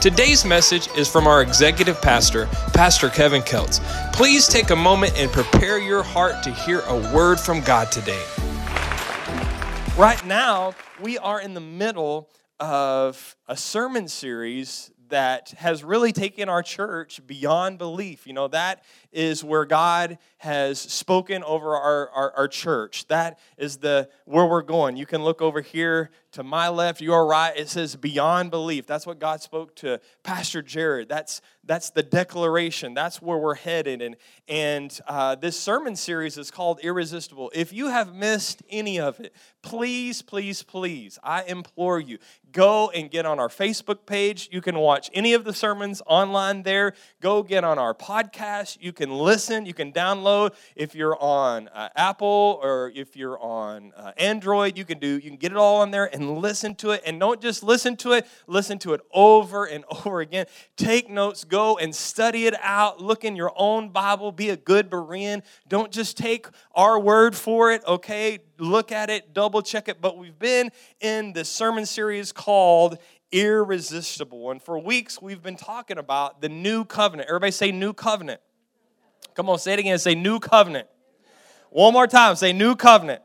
Today's 0.00 0.44
message 0.44 0.88
is 0.96 1.10
from 1.10 1.26
our 1.26 1.42
executive 1.42 2.00
pastor, 2.00 2.46
Pastor 2.72 3.08
Kevin 3.08 3.42
Keltz. 3.42 3.80
Please 4.12 4.46
take 4.46 4.70
a 4.70 4.76
moment 4.76 5.18
and 5.18 5.28
prepare 5.32 5.76
your 5.80 6.04
heart 6.04 6.44
to 6.44 6.52
hear 6.52 6.82
a 6.86 7.12
word 7.12 7.40
from 7.40 7.62
God 7.62 7.90
today. 7.90 8.22
Right 9.96 10.24
now, 10.24 10.76
we 11.02 11.18
are 11.18 11.40
in 11.40 11.54
the 11.54 11.60
middle 11.60 12.30
of 12.60 13.34
a 13.48 13.56
sermon 13.56 14.06
series 14.06 14.92
that 15.08 15.50
has 15.58 15.84
really 15.84 16.12
taken 16.12 16.48
our 16.48 16.62
church 16.62 17.20
beyond 17.26 17.78
belief. 17.78 18.26
You 18.26 18.32
know, 18.32 18.48
that 18.48 18.84
is 19.12 19.42
where 19.42 19.64
God 19.64 20.18
has 20.38 20.80
spoken 20.80 21.42
over 21.42 21.74
our, 21.74 22.08
our, 22.10 22.32
our, 22.36 22.48
church. 22.48 23.06
That 23.08 23.38
is 23.56 23.78
the 23.78 24.08
where 24.24 24.46
we're 24.46 24.62
going. 24.62 24.96
You 24.96 25.06
can 25.06 25.24
look 25.24 25.42
over 25.42 25.60
here 25.60 26.10
to 26.32 26.42
my 26.42 26.68
left, 26.68 27.00
your 27.00 27.26
right. 27.26 27.52
It 27.56 27.68
says 27.68 27.96
beyond 27.96 28.50
belief. 28.50 28.86
That's 28.86 29.06
what 29.06 29.18
God 29.18 29.40
spoke 29.42 29.74
to 29.76 30.00
Pastor 30.22 30.62
Jared. 30.62 31.08
That's 31.08 31.40
that's 31.64 31.90
the 31.90 32.02
declaration. 32.02 32.94
That's 32.94 33.20
where 33.20 33.38
we're 33.38 33.54
headed. 33.54 34.02
And 34.02 34.16
and 34.46 34.98
uh, 35.06 35.34
this 35.34 35.58
sermon 35.58 35.96
series 35.96 36.38
is 36.38 36.50
called 36.50 36.80
Irresistible. 36.82 37.50
If 37.54 37.72
you 37.72 37.88
have 37.88 38.14
missed 38.14 38.62
any 38.70 39.00
of 39.00 39.18
it, 39.20 39.34
please, 39.62 40.22
please, 40.22 40.62
please, 40.62 41.18
I 41.22 41.42
implore 41.44 41.98
you, 41.98 42.18
go 42.52 42.90
and 42.90 43.10
get 43.10 43.26
on 43.26 43.38
our 43.38 43.48
Facebook 43.48 44.06
page. 44.06 44.48
You 44.52 44.60
can 44.60 44.78
watch 44.78 45.10
any 45.12 45.34
of 45.34 45.44
the 45.44 45.52
sermons 45.52 46.02
online 46.06 46.62
there. 46.62 46.94
Go 47.20 47.42
get 47.42 47.64
on 47.64 47.78
our 47.78 47.94
podcast. 47.94 48.78
You 48.80 48.92
can 48.92 49.10
listen. 49.10 49.66
You 49.66 49.74
can 49.74 49.92
download. 49.92 50.54
If 50.74 50.94
you're 50.94 51.20
on 51.20 51.68
uh, 51.68 51.88
Apple 51.96 52.60
or 52.62 52.92
if 52.94 53.16
you're 53.16 53.38
on 53.38 53.92
uh, 53.96 54.12
Android, 54.16 54.78
you 54.78 54.84
can 54.84 54.98
do. 54.98 55.08
You 55.08 55.20
can 55.20 55.36
get 55.36 55.52
it 55.52 55.58
all 55.58 55.80
on 55.80 55.90
there 55.90 56.06
and 56.12 56.38
listen 56.38 56.74
to 56.76 56.90
it. 56.90 57.02
And 57.06 57.20
don't 57.20 57.40
just 57.40 57.62
listen 57.62 57.96
to 57.98 58.12
it. 58.12 58.26
Listen 58.46 58.78
to 58.80 58.94
it 58.94 59.00
over 59.12 59.64
and 59.64 59.84
over 60.06 60.20
again. 60.20 60.46
Take 60.76 61.10
notes. 61.10 61.44
Go 61.44 61.78
and 61.78 61.94
study 61.94 62.46
it 62.46 62.54
out. 62.62 63.00
Look 63.00 63.24
in 63.24 63.36
your 63.36 63.52
own 63.56 63.90
Bible. 63.90 64.32
Be 64.32 64.50
a 64.50 64.56
good 64.56 64.90
Berean. 64.90 65.42
Don't 65.68 65.92
just 65.92 66.16
take 66.16 66.46
our 66.74 66.98
word 66.98 67.36
for 67.36 67.72
it. 67.72 67.84
Okay, 67.86 68.38
look 68.58 68.92
at 68.92 69.10
it, 69.10 69.32
double 69.34 69.62
check 69.62 69.88
it. 69.88 70.00
But 70.00 70.18
we've 70.18 70.38
been 70.38 70.70
in 71.00 71.32
this 71.32 71.48
sermon 71.48 71.86
series 71.86 72.32
called 72.32 72.98
irresistible. 73.32 74.50
And 74.50 74.62
for 74.62 74.78
weeks, 74.78 75.20
we've 75.20 75.42
been 75.42 75.56
talking 75.56 75.98
about 75.98 76.40
the 76.40 76.48
new 76.48 76.84
covenant. 76.84 77.28
Everybody 77.28 77.52
say 77.52 77.72
new 77.72 77.92
covenant. 77.92 78.40
Come 79.34 79.48
on, 79.48 79.58
say 79.58 79.74
it 79.74 79.78
again. 79.78 79.98
Say 79.98 80.14
new 80.14 80.40
covenant. 80.40 80.88
One 81.70 81.92
more 81.92 82.06
time. 82.06 82.36
Say 82.36 82.52
new 82.52 82.74
covenant. 82.74 83.22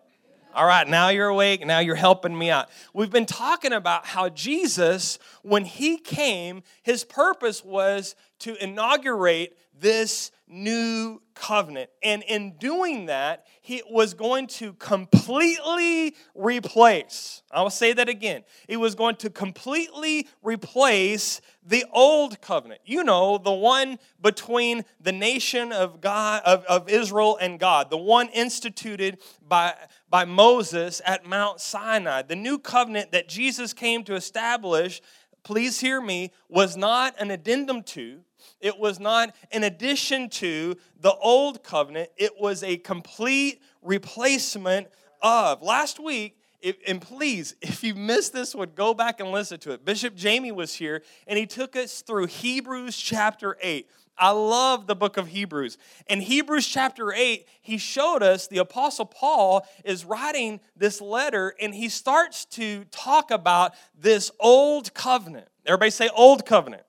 All 0.55 0.67
right, 0.67 0.87
now 0.87 1.09
you're 1.09 1.29
awake. 1.29 1.65
Now 1.65 1.79
you're 1.79 1.95
helping 1.95 2.37
me 2.37 2.51
out. 2.51 2.69
We've 2.93 3.09
been 3.09 3.25
talking 3.25 3.73
about 3.73 4.05
how 4.05 4.29
Jesus, 4.29 5.17
when 5.41 5.65
he 5.65 5.97
came, 5.97 6.61
his 6.83 7.03
purpose 7.03 7.65
was 7.65 8.15
to 8.39 8.55
inaugurate 8.63 9.57
this 9.83 10.31
new 10.47 11.21
covenant. 11.35 11.89
And 12.01 12.23
in 12.23 12.53
doing 12.57 13.07
that, 13.07 13.45
he 13.61 13.83
was 13.89 14.13
going 14.13 14.47
to 14.47 14.73
completely 14.73 16.15
replace, 16.35 17.43
I 17.51 17.61
will 17.61 17.69
say 17.69 17.91
that 17.91 18.07
again. 18.07 18.43
He 18.67 18.77
was 18.77 18.95
going 18.95 19.17
to 19.17 19.29
completely 19.29 20.27
replace 20.41 21.41
the 21.65 21.83
old 21.91 22.39
covenant. 22.39 22.81
You 22.85 23.03
know, 23.03 23.37
the 23.37 23.51
one 23.51 23.99
between 24.21 24.85
the 25.01 25.11
nation 25.11 25.73
of 25.73 25.99
God 25.99 26.43
of, 26.45 26.63
of 26.65 26.87
Israel 26.87 27.37
and 27.41 27.59
God, 27.59 27.89
the 27.89 27.97
one 27.97 28.29
instituted 28.29 29.19
by, 29.45 29.73
by 30.09 30.23
Moses 30.23 31.01
at 31.05 31.25
Mount 31.25 31.59
Sinai. 31.59 32.21
The 32.21 32.37
new 32.37 32.57
covenant 32.57 33.11
that 33.11 33.27
Jesus 33.27 33.73
came 33.73 34.05
to 34.05 34.15
establish, 34.15 35.01
please 35.43 35.81
hear 35.81 35.99
me, 35.99 36.31
was 36.47 36.77
not 36.77 37.15
an 37.19 37.31
addendum 37.31 37.83
to 37.83 38.21
it 38.59 38.77
was 38.77 38.99
not 38.99 39.35
in 39.51 39.63
addition 39.63 40.29
to 40.29 40.75
the 40.99 41.13
old 41.13 41.63
covenant, 41.63 42.09
it 42.17 42.33
was 42.39 42.63
a 42.63 42.77
complete 42.77 43.61
replacement 43.81 44.87
of. 45.21 45.61
Last 45.61 45.99
week, 45.99 46.37
if, 46.61 46.77
and 46.87 47.01
please, 47.01 47.55
if 47.61 47.83
you 47.83 47.93
missed 47.93 48.33
this 48.33 48.55
one, 48.55 48.71
go 48.73 48.93
back 48.93 49.19
and 49.19 49.31
listen 49.31 49.59
to 49.59 49.71
it. 49.71 49.85
Bishop 49.85 50.15
Jamie 50.15 50.51
was 50.51 50.73
here 50.73 51.03
and 51.27 51.37
he 51.37 51.45
took 51.45 51.75
us 51.75 52.01
through 52.01 52.27
Hebrews 52.27 52.97
chapter 52.97 53.57
8. 53.61 53.87
I 54.15 54.29
love 54.29 54.85
the 54.85 54.95
book 54.95 55.17
of 55.17 55.27
Hebrews. 55.27 55.77
In 56.07 56.21
Hebrews 56.21 56.67
chapter 56.67 57.11
8, 57.11 57.47
he 57.61 57.77
showed 57.77 58.21
us 58.21 58.47
the 58.47 58.59
Apostle 58.59 59.05
Paul 59.05 59.65
is 59.83 60.05
writing 60.05 60.59
this 60.77 61.01
letter 61.01 61.55
and 61.59 61.73
he 61.73 61.89
starts 61.89 62.45
to 62.45 62.83
talk 62.85 63.31
about 63.31 63.73
this 63.99 64.29
old 64.39 64.93
covenant. 64.93 65.47
Everybody 65.65 65.91
say, 65.91 66.09
Old 66.15 66.45
covenant. 66.45 66.83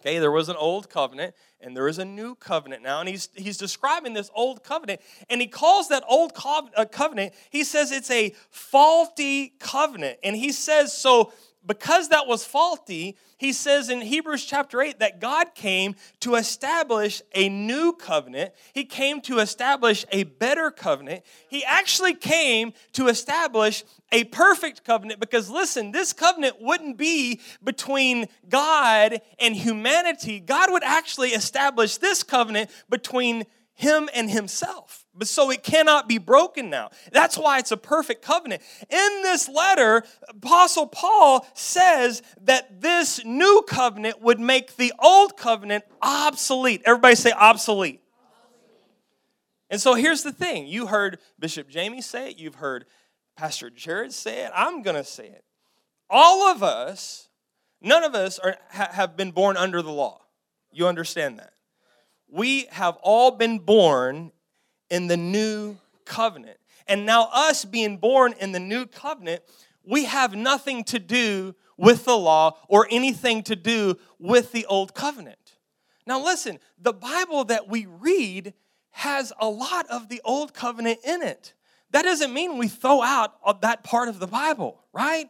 Okay, 0.00 0.18
there 0.18 0.30
was 0.30 0.48
an 0.48 0.56
old 0.56 0.88
covenant 0.88 1.34
and 1.60 1.76
there 1.76 1.88
is 1.88 1.98
a 1.98 2.04
new 2.04 2.36
covenant 2.36 2.82
now. 2.82 3.00
And 3.00 3.08
he's, 3.08 3.28
he's 3.34 3.58
describing 3.58 4.14
this 4.14 4.30
old 4.34 4.62
covenant. 4.62 5.00
And 5.28 5.40
he 5.40 5.48
calls 5.48 5.88
that 5.88 6.04
old 6.08 6.32
uh, 6.44 6.84
covenant, 6.84 7.34
he 7.50 7.64
says 7.64 7.90
it's 7.90 8.10
a 8.10 8.34
faulty 8.50 9.54
covenant. 9.58 10.18
And 10.22 10.36
he 10.36 10.52
says, 10.52 10.92
so 10.92 11.32
because 11.68 12.08
that 12.08 12.26
was 12.26 12.44
faulty, 12.44 13.16
he 13.36 13.52
says 13.52 13.90
in 13.90 14.00
Hebrews 14.00 14.44
chapter 14.44 14.80
8 14.80 14.98
that 14.98 15.20
God 15.20 15.54
came 15.54 15.94
to 16.20 16.34
establish 16.34 17.22
a 17.34 17.48
new 17.48 17.92
covenant. 17.92 18.52
He 18.72 18.84
came 18.84 19.20
to 19.22 19.38
establish 19.38 20.04
a 20.10 20.24
better 20.24 20.70
covenant. 20.70 21.24
He 21.48 21.64
actually 21.64 22.14
came 22.14 22.72
to 22.94 23.08
establish 23.08 23.84
a 24.10 24.24
perfect 24.24 24.82
covenant 24.82 25.20
because, 25.20 25.50
listen, 25.50 25.92
this 25.92 26.14
covenant 26.14 26.56
wouldn't 26.58 26.96
be 26.96 27.40
between 27.62 28.26
God 28.48 29.20
and 29.38 29.54
humanity. 29.54 30.40
God 30.40 30.72
would 30.72 30.82
actually 30.82 31.30
establish 31.30 31.98
this 31.98 32.22
covenant 32.22 32.70
between 32.88 33.44
him 33.74 34.08
and 34.14 34.30
himself. 34.30 35.06
But 35.18 35.28
so 35.28 35.50
it 35.50 35.62
cannot 35.62 36.08
be 36.08 36.18
broken 36.18 36.70
now. 36.70 36.90
That's 37.12 37.36
why 37.36 37.58
it's 37.58 37.72
a 37.72 37.76
perfect 37.76 38.22
covenant. 38.22 38.62
In 38.88 39.22
this 39.22 39.48
letter, 39.48 40.04
Apostle 40.28 40.86
Paul 40.86 41.46
says 41.54 42.22
that 42.42 42.80
this 42.80 43.24
new 43.24 43.64
covenant 43.66 44.22
would 44.22 44.38
make 44.38 44.76
the 44.76 44.92
old 44.98 45.36
covenant 45.36 45.84
obsolete. 46.00 46.82
Everybody 46.86 47.16
say 47.16 47.32
obsolete. 47.32 48.00
And 49.68 49.80
so 49.80 49.94
here's 49.94 50.22
the 50.22 50.32
thing 50.32 50.66
you 50.66 50.86
heard 50.86 51.18
Bishop 51.38 51.68
Jamie 51.68 52.00
say 52.00 52.30
it, 52.30 52.38
you've 52.38 52.54
heard 52.54 52.86
Pastor 53.36 53.70
Jared 53.70 54.12
say 54.12 54.44
it, 54.44 54.52
I'm 54.54 54.82
going 54.82 54.96
to 54.96 55.04
say 55.04 55.26
it. 55.26 55.44
All 56.08 56.46
of 56.48 56.62
us, 56.62 57.28
none 57.82 58.04
of 58.04 58.14
us 58.14 58.38
are, 58.38 58.56
have 58.70 59.16
been 59.16 59.32
born 59.32 59.56
under 59.56 59.82
the 59.82 59.90
law. 59.90 60.22
You 60.72 60.86
understand 60.86 61.38
that? 61.38 61.52
we 62.28 62.66
have 62.70 62.96
all 63.02 63.30
been 63.30 63.58
born 63.58 64.32
in 64.90 65.06
the 65.06 65.16
new 65.16 65.76
covenant. 66.04 66.58
And 66.86 67.04
now, 67.04 67.28
us 67.32 67.64
being 67.64 67.98
born 67.98 68.34
in 68.40 68.52
the 68.52 68.60
new 68.60 68.86
covenant, 68.86 69.42
we 69.84 70.04
have 70.04 70.34
nothing 70.34 70.84
to 70.84 70.98
do 70.98 71.54
with 71.76 72.04
the 72.04 72.16
law 72.16 72.56
or 72.68 72.86
anything 72.90 73.42
to 73.44 73.56
do 73.56 73.96
with 74.18 74.52
the 74.52 74.66
old 74.66 74.94
covenant. 74.94 75.56
Now, 76.06 76.24
listen, 76.24 76.58
the 76.80 76.92
Bible 76.92 77.44
that 77.44 77.68
we 77.68 77.86
read 77.86 78.54
has 78.90 79.32
a 79.38 79.48
lot 79.48 79.86
of 79.88 80.08
the 80.08 80.20
old 80.24 80.54
covenant 80.54 81.00
in 81.04 81.22
it. 81.22 81.52
That 81.90 82.02
doesn't 82.02 82.32
mean 82.32 82.58
we 82.58 82.68
throw 82.68 83.02
out 83.02 83.34
that 83.60 83.84
part 83.84 84.08
of 84.08 84.18
the 84.18 84.26
Bible, 84.26 84.82
right? 84.92 85.28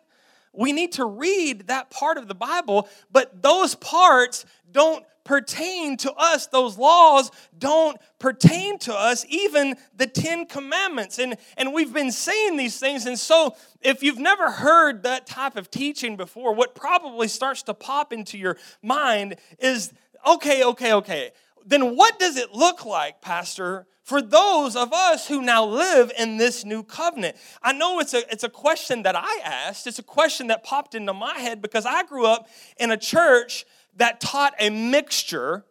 We 0.53 0.73
need 0.73 0.93
to 0.93 1.05
read 1.05 1.67
that 1.67 1.91
part 1.91 2.17
of 2.17 2.27
the 2.27 2.35
Bible, 2.35 2.89
but 3.13 3.43
those 3.43 3.75
parts 3.75 4.45
don't 4.71 5.05
pertain 5.29 5.95
to 5.99 6.11
us. 6.15 6.47
Those 6.47 6.79
laws 6.79 7.31
don't 7.59 7.99
pertain 8.19 8.79
to 8.79 8.95
us, 8.95 9.27
even 9.29 9.77
the 9.95 10.07
Ten 10.07 10.47
Commandments. 10.47 11.19
And, 11.19 11.37
and 11.59 11.75
we've 11.75 11.93
been 11.93 12.11
saying 12.11 12.57
these 12.57 12.81
things. 12.81 13.05
And 13.05 13.19
so, 13.19 13.55
if 13.83 14.03
you've 14.03 14.19
never 14.19 14.51
heard 14.51 15.03
that 15.03 15.27
type 15.27 15.57
of 15.57 15.71
teaching 15.71 16.17
before, 16.17 16.55
what 16.55 16.75
probably 16.75 17.29
starts 17.29 17.63
to 17.65 17.75
pop 17.75 18.11
into 18.11 18.39
your 18.39 18.57
mind 18.83 19.37
is 19.59 19.93
okay, 20.27 20.65
okay, 20.65 20.95
okay. 20.95 21.31
Then 21.67 21.95
what 21.95 22.19
does 22.19 22.39
it 22.39 22.55
look 22.55 22.87
like, 22.87 23.21
Pastor, 23.21 23.87
for 24.05 24.23
those 24.23 24.77
of 24.77 24.95
us 24.95 25.29
who 25.29 25.43
now 25.43 25.67
live 25.67 26.11
in 26.19 26.39
this 26.39 26.65
new 26.65 26.83
covenant? 26.83 27.37
I 27.63 27.75
know 27.75 28.01
it's 28.01 28.15
a, 28.15 28.23
it's 28.33 28.45
a 28.45 28.49
question 28.49 29.03
that 29.03 29.15
I 29.15 29.41
asked. 29.45 29.87
It's 29.87 29.99
a 29.99 30.03
question 30.03 30.47
that 30.47 30.65
popped 30.65 30.95
into 30.95 31.13
my 31.13 31.35
head 31.35 31.61
because 31.61 31.85
I 31.85 32.05
grew 32.05 32.25
up 32.25 32.49
in 32.79 32.91
a 32.91 32.97
church 32.97 33.67
that 33.99 34.21
taught 34.21 34.55
a 34.59 34.71
mixture 34.71 35.65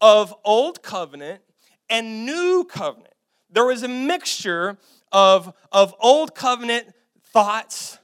of 0.00 0.34
old 0.44 0.82
covenant 0.82 1.42
and 1.90 2.24
new 2.26 2.64
covenant. 2.64 3.14
There 3.50 3.64
was 3.64 3.82
a 3.82 3.88
mixture 3.88 4.78
of, 5.12 5.52
of 5.70 5.94
old 6.00 6.34
covenant 6.34 6.92
thoughts 7.32 7.98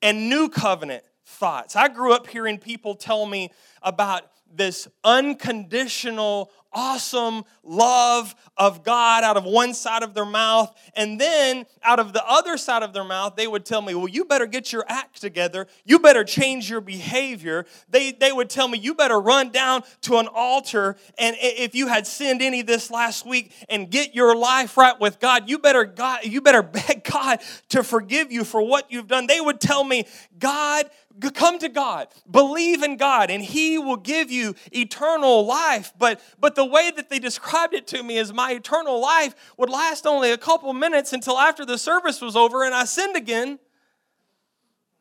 and 0.00 0.28
new 0.28 0.48
covenant 0.48 1.04
thoughts. 1.24 1.76
I 1.76 1.88
grew 1.88 2.12
up 2.12 2.26
hearing 2.26 2.58
people 2.58 2.94
tell 2.94 3.26
me 3.26 3.50
about 3.82 4.24
this 4.54 4.88
unconditional 5.04 6.50
awesome 6.72 7.44
love 7.62 8.34
of 8.56 8.82
God 8.82 9.24
out 9.24 9.36
of 9.36 9.44
one 9.44 9.74
side 9.74 10.02
of 10.02 10.14
their 10.14 10.24
mouth. 10.24 10.74
And 10.94 11.20
then 11.20 11.66
out 11.82 12.00
of 12.00 12.12
the 12.12 12.24
other 12.26 12.56
side 12.56 12.82
of 12.82 12.92
their 12.92 13.04
mouth, 13.04 13.36
they 13.36 13.46
would 13.46 13.64
tell 13.64 13.82
me, 13.82 13.94
Well, 13.94 14.08
you 14.08 14.24
better 14.24 14.46
get 14.46 14.72
your 14.72 14.84
act 14.88 15.20
together. 15.20 15.66
You 15.84 15.98
better 15.98 16.24
change 16.24 16.70
your 16.70 16.80
behavior. 16.80 17.66
They, 17.88 18.12
they 18.12 18.32
would 18.32 18.50
tell 18.50 18.68
me, 18.68 18.78
You 18.78 18.94
better 18.94 19.20
run 19.20 19.50
down 19.50 19.82
to 20.02 20.16
an 20.18 20.28
altar. 20.28 20.96
And 21.18 21.36
if 21.40 21.74
you 21.74 21.88
had 21.88 22.06
sinned 22.06 22.42
any 22.42 22.62
this 22.62 22.90
last 22.90 23.26
week 23.26 23.52
and 23.68 23.90
get 23.90 24.14
your 24.14 24.34
life 24.36 24.76
right 24.76 24.98
with 24.98 25.20
God, 25.20 25.48
you 25.48 25.58
better, 25.58 25.84
God, 25.84 26.24
you 26.24 26.40
better 26.40 26.62
beg 26.72 27.04
God 27.04 27.40
to 27.70 27.82
forgive 27.82 28.32
you 28.32 28.44
for 28.44 28.62
what 28.62 28.90
you've 28.90 29.08
done. 29.08 29.26
They 29.26 29.40
would 29.40 29.60
tell 29.60 29.84
me, 29.84 30.06
God 30.38 30.86
come 31.34 31.58
to 31.58 31.68
God, 31.68 32.08
believe 32.30 32.82
in 32.82 32.96
God, 32.96 33.30
and 33.30 33.42
He 33.42 33.78
will 33.78 33.96
give 33.96 34.30
you 34.30 34.54
eternal 34.72 35.46
life. 35.46 35.92
But, 35.98 36.20
but 36.40 36.54
the 36.54 36.64
way 36.64 36.90
that 36.94 37.10
they 37.10 37.18
described 37.18 37.74
it 37.74 37.86
to 37.88 38.02
me 38.02 38.18
is 38.18 38.32
my 38.32 38.52
eternal 38.52 39.00
life 39.00 39.34
would 39.56 39.70
last 39.70 40.06
only 40.06 40.30
a 40.30 40.38
couple 40.38 40.72
minutes 40.72 41.12
until 41.12 41.38
after 41.38 41.64
the 41.64 41.78
service 41.78 42.20
was 42.20 42.36
over 42.36 42.64
and 42.64 42.74
I 42.74 42.84
sinned 42.84 43.16
again. 43.16 43.58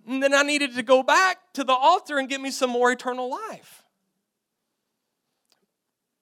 And 0.08 0.22
then 0.22 0.34
I 0.34 0.42
needed 0.44 0.76
to 0.76 0.84
go 0.84 1.04
back 1.04 1.54
to 1.54 1.64
the 1.64 1.74
altar 1.74 2.18
and 2.18 2.28
get 2.28 2.42
me 2.42 2.52
some 2.52 2.70
more 2.70 2.92
eternal 2.92 3.30
life. 3.30 3.84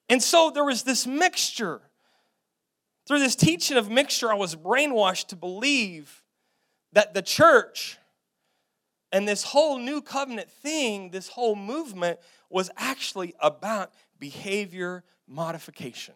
And 0.10 0.22
so 0.22 0.52
there 0.52 0.66
was 0.66 0.84
this 0.84 1.06
mixture. 1.06 1.82
Through 3.08 3.20
this 3.20 3.36
teaching 3.36 3.78
of 3.78 3.90
mixture, 3.90 4.32
I 4.32 4.36
was 4.36 4.56
brainwashed 4.56 5.28
to 5.28 5.36
believe 5.36 6.24
that 6.94 7.14
the 7.14 7.22
church 7.22 7.99
and 9.12 9.28
this 9.28 9.44
whole 9.44 9.78
new 9.78 10.02
covenant 10.02 10.50
thing, 10.50 11.12
this 11.12 11.28
whole 11.28 11.56
movement, 11.56 12.20
was 12.50 12.70
actually 12.78 13.34
about 13.40 13.92
behavior 14.20 15.04
modification. 15.28 16.16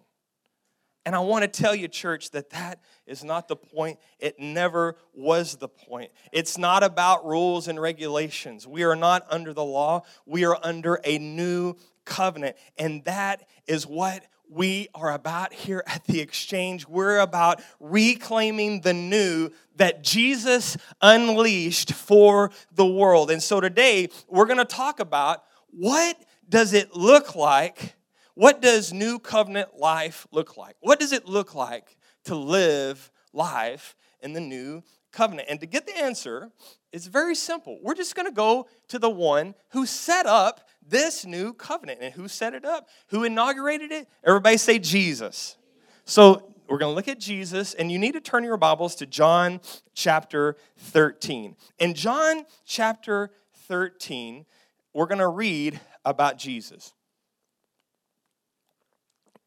And 1.05 1.15
I 1.15 1.19
want 1.19 1.41
to 1.43 1.61
tell 1.61 1.75
you, 1.75 1.89
church, 1.89 2.31
that 2.31 2.51
that 2.51 2.79
is 3.05 3.23
not 3.23 3.47
the 3.49 3.57
point. 3.57 3.99
It 4.19 4.39
never 4.39 4.95
was 5.13 5.57
the 5.57 5.67
point. 5.67 6.11
It's 6.31 6.57
not 6.57 6.81
about 6.81 7.25
rules 7.25 7.67
and 7.67 7.79
regulations. 7.79 8.65
We 8.65 8.83
are 8.83 8.95
not 8.95 9.25
under 9.29 9.53
the 9.53 9.65
law, 9.65 10.03
we 10.25 10.45
are 10.45 10.57
under 10.63 10.99
a 11.03 11.17
new 11.17 11.75
covenant. 12.05 12.55
And 12.77 13.03
that 13.05 13.47
is 13.67 13.85
what 13.85 14.23
we 14.53 14.87
are 14.93 15.11
about 15.13 15.53
here 15.53 15.83
at 15.87 16.03
the 16.05 16.19
exchange. 16.19 16.87
We're 16.87 17.19
about 17.19 17.61
reclaiming 17.79 18.81
the 18.81 18.93
new 18.93 19.49
that 19.75 20.03
Jesus 20.03 20.77
unleashed 21.01 21.93
for 21.93 22.51
the 22.71 22.85
world. 22.85 23.31
And 23.31 23.41
so 23.41 23.59
today 23.59 24.09
we're 24.27 24.45
going 24.45 24.57
to 24.57 24.65
talk 24.65 24.99
about 24.99 25.43
what 25.71 26.23
does 26.47 26.73
it 26.73 26.95
look 26.95 27.35
like? 27.35 27.95
What 28.35 28.61
does 28.61 28.93
new 28.93 29.17
covenant 29.17 29.77
life 29.77 30.27
look 30.31 30.55
like? 30.55 30.75
What 30.81 30.99
does 30.99 31.11
it 31.11 31.27
look 31.27 31.55
like 31.55 31.97
to 32.25 32.35
live 32.35 33.11
life 33.33 33.95
in 34.21 34.33
the 34.33 34.41
new 34.41 34.83
covenant? 35.13 35.47
And 35.49 35.59
to 35.61 35.65
get 35.65 35.87
the 35.87 35.97
answer, 35.97 36.51
it's 36.91 37.05
very 37.05 37.35
simple. 37.35 37.79
We're 37.81 37.95
just 37.95 38.15
going 38.15 38.27
to 38.27 38.33
go 38.33 38.67
to 38.89 38.99
the 38.99 39.09
one 39.09 39.55
who 39.69 39.85
set 39.85 40.25
up 40.25 40.67
this 40.85 41.25
new 41.25 41.53
covenant. 41.53 41.99
And 42.01 42.13
who 42.13 42.27
set 42.27 42.53
it 42.53 42.65
up? 42.65 42.89
Who 43.07 43.23
inaugurated 43.23 43.91
it? 43.91 44.09
Everybody 44.25 44.57
say 44.57 44.79
Jesus. 44.79 45.55
So 46.03 46.53
we're 46.67 46.77
going 46.77 46.91
to 46.91 46.95
look 46.95 47.07
at 47.07 47.19
Jesus, 47.19 47.73
and 47.73 47.91
you 47.91 47.99
need 47.99 48.13
to 48.13 48.21
turn 48.21 48.43
your 48.43 48.57
Bibles 48.57 48.95
to 48.95 49.05
John 49.05 49.61
chapter 49.93 50.57
13. 50.77 51.55
In 51.79 51.93
John 51.93 52.45
chapter 52.65 53.31
13, 53.67 54.45
we're 54.93 55.05
going 55.05 55.19
to 55.19 55.27
read 55.27 55.79
about 56.03 56.37
Jesus. 56.37 56.93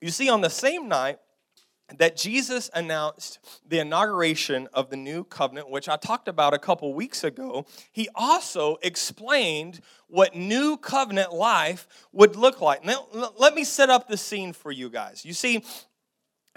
You 0.01 0.11
see, 0.11 0.29
on 0.29 0.41
the 0.41 0.51
same 0.51 0.89
night 0.89 1.19
that 1.99 2.17
Jesus 2.17 2.69
announced 2.75 3.39
the 3.67 3.79
inauguration 3.79 4.69
of 4.73 4.91
the 4.91 4.97
new 4.97 5.23
covenant, 5.25 5.71
which 5.71 5.89
I 5.89 5.97
talked 5.97 6.27
about 6.27 6.53
a 6.53 6.59
couple 6.59 6.93
weeks 6.95 7.23
ago, 7.23 7.65
he 7.93 8.09
also 8.15 8.77
explained 8.83 9.81
what 10.09 10.35
new 10.35 10.77
covenant 10.77 11.33
life 11.33 11.87
would 12.13 12.35
look 12.35 12.61
like. 12.61 12.85
Now, 12.85 13.07
let 13.39 13.55
me 13.55 13.63
set 13.63 13.89
up 13.89 14.09
the 14.09 14.17
scene 14.17 14.53
for 14.53 14.73
you 14.73 14.91
guys. 14.91 15.25
You 15.25 15.33
see, 15.33 15.65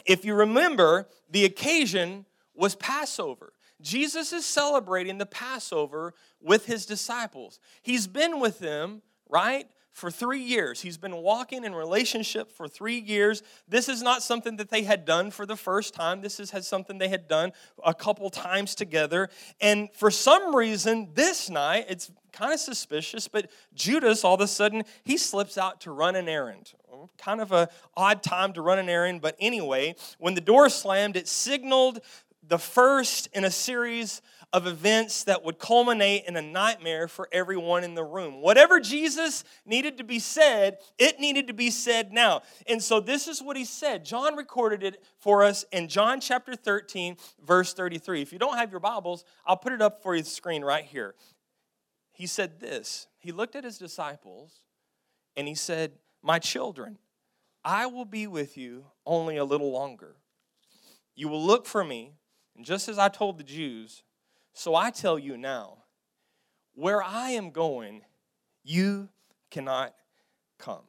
if 0.05 0.25
you 0.25 0.33
remember, 0.33 1.07
the 1.29 1.45
occasion 1.45 2.25
was 2.55 2.75
Passover. 2.75 3.53
Jesus 3.81 4.33
is 4.33 4.45
celebrating 4.45 5.17
the 5.17 5.25
Passover 5.25 6.13
with 6.41 6.65
his 6.65 6.85
disciples. 6.85 7.59
He's 7.81 8.07
been 8.07 8.39
with 8.39 8.59
them, 8.59 9.01
right? 9.29 9.67
For 9.99 10.09
three 10.09 10.39
years. 10.41 10.81
He's 10.81 10.97
been 10.97 11.17
walking 11.17 11.63
in 11.63 11.75
relationship 11.75 12.51
for 12.51 12.67
three 12.67 12.97
years. 12.97 13.43
This 13.67 13.89
is 13.89 14.01
not 14.01 14.23
something 14.23 14.55
that 14.55 14.69
they 14.69 14.83
had 14.83 15.05
done 15.05 15.29
for 15.29 15.45
the 15.45 15.55
first 15.55 15.93
time. 15.93 16.21
This 16.21 16.39
is 16.39 16.51
something 16.65 16.97
they 16.97 17.09
had 17.09 17.27
done 17.27 17.51
a 17.83 17.93
couple 17.93 18.29
times 18.29 18.75
together. 18.75 19.29
And 19.59 19.89
for 19.93 20.09
some 20.09 20.55
reason, 20.55 21.09
this 21.13 21.49
night, 21.49 21.85
it's 21.89 22.11
kind 22.31 22.53
of 22.53 22.59
suspicious, 22.59 23.27
but 23.27 23.51
Judas, 23.75 24.23
all 24.23 24.35
of 24.35 24.41
a 24.41 24.47
sudden, 24.47 24.83
he 25.03 25.17
slips 25.17 25.57
out 25.57 25.81
to 25.81 25.91
run 25.91 26.15
an 26.15 26.29
errand. 26.29 26.73
Kind 27.17 27.41
of 27.41 27.51
a 27.51 27.69
odd 27.95 28.23
time 28.23 28.53
to 28.53 28.61
run 28.61 28.79
an 28.79 28.89
errand, 28.89 29.21
but 29.21 29.35
anyway, 29.39 29.95
when 30.17 30.33
the 30.33 30.41
door 30.41 30.69
slammed, 30.69 31.15
it 31.17 31.27
signaled 31.27 31.99
the 32.47 32.57
first 32.57 33.27
in 33.33 33.45
a 33.45 33.51
series 33.51 34.21
of 34.51 34.65
events 34.65 35.23
that 35.25 35.43
would 35.43 35.59
culminate 35.59 36.25
in 36.25 36.35
a 36.35 36.41
nightmare 36.41 37.07
for 37.07 37.29
everyone 37.31 37.83
in 37.83 37.93
the 37.93 38.03
room. 38.03 38.41
Whatever 38.41 38.79
Jesus 38.79 39.43
needed 39.65 39.97
to 39.99 40.03
be 40.03 40.17
said, 40.17 40.79
it 40.97 41.19
needed 41.19 41.47
to 41.47 41.53
be 41.53 41.69
said 41.69 42.11
now. 42.11 42.41
And 42.67 42.81
so 42.81 42.99
this 42.99 43.27
is 43.27 43.43
what 43.43 43.57
he 43.57 43.65
said. 43.65 44.03
John 44.03 44.35
recorded 44.35 44.83
it 44.83 45.03
for 45.19 45.43
us 45.43 45.65
in 45.71 45.87
John 45.87 46.19
chapter 46.19 46.55
13, 46.55 47.17
verse 47.45 47.73
33. 47.73 48.21
If 48.21 48.33
you 48.33 48.39
don't 48.39 48.57
have 48.57 48.71
your 48.71 48.79
Bibles, 48.79 49.23
I'll 49.45 49.57
put 49.57 49.73
it 49.73 49.81
up 49.81 50.01
for 50.01 50.15
you 50.15 50.23
the 50.23 50.29
screen 50.29 50.63
right 50.63 50.85
here. 50.85 51.13
He 52.11 52.25
said 52.25 52.59
this. 52.59 53.07
He 53.19 53.31
looked 53.31 53.55
at 53.55 53.63
his 53.63 53.77
disciples 53.77 54.61
and 55.37 55.47
he 55.47 55.55
said, 55.55 55.93
My 56.23 56.39
children, 56.39 56.97
I 57.63 57.85
will 57.85 58.05
be 58.05 58.25
with 58.25 58.57
you 58.57 58.85
only 59.05 59.37
a 59.37 59.45
little 59.45 59.71
longer. 59.71 60.15
You 61.15 61.27
will 61.27 61.45
look 61.45 61.65
for 61.65 61.83
me, 61.83 62.13
and 62.55 62.65
just 62.65 62.89
as 62.89 62.97
I 62.97 63.09
told 63.09 63.37
the 63.37 63.43
Jews, 63.43 64.03
so 64.53 64.75
I 64.75 64.91
tell 64.91 65.17
you 65.17 65.37
now, 65.37 65.77
where 66.73 67.03
I 67.03 67.31
am 67.31 67.51
going, 67.51 68.01
you 68.63 69.09
cannot 69.51 69.93
come. 70.57 70.83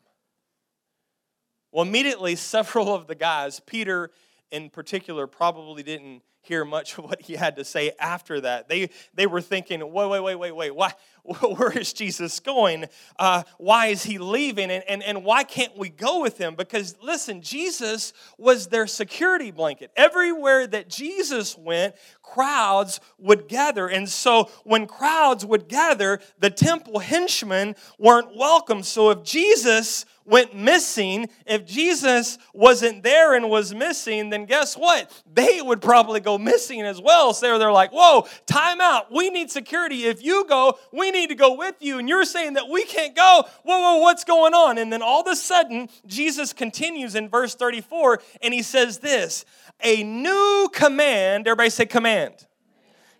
Well, 1.73 1.87
immediately, 1.87 2.37
several 2.37 2.95
of 2.95 3.07
the 3.07 3.15
guys, 3.15 3.61
Peter 3.61 4.11
in 4.51 4.71
particular, 4.71 5.27
probably 5.27 5.83
didn't 5.83 6.23
hear 6.43 6.65
much 6.65 6.99
of 6.99 7.05
what 7.05 7.23
he 7.23 7.35
had 7.35 7.57
to 7.57 7.65
say 7.65 7.93
after 7.99 8.41
that. 8.41 8.69
They, 8.69 8.91
they 9.15 9.27
were 9.27 9.41
thinking, 9.41 9.81
wait, 9.93 10.11
wait, 10.11 10.21
wait, 10.21 10.37
wait, 10.37 10.53
wait, 10.53 10.75
why, 10.75 10.93
where 11.23 11.77
is 11.77 11.93
Jesus 11.93 12.41
going? 12.41 12.87
Uh, 13.19 13.43
why 13.59 13.87
is 13.87 14.03
he 14.03 14.19
leaving? 14.19 14.71
And, 14.71 14.85
and, 14.89 15.03
and 15.03 15.25
why 15.25 15.45
can't 15.45 15.77
we 15.77 15.89
go 15.89 16.21
with 16.21 16.39
him? 16.39 16.55
Because 16.55 16.97
listen, 17.03 17.43
Jesus 17.43 18.13
was 18.39 18.69
their 18.69 18.87
security 18.87 19.51
blanket. 19.51 19.91
Everywhere 19.97 20.67
that 20.67 20.89
Jesus 20.89 21.57
went, 21.57 21.95
crowds 22.23 23.01
would 23.19 23.49
gather. 23.49 23.89
And 23.89 24.09
so 24.09 24.51
when 24.65 24.87
crowds 24.87 25.45
would 25.45 25.69
gather, 25.69 26.21
the 26.39 26.51
temple 26.51 27.01
henchmen 27.01 27.75
weren't 27.99 28.37
welcome. 28.37 28.83
So 28.83 29.11
if 29.11 29.23
Jesus 29.23 30.07
went 30.31 30.55
missing, 30.55 31.29
if 31.45 31.67
Jesus 31.67 32.39
wasn't 32.55 33.03
there 33.03 33.35
and 33.35 33.51
was 33.51 33.75
missing, 33.75 34.31
then 34.31 34.47
guess 34.47 34.77
what? 34.77 35.13
They 35.31 35.61
would 35.61 35.83
probably 35.83 36.21
go 36.21 36.39
missing 36.39 36.83
as 36.83 37.01
well. 37.01 37.35
So 37.35 37.59
they're 37.59 37.73
like, 37.73 37.91
whoa, 37.93 38.27
time 38.47 38.81
out. 38.81 39.13
We 39.13 39.29
need 39.29 39.51
security. 39.51 40.05
If 40.05 40.23
you 40.23 40.47
go, 40.49 40.79
we 40.93 41.11
need 41.11 41.29
to 41.29 41.35
go 41.35 41.55
with 41.57 41.77
you. 41.81 41.99
And 41.99 42.09
you're 42.09 42.25
saying 42.25 42.55
that 42.55 42.69
we 42.69 42.85
can't 42.85 43.15
go. 43.15 43.45
Whoa, 43.65 43.79
whoa, 43.79 43.99
what's 43.99 44.25
going 44.25 44.55
on? 44.55 44.79
And 44.79 44.93
then 44.93 45.03
all 45.03 45.21
of 45.21 45.27
a 45.27 45.37
sudden, 45.37 45.89
Jesus 46.07 46.53
continues 46.53 47.15
in 47.15 47.29
verse 47.29 47.55
34 47.55 48.21
and 48.41 48.55
he 48.55 48.63
says 48.63 48.99
this 48.99 49.45
a 49.83 50.03
new 50.03 50.71
command. 50.73 51.47
Everybody 51.47 51.71
say 51.71 51.87
command. 51.87 52.47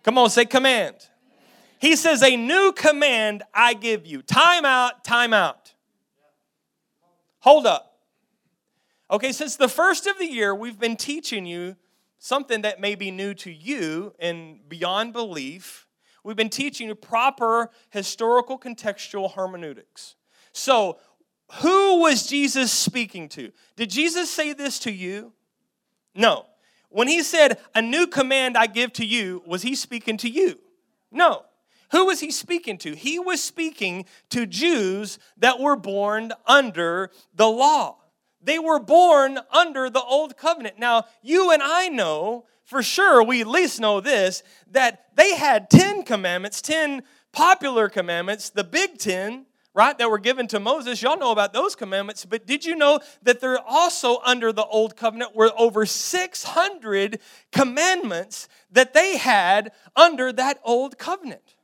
Come 0.03 0.17
on, 0.17 0.29
say 0.29 0.45
command. 0.45 0.95
He 1.79 1.95
says, 1.95 2.23
A 2.23 2.37
new 2.37 2.71
command 2.71 3.43
I 3.53 3.73
give 3.73 4.05
you. 4.05 4.21
Time 4.21 4.65
out, 4.65 5.03
time 5.03 5.33
out. 5.33 5.60
Hold 7.41 7.65
up. 7.65 7.99
Okay, 9.09 9.31
since 9.31 9.55
the 9.55 9.67
first 9.67 10.07
of 10.07 10.17
the 10.17 10.25
year, 10.25 10.55
we've 10.55 10.79
been 10.79 10.95
teaching 10.95 11.45
you 11.45 11.75
something 12.17 12.61
that 12.61 12.79
may 12.79 12.95
be 12.95 13.11
new 13.11 13.33
to 13.33 13.51
you 13.51 14.13
and 14.19 14.59
beyond 14.69 15.11
belief. 15.11 15.87
We've 16.23 16.35
been 16.35 16.49
teaching 16.49 16.87
you 16.87 16.95
proper 16.95 17.71
historical 17.89 18.59
contextual 18.59 19.33
hermeneutics. 19.33 20.15
So, 20.53 20.99
who 21.61 22.01
was 22.01 22.27
Jesus 22.27 22.71
speaking 22.71 23.27
to? 23.29 23.51
Did 23.75 23.89
Jesus 23.89 24.29
say 24.29 24.53
this 24.53 24.79
to 24.79 24.91
you? 24.91 25.33
No. 26.15 26.45
When 26.89 27.07
he 27.07 27.23
said, 27.23 27.59
A 27.73 27.81
new 27.81 28.05
command 28.05 28.55
I 28.55 28.67
give 28.67 28.93
to 28.93 29.05
you, 29.05 29.41
was 29.45 29.63
he 29.63 29.75
speaking 29.75 30.15
to 30.17 30.29
you? 30.29 30.59
No. 31.11 31.43
Who 31.91 32.05
was 32.05 32.19
he 32.19 32.31
speaking 32.31 32.77
to? 32.79 32.95
He 32.95 33.19
was 33.19 33.43
speaking 33.43 34.05
to 34.29 34.45
Jews 34.45 35.19
that 35.37 35.59
were 35.59 35.75
born 35.75 36.31
under 36.45 37.11
the 37.33 37.49
law. 37.49 37.97
They 38.41 38.59
were 38.59 38.79
born 38.79 39.39
under 39.51 39.89
the 39.89 40.01
old 40.01 40.37
covenant. 40.37 40.79
Now, 40.79 41.05
you 41.21 41.51
and 41.51 41.61
I 41.61 41.89
know 41.89 42.45
for 42.71 42.81
sure, 42.81 43.21
we 43.21 43.41
at 43.41 43.47
least 43.47 43.81
know 43.81 43.99
this, 43.99 44.43
that 44.71 45.07
they 45.15 45.35
had 45.35 45.69
10 45.69 46.03
commandments, 46.03 46.61
10 46.61 47.03
popular 47.33 47.89
commandments, 47.89 48.49
the 48.49 48.63
big 48.63 48.97
10, 48.97 49.45
right, 49.73 49.97
that 49.97 50.09
were 50.09 50.17
given 50.17 50.47
to 50.47 50.57
Moses. 50.57 51.01
Y'all 51.01 51.17
know 51.17 51.33
about 51.33 51.51
those 51.51 51.75
commandments, 51.75 52.23
but 52.25 52.47
did 52.47 52.63
you 52.63 52.77
know 52.77 53.01
that 53.23 53.41
they're 53.41 53.59
also 53.59 54.19
under 54.23 54.53
the 54.53 54.63
old 54.63 54.95
covenant 54.95 55.35
were 55.35 55.51
over 55.57 55.85
600 55.85 57.19
commandments 57.51 58.47
that 58.71 58.93
they 58.93 59.17
had 59.17 59.73
under 59.97 60.31
that 60.31 60.59
old 60.63 60.97
covenant? 60.97 61.55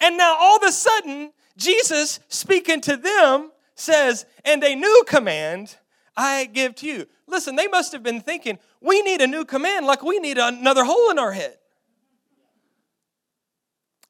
And 0.00 0.16
now 0.16 0.36
all 0.38 0.56
of 0.56 0.62
a 0.62 0.72
sudden, 0.72 1.32
Jesus 1.56 2.20
speaking 2.28 2.80
to 2.82 2.96
them 2.96 3.50
says, 3.74 4.26
And 4.44 4.62
a 4.62 4.74
new 4.74 5.04
command 5.06 5.76
I 6.16 6.46
give 6.46 6.74
to 6.76 6.86
you. 6.86 7.06
Listen, 7.26 7.56
they 7.56 7.68
must 7.68 7.92
have 7.92 8.02
been 8.02 8.20
thinking, 8.20 8.58
we 8.80 9.02
need 9.02 9.20
a 9.20 9.26
new 9.26 9.44
command 9.44 9.86
like 9.86 10.02
we 10.02 10.18
need 10.18 10.38
another 10.38 10.84
hole 10.84 11.10
in 11.10 11.18
our 11.18 11.32
head. 11.32 11.56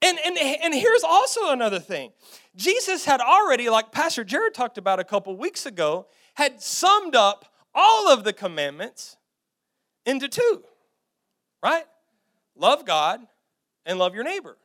And, 0.00 0.16
and, 0.24 0.38
and 0.38 0.74
here's 0.74 1.02
also 1.02 1.50
another 1.50 1.80
thing 1.80 2.12
Jesus 2.56 3.04
had 3.04 3.20
already, 3.20 3.68
like 3.68 3.92
Pastor 3.92 4.24
Jared 4.24 4.54
talked 4.54 4.78
about 4.78 5.00
a 5.00 5.04
couple 5.04 5.36
weeks 5.36 5.66
ago, 5.66 6.06
had 6.34 6.62
summed 6.62 7.14
up 7.14 7.52
all 7.74 8.10
of 8.10 8.24
the 8.24 8.32
commandments 8.32 9.16
into 10.06 10.28
two, 10.28 10.62
right? 11.62 11.84
Love 12.56 12.84
God 12.86 13.20
and 13.84 13.98
love 13.98 14.14
your 14.14 14.24
neighbor. 14.24 14.56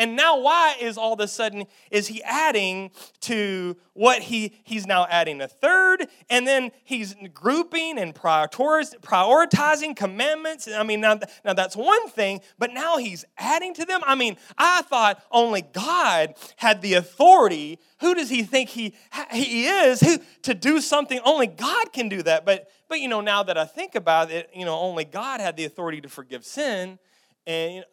And 0.00 0.16
now 0.16 0.40
why 0.40 0.76
is 0.80 0.96
all 0.96 1.12
of 1.12 1.20
a 1.20 1.28
sudden 1.28 1.66
is 1.90 2.06
he 2.06 2.22
adding 2.22 2.90
to 3.20 3.76
what 3.92 4.22
he 4.22 4.54
he's 4.64 4.86
now 4.86 5.06
adding 5.10 5.42
a 5.42 5.46
third 5.46 6.08
and 6.30 6.46
then 6.46 6.70
he's 6.84 7.14
grouping 7.34 7.98
and 7.98 8.14
prioritizing 8.14 9.94
commandments. 9.94 10.66
I 10.66 10.84
mean 10.84 11.02
now, 11.02 11.20
now 11.44 11.52
that's 11.52 11.76
one 11.76 12.08
thing, 12.08 12.40
but 12.58 12.72
now 12.72 12.96
he's 12.96 13.26
adding 13.36 13.74
to 13.74 13.84
them. 13.84 14.00
I 14.06 14.14
mean, 14.14 14.38
I 14.56 14.80
thought 14.80 15.22
only 15.30 15.60
God 15.60 16.32
had 16.56 16.80
the 16.80 16.94
authority. 16.94 17.78
Who 18.00 18.14
does 18.14 18.30
he 18.30 18.42
think 18.42 18.70
he 18.70 18.94
he 19.30 19.66
is 19.66 20.00
who, 20.00 20.16
to 20.44 20.54
do 20.54 20.80
something? 20.80 21.20
Only 21.26 21.46
God 21.46 21.92
can 21.92 22.08
do 22.08 22.22
that. 22.22 22.46
But 22.46 22.70
but 22.88 23.00
you 23.00 23.08
know 23.08 23.20
now 23.20 23.42
that 23.42 23.58
I 23.58 23.66
think 23.66 23.94
about 23.94 24.30
it, 24.30 24.48
you 24.54 24.64
know 24.64 24.78
only 24.78 25.04
God 25.04 25.42
had 25.42 25.58
the 25.58 25.66
authority 25.66 26.00
to 26.00 26.08
forgive 26.08 26.46
sin. 26.46 26.98
And 27.46 27.84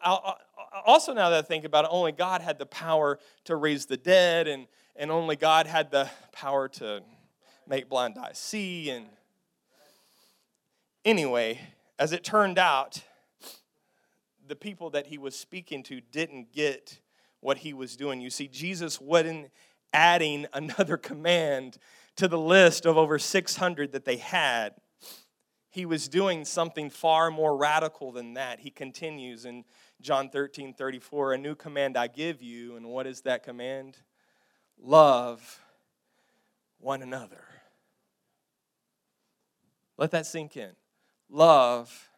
also, 0.84 1.12
now 1.12 1.30
that 1.30 1.38
I 1.38 1.42
think 1.42 1.64
about 1.64 1.84
it, 1.84 1.90
only 1.90 2.12
God 2.12 2.40
had 2.40 2.58
the 2.58 2.66
power 2.66 3.18
to 3.44 3.56
raise 3.56 3.86
the 3.86 3.96
dead, 3.96 4.46
and, 4.46 4.66
and 4.94 5.10
only 5.10 5.36
God 5.36 5.66
had 5.66 5.90
the 5.90 6.08
power 6.32 6.68
to 6.68 7.02
make 7.66 7.88
blind 7.88 8.16
eyes 8.18 8.38
see. 8.38 8.90
And 8.90 9.06
anyway, 11.04 11.60
as 11.98 12.12
it 12.12 12.24
turned 12.24 12.58
out, 12.58 13.02
the 14.46 14.56
people 14.56 14.90
that 14.90 15.06
he 15.06 15.18
was 15.18 15.38
speaking 15.38 15.82
to 15.84 16.00
didn't 16.00 16.52
get 16.52 17.00
what 17.40 17.58
he 17.58 17.72
was 17.72 17.96
doing. 17.96 18.20
You 18.20 18.30
see, 18.30 18.48
Jesus 18.48 19.00
wasn't 19.00 19.50
adding 19.92 20.46
another 20.52 20.96
command 20.96 21.78
to 22.16 22.28
the 22.28 22.38
list 22.38 22.86
of 22.86 22.96
over 22.96 23.18
600 23.18 23.92
that 23.92 24.04
they 24.04 24.16
had. 24.16 24.74
He 25.78 25.86
was 25.86 26.08
doing 26.08 26.44
something 26.44 26.90
far 26.90 27.30
more 27.30 27.56
radical 27.56 28.10
than 28.10 28.34
that. 28.34 28.58
He 28.58 28.68
continues 28.68 29.44
in 29.44 29.62
John 30.00 30.28
13, 30.28 30.74
34, 30.74 31.34
a 31.34 31.38
new 31.38 31.54
command 31.54 31.96
I 31.96 32.08
give 32.08 32.42
you. 32.42 32.74
And 32.74 32.86
what 32.86 33.06
is 33.06 33.20
that 33.20 33.44
command? 33.44 33.96
Love 34.76 35.60
one 36.80 37.00
another. 37.00 37.44
Let 39.96 40.10
that 40.10 40.26
sink 40.26 40.56
in. 40.56 40.72
Love 41.30 42.08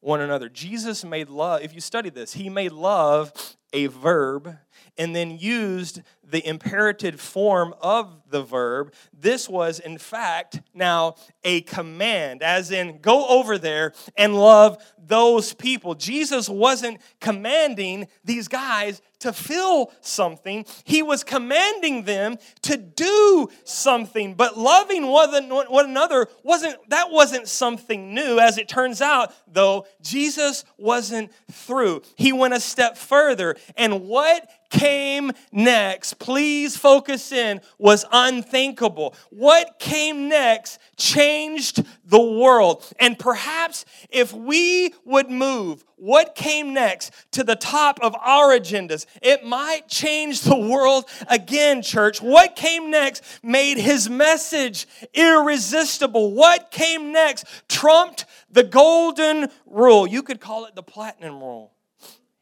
one 0.00 0.20
another. 0.20 0.48
Jesus 0.48 1.04
made 1.04 1.28
love, 1.28 1.62
if 1.62 1.72
you 1.72 1.80
study 1.80 2.10
this, 2.10 2.32
he 2.32 2.48
made 2.48 2.72
love 2.72 3.32
a 3.72 3.86
verb 3.86 4.56
and 4.96 5.14
then 5.14 5.38
used 5.38 6.02
the 6.30 6.46
imperative 6.46 7.20
form 7.20 7.74
of 7.80 8.22
the 8.28 8.42
verb. 8.42 8.92
This 9.12 9.48
was, 9.48 9.80
in 9.80 9.98
fact, 9.98 10.60
now 10.74 11.14
a 11.42 11.62
command, 11.62 12.42
as 12.42 12.70
in, 12.70 13.00
go 13.00 13.26
over 13.28 13.56
there 13.56 13.92
and 14.16 14.36
love 14.36 14.82
those 14.98 15.54
people. 15.54 15.94
Jesus 15.94 16.48
wasn't 16.48 17.00
commanding 17.20 18.08
these 18.24 18.48
guys 18.48 19.00
to 19.20 19.32
feel 19.32 19.90
something, 20.00 20.64
he 20.84 21.02
was 21.02 21.24
commanding 21.24 22.04
them 22.04 22.36
to 22.62 22.76
do 22.76 23.48
something. 23.64 24.34
But 24.34 24.56
loving 24.56 25.08
one 25.08 25.90
another 25.90 26.28
wasn't, 26.44 26.76
that 26.90 27.10
wasn't 27.10 27.48
something 27.48 28.14
new. 28.14 28.38
As 28.38 28.58
it 28.58 28.68
turns 28.68 29.00
out, 29.02 29.34
though, 29.52 29.86
Jesus 30.02 30.64
wasn't 30.76 31.32
through. 31.50 32.02
He 32.14 32.32
went 32.32 32.54
a 32.54 32.60
step 32.60 32.96
further. 32.96 33.56
And 33.76 34.06
what 34.06 34.48
came 34.70 35.32
next, 35.52 36.18
please 36.18 36.76
focus 36.76 37.32
in, 37.32 37.60
was 37.78 38.04
unthinkable. 38.12 39.14
What 39.30 39.78
came 39.78 40.28
next 40.28 40.78
changed 40.96 41.84
the 42.04 42.20
world. 42.20 42.90
And 42.98 43.18
perhaps 43.18 43.84
if 44.10 44.32
we 44.32 44.94
would 45.04 45.30
move 45.30 45.84
what 45.96 46.34
came 46.34 46.72
next 46.72 47.12
to 47.32 47.42
the 47.42 47.56
top 47.56 47.98
of 48.02 48.14
our 48.16 48.56
agendas, 48.56 49.06
it 49.20 49.44
might 49.44 49.88
change 49.88 50.42
the 50.42 50.56
world 50.56 51.04
again, 51.28 51.82
church. 51.82 52.22
What 52.22 52.56
came 52.56 52.90
next 52.90 53.24
made 53.42 53.78
his 53.78 54.08
message 54.08 54.86
irresistible. 55.14 56.32
What 56.32 56.70
came 56.70 57.12
next 57.12 57.46
trumped 57.68 58.26
the 58.50 58.64
golden 58.64 59.48
rule. 59.66 60.06
You 60.06 60.22
could 60.22 60.40
call 60.40 60.66
it 60.66 60.74
the 60.74 60.82
platinum 60.82 61.40
rule. 61.40 61.72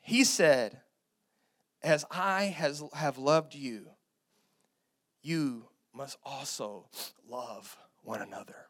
He 0.00 0.23
said, 0.23 0.80
as 1.83 2.04
I 2.11 2.45
has, 2.45 2.83
have 2.95 3.18
loved 3.18 3.54
you, 3.54 3.90
you 5.23 5.66
must 5.95 6.18
also 6.25 6.88
love 7.28 7.76
one 8.02 8.23
another. 8.23 8.68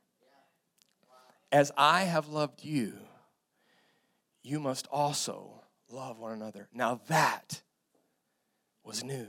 As 1.52 1.72
I 1.76 2.04
have 2.04 2.28
loved 2.28 2.64
you, 2.64 2.94
you 4.42 4.60
must 4.60 4.86
also 4.90 5.62
love 5.90 6.18
one 6.18 6.32
another. 6.32 6.68
Now 6.72 7.00
that 7.08 7.62
was 8.84 9.02
new. 9.02 9.26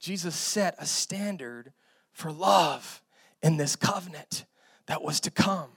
Jesus 0.00 0.34
set 0.34 0.74
a 0.78 0.86
standard 0.86 1.72
for 2.10 2.32
love 2.32 3.02
in 3.42 3.56
this 3.56 3.76
covenant 3.76 4.44
that 4.86 5.02
was 5.02 5.20
to 5.20 5.30
come. 5.30 5.70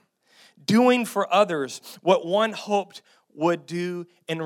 Doing 0.64 1.04
for 1.04 1.32
others 1.32 1.80
what 2.02 2.26
one 2.26 2.52
hoped 2.52 3.02
would 3.34 3.66
do 3.66 4.06
in, 4.26 4.40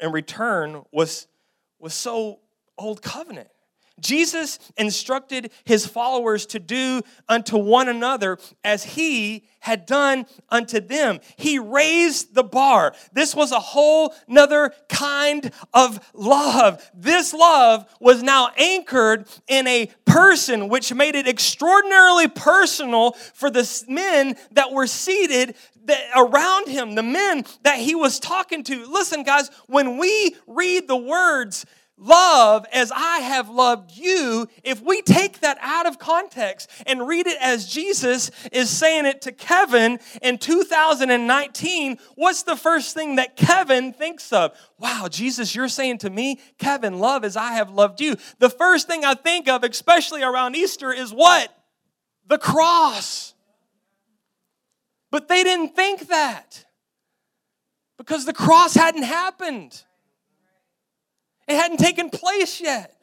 in 0.00 0.12
return 0.12 0.84
was 0.92 1.26
was 1.78 1.94
so 1.94 2.40
old 2.78 3.02
covenant. 3.02 3.48
Jesus 4.00 4.58
instructed 4.76 5.50
his 5.64 5.86
followers 5.86 6.46
to 6.46 6.58
do 6.58 7.02
unto 7.28 7.56
one 7.56 7.88
another 7.88 8.38
as 8.62 8.84
he 8.84 9.44
had 9.60 9.86
done 9.86 10.26
unto 10.48 10.80
them. 10.80 11.18
He 11.36 11.58
raised 11.58 12.34
the 12.34 12.44
bar. 12.44 12.94
This 13.12 13.34
was 13.34 13.52
a 13.52 13.58
whole 13.58 14.14
nother 14.28 14.72
kind 14.88 15.50
of 15.74 15.98
love. 16.14 16.88
This 16.94 17.32
love 17.32 17.86
was 18.00 18.22
now 18.22 18.50
anchored 18.56 19.26
in 19.48 19.66
a 19.66 19.90
person, 20.04 20.68
which 20.68 20.92
made 20.94 21.14
it 21.14 21.26
extraordinarily 21.26 22.28
personal 22.28 23.12
for 23.12 23.50
the 23.50 23.84
men 23.88 24.36
that 24.52 24.72
were 24.72 24.86
seated 24.86 25.56
around 26.14 26.68
him, 26.68 26.94
the 26.94 27.02
men 27.02 27.44
that 27.62 27.78
he 27.78 27.94
was 27.94 28.20
talking 28.20 28.62
to. 28.64 28.86
Listen, 28.86 29.22
guys, 29.22 29.50
when 29.66 29.98
we 29.98 30.36
read 30.46 30.88
the 30.88 30.96
words, 30.96 31.64
love 31.98 32.66
as 32.72 32.92
I 32.94 33.18
have 33.20 33.48
loved 33.48 33.92
you, 33.96 34.48
if 34.62 34.82
we 34.82 35.02
take 35.02 35.40
that 35.40 35.58
out 35.60 35.86
of 35.86 35.98
context 35.98 36.70
and 36.86 37.06
read 37.06 37.26
it 37.26 37.38
as 37.40 37.66
Jesus 37.66 38.30
is 38.52 38.70
saying 38.70 39.06
it 39.06 39.22
to 39.22 39.32
Kevin 39.32 39.98
in 40.22 40.38
2019, 40.38 41.98
what's 42.14 42.42
the 42.42 42.56
first 42.56 42.94
thing 42.94 43.16
that 43.16 43.36
Kevin 43.36 43.92
thinks 43.92 44.32
of? 44.32 44.52
Wow, 44.78 45.08
Jesus, 45.10 45.54
you're 45.54 45.68
saying 45.68 45.98
to 45.98 46.10
me, 46.10 46.40
Kevin, 46.58 46.98
love 46.98 47.24
as 47.24 47.36
I 47.36 47.52
have 47.52 47.70
loved 47.70 48.00
you. 48.00 48.16
The 48.38 48.50
first 48.50 48.86
thing 48.86 49.04
I 49.04 49.14
think 49.14 49.48
of, 49.48 49.64
especially 49.64 50.22
around 50.22 50.56
Easter, 50.56 50.92
is 50.92 51.12
what? 51.12 51.52
The 52.26 52.38
cross. 52.38 53.34
But 55.10 55.28
they 55.28 55.42
didn't 55.44 55.74
think 55.74 56.08
that 56.08 56.64
because 57.96 58.26
the 58.26 58.34
cross 58.34 58.74
hadn't 58.74 59.04
happened. 59.04 59.82
It 61.46 61.56
hadn't 61.56 61.78
taken 61.78 62.10
place 62.10 62.60
yet. 62.60 62.96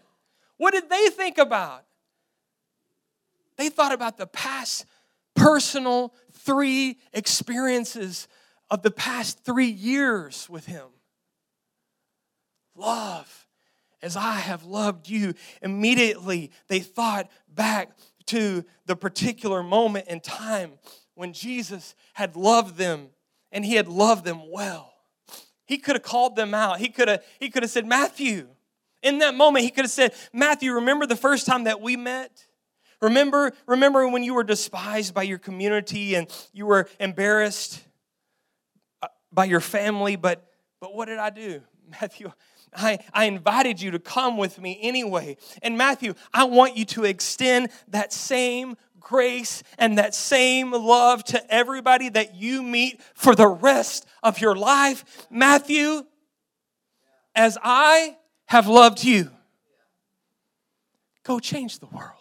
What 0.58 0.72
did 0.72 0.90
they 0.90 1.10
think 1.10 1.38
about? 1.38 1.86
They 3.58 3.70
thought 3.70 3.94
about 3.94 4.18
the 4.18 4.28
past 4.28 4.86
personal 5.36 6.14
three 6.32 6.98
experiences 7.14 8.28
of 8.70 8.82
the 8.82 8.92
past 8.92 9.44
three 9.44 9.68
years 9.68 10.50
with 10.50 10.66
Him. 10.66 10.88
Love 12.76 13.48
as 14.02 14.18
I 14.18 14.34
have 14.34 14.66
loved 14.66 15.08
you. 15.10 15.34
Immediately, 15.62 16.52
they 16.68 16.80
thought 16.80 17.32
back 17.48 17.92
to 18.28 18.66
the 18.86 18.96
particular 18.96 19.64
moment 19.64 20.08
in 20.08 20.20
time 20.20 20.74
when 21.16 21.34
Jesus 21.34 21.96
had 22.14 22.36
loved 22.36 22.78
them 22.78 23.10
and 23.52 23.64
he 23.64 23.76
had 23.76 23.88
loved 23.88 24.26
them 24.26 24.52
well. 24.52 24.93
He 25.66 25.78
could 25.78 25.96
have 25.96 26.04
called 26.04 26.36
them 26.36 26.54
out. 26.54 26.80
He 26.80 26.90
could 26.90 27.08
have, 27.08 27.24
he 27.40 27.50
could 27.50 27.64
have 27.64 27.70
said, 27.70 27.86
Matthew. 27.86 28.48
In 29.02 29.20
that 29.20 29.36
moment, 29.36 29.66
he 29.66 29.72
could 29.72 29.84
have 29.84 29.92
said, 29.92 30.14
Matthew, 30.32 30.74
remember 30.74 31.06
the 31.06 31.16
first 31.16 31.46
time 31.46 31.66
that 31.66 31.82
we 31.82 31.98
met? 31.98 32.46
Remember, 33.02 33.52
remember 33.68 34.08
when 34.08 34.24
you 34.24 34.34
were 34.34 34.46
despised 34.46 35.14
by 35.14 35.24
your 35.24 35.38
community 35.38 36.16
and 36.16 36.28
you 36.54 36.66
were 36.66 36.88
embarrassed 37.02 37.84
uh, 39.02 39.08
by 39.32 39.44
your 39.44 39.60
family, 39.60 40.16
but 40.16 40.50
but 40.84 40.94
what 40.94 41.06
did 41.06 41.18
I 41.18 41.30
do? 41.30 41.62
Matthew, 42.02 42.30
I, 42.76 43.00
I 43.14 43.24
invited 43.24 43.82
you 43.82 43.92
to 43.92 44.00
come 44.00 44.36
with 44.36 44.60
me 44.60 44.78
anyway. 44.82 45.38
And 45.62 45.78
Matthew, 45.78 46.14
I 46.34 46.44
want 46.44 46.76
you 46.76 46.84
to 46.86 47.06
extend 47.06 47.70
that 47.88 48.12
same 48.12 48.76
grace 49.04 49.62
and 49.78 49.98
that 49.98 50.16
same 50.16 50.72
love 50.72 51.24
to 51.26 51.54
everybody 51.54 52.10
that 52.10 52.36
you 52.36 52.64
meet 52.64 53.02
for 53.14 53.36
the 53.36 53.48
rest 53.48 54.08
of 54.24 54.40
your 54.40 54.56
life. 54.56 55.28
Matthew, 55.30 56.04
as 57.36 57.58
I 57.62 58.18
have 58.46 58.68
loved 58.68 59.04
you, 59.04 59.30
go 61.24 61.40
change 61.40 61.80
the 61.80 61.88
world. 61.88 62.12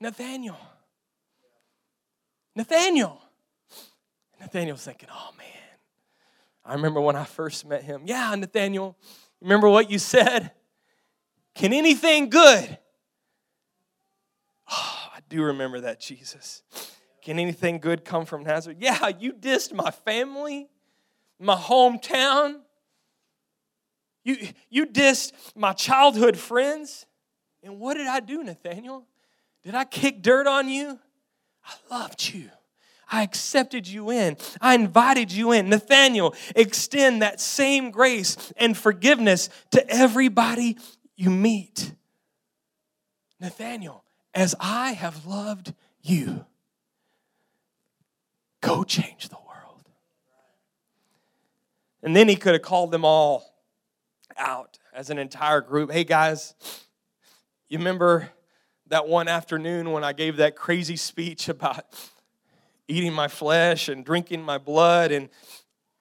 Nathaniel. 0.00 0.58
Nathaniel. 2.56 3.20
Nathaniel's 4.40 4.84
thinking, 4.84 5.08
oh 5.12 5.30
man, 5.38 5.46
I 6.64 6.74
remember 6.74 7.00
when 7.00 7.14
I 7.14 7.24
first 7.24 7.64
met 7.64 7.84
him. 7.84 8.02
Yeah, 8.06 8.34
Nathaniel, 8.34 8.96
remember 9.40 9.68
what 9.68 9.90
you 9.90 9.98
said? 9.98 10.50
Can 11.54 11.72
anything 11.72 12.30
good? 12.30 12.78
Do 15.32 15.44
remember 15.44 15.80
that, 15.80 15.98
Jesus. 15.98 16.62
Can 17.22 17.38
anything 17.38 17.78
good 17.78 18.04
come 18.04 18.26
from 18.26 18.42
Nazareth? 18.42 18.76
Yeah, 18.78 19.08
you 19.18 19.32
dissed 19.32 19.72
my 19.72 19.90
family, 19.90 20.68
my 21.38 21.54
hometown. 21.56 22.56
You, 24.24 24.36
you 24.68 24.84
dissed 24.84 25.32
my 25.56 25.72
childhood 25.72 26.36
friends. 26.36 27.06
And 27.62 27.80
what 27.80 27.94
did 27.96 28.08
I 28.08 28.20
do, 28.20 28.44
Nathaniel? 28.44 29.06
Did 29.62 29.74
I 29.74 29.84
kick 29.84 30.20
dirt 30.20 30.46
on 30.46 30.68
you? 30.68 30.98
I 31.64 31.72
loved 31.90 32.34
you. 32.34 32.50
I 33.10 33.22
accepted 33.22 33.88
you 33.88 34.10
in. 34.10 34.36
I 34.60 34.74
invited 34.74 35.32
you 35.32 35.52
in. 35.52 35.70
Nathaniel, 35.70 36.34
extend 36.54 37.22
that 37.22 37.40
same 37.40 37.90
grace 37.90 38.52
and 38.58 38.76
forgiveness 38.76 39.48
to 39.70 39.82
everybody 39.88 40.76
you 41.16 41.30
meet. 41.30 41.94
Nathaniel, 43.40 44.01
as 44.34 44.54
I 44.60 44.92
have 44.92 45.26
loved 45.26 45.74
you, 46.00 46.44
go 48.60 48.84
change 48.84 49.28
the 49.28 49.36
world. 49.36 49.88
And 52.02 52.16
then 52.16 52.28
he 52.28 52.36
could 52.36 52.54
have 52.54 52.62
called 52.62 52.90
them 52.90 53.04
all 53.04 53.44
out 54.36 54.78
as 54.92 55.10
an 55.10 55.18
entire 55.18 55.60
group. 55.60 55.90
Hey 55.90 56.04
guys, 56.04 56.54
you 57.68 57.78
remember 57.78 58.30
that 58.88 59.08
one 59.08 59.28
afternoon 59.28 59.92
when 59.92 60.04
I 60.04 60.12
gave 60.12 60.36
that 60.38 60.56
crazy 60.56 60.96
speech 60.96 61.48
about 61.48 61.84
eating 62.88 63.12
my 63.12 63.28
flesh 63.28 63.88
and 63.88 64.04
drinking 64.04 64.42
my 64.42 64.58
blood, 64.58 65.12
and 65.12 65.28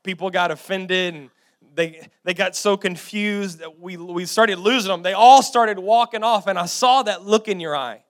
people 0.04 0.30
got 0.30 0.52
offended 0.52 1.13
and 1.13 1.30
they, 1.74 2.06
they 2.24 2.34
got 2.34 2.56
so 2.56 2.76
confused 2.76 3.60
that 3.60 3.80
we, 3.80 3.96
we 3.96 4.26
started 4.26 4.60
losing 4.60 4.91
them. 4.91 5.04
They 5.04 5.13
all 5.13 5.41
started 5.41 5.80
walking 5.80 6.24
off, 6.24 6.48
and 6.48 6.60
I 6.60 6.65
saw 6.65 7.04
that 7.04 7.26
look 7.26 7.48
in 7.48 7.60
your 7.60 7.76
eye. 7.76 8.04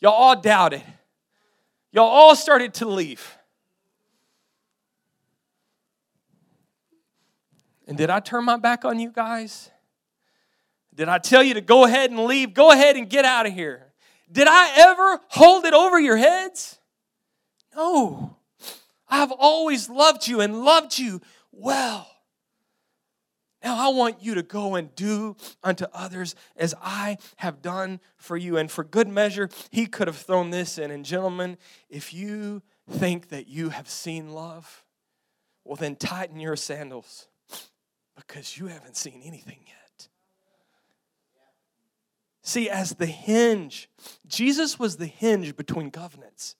Y'all 0.00 0.12
all 0.12 0.40
doubted. 0.40 0.82
Y'all 1.92 2.06
all 2.06 2.34
started 2.34 2.74
to 2.74 2.86
leave. 2.86 3.38
And 7.86 7.96
did 7.96 8.10
I 8.10 8.20
turn 8.20 8.44
my 8.44 8.56
back 8.56 8.84
on 8.84 8.98
you 8.98 9.10
guys? 9.10 9.70
Did 10.94 11.08
I 11.08 11.18
tell 11.18 11.42
you 11.42 11.54
to 11.54 11.60
go 11.60 11.84
ahead 11.84 12.10
and 12.10 12.24
leave? 12.24 12.54
Go 12.54 12.70
ahead 12.70 12.96
and 12.96 13.08
get 13.08 13.24
out 13.24 13.46
of 13.46 13.52
here. 13.52 13.92
Did 14.30 14.48
I 14.48 14.72
ever 14.76 15.20
hold 15.28 15.64
it 15.64 15.74
over 15.74 15.98
your 15.98 16.16
heads? 16.16 16.78
No. 17.74 18.36
I've 19.08 19.32
always 19.32 19.88
loved 19.88 20.26
you 20.26 20.40
and 20.40 20.64
loved 20.64 20.98
you 20.98 21.20
well. 21.52 22.08
Now 23.64 23.78
I 23.78 23.94
want 23.94 24.22
you 24.22 24.34
to 24.34 24.42
go 24.42 24.74
and 24.74 24.94
do 24.94 25.36
unto 25.62 25.86
others 25.94 26.34
as 26.54 26.74
I 26.82 27.16
have 27.36 27.62
done 27.62 27.98
for 28.18 28.36
you. 28.36 28.58
And 28.58 28.70
for 28.70 28.84
good 28.84 29.08
measure, 29.08 29.48
he 29.70 29.86
could 29.86 30.06
have 30.06 30.18
thrown 30.18 30.50
this 30.50 30.76
in. 30.76 30.90
And 30.90 31.02
gentlemen, 31.02 31.56
if 31.88 32.12
you 32.12 32.62
think 32.90 33.30
that 33.30 33.48
you 33.48 33.70
have 33.70 33.88
seen 33.88 34.34
love, 34.34 34.84
well, 35.64 35.76
then 35.76 35.96
tighten 35.96 36.40
your 36.40 36.56
sandals 36.56 37.28
because 38.14 38.58
you 38.58 38.66
haven't 38.66 38.98
seen 38.98 39.22
anything 39.24 39.60
yet. 39.66 40.08
See, 42.42 42.68
as 42.68 42.96
the 42.96 43.06
hinge, 43.06 43.88
Jesus 44.26 44.78
was 44.78 44.98
the 44.98 45.06
hinge 45.06 45.56
between 45.56 45.90
covenants. 45.90 46.56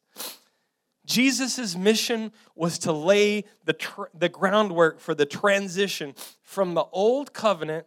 Jesus' 1.06 1.76
mission 1.76 2.32
was 2.54 2.78
to 2.80 2.92
lay 2.92 3.44
the, 3.64 3.74
tr- 3.74 4.04
the 4.14 4.28
groundwork 4.28 5.00
for 5.00 5.14
the 5.14 5.26
transition 5.26 6.14
from 6.42 6.74
the 6.74 6.84
old 6.92 7.32
covenant 7.32 7.86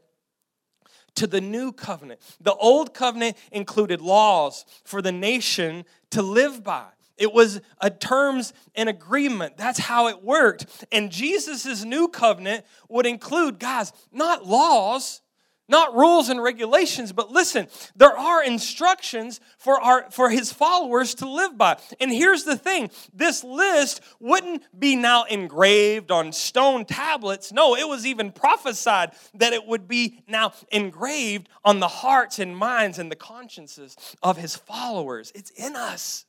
to 1.16 1.28
the 1.28 1.42
new 1.42 1.72
covenant. 1.72 2.22
The 2.40 2.54
old 2.54 2.94
covenant 2.94 3.38
included 3.52 4.02
laws 4.02 4.66
for 4.84 5.02
the 5.02 5.12
nation 5.12 5.86
to 6.12 6.22
live 6.22 6.64
by. 6.64 6.86
It 7.18 7.34
was 7.34 7.60
a 7.82 7.90
terms 7.90 8.54
and 8.76 8.88
agreement. 8.88 9.58
That's 9.58 9.80
how 9.80 10.08
it 10.08 10.24
worked. 10.24 10.86
And 10.92 11.12
Jesus' 11.12 11.84
new 11.84 12.08
covenant 12.08 12.66
would 12.90 13.08
include, 13.08 13.58
guys, 13.60 13.92
not 14.12 14.46
laws, 14.46 15.22
not 15.70 15.96
rules 15.96 16.30
and 16.30 16.42
regulations 16.42 17.12
but 17.12 17.32
listen 17.32 17.68
there 17.96 18.18
are 18.18 18.44
instructions 18.44 19.40
for 19.58 19.80
our 19.80 20.10
for 20.12 20.30
his 20.30 20.52
followers 20.52 21.16
to 21.16 21.30
live 21.30 21.58
by. 21.58 21.78
And 22.00 22.12
here's 22.12 22.44
the 22.44 22.58
thing 22.58 22.90
this 23.14 23.44
list 23.44 24.02
wouldn't 24.20 24.64
be 24.78 24.96
now 24.96 25.24
engraved 25.24 26.12
on 26.12 26.32
stone 26.32 26.86
tablets. 26.86 27.52
No 27.52 27.76
it 27.76 27.88
was 27.88 28.06
even 28.06 28.32
prophesied 28.32 29.12
that 29.36 29.54
it 29.54 29.66
would 29.66 29.88
be 29.88 30.24
now 30.28 30.54
engraved 30.72 31.50
on 31.64 31.80
the 31.80 31.88
hearts 31.88 32.40
and 32.40 32.56
minds 32.56 33.00
and 33.00 33.12
the 33.12 33.16
consciences 33.16 33.96
of 34.24 34.38
his 34.38 34.56
followers. 34.56 35.32
It's 35.36 35.52
in 35.52 35.76
us 35.76 36.26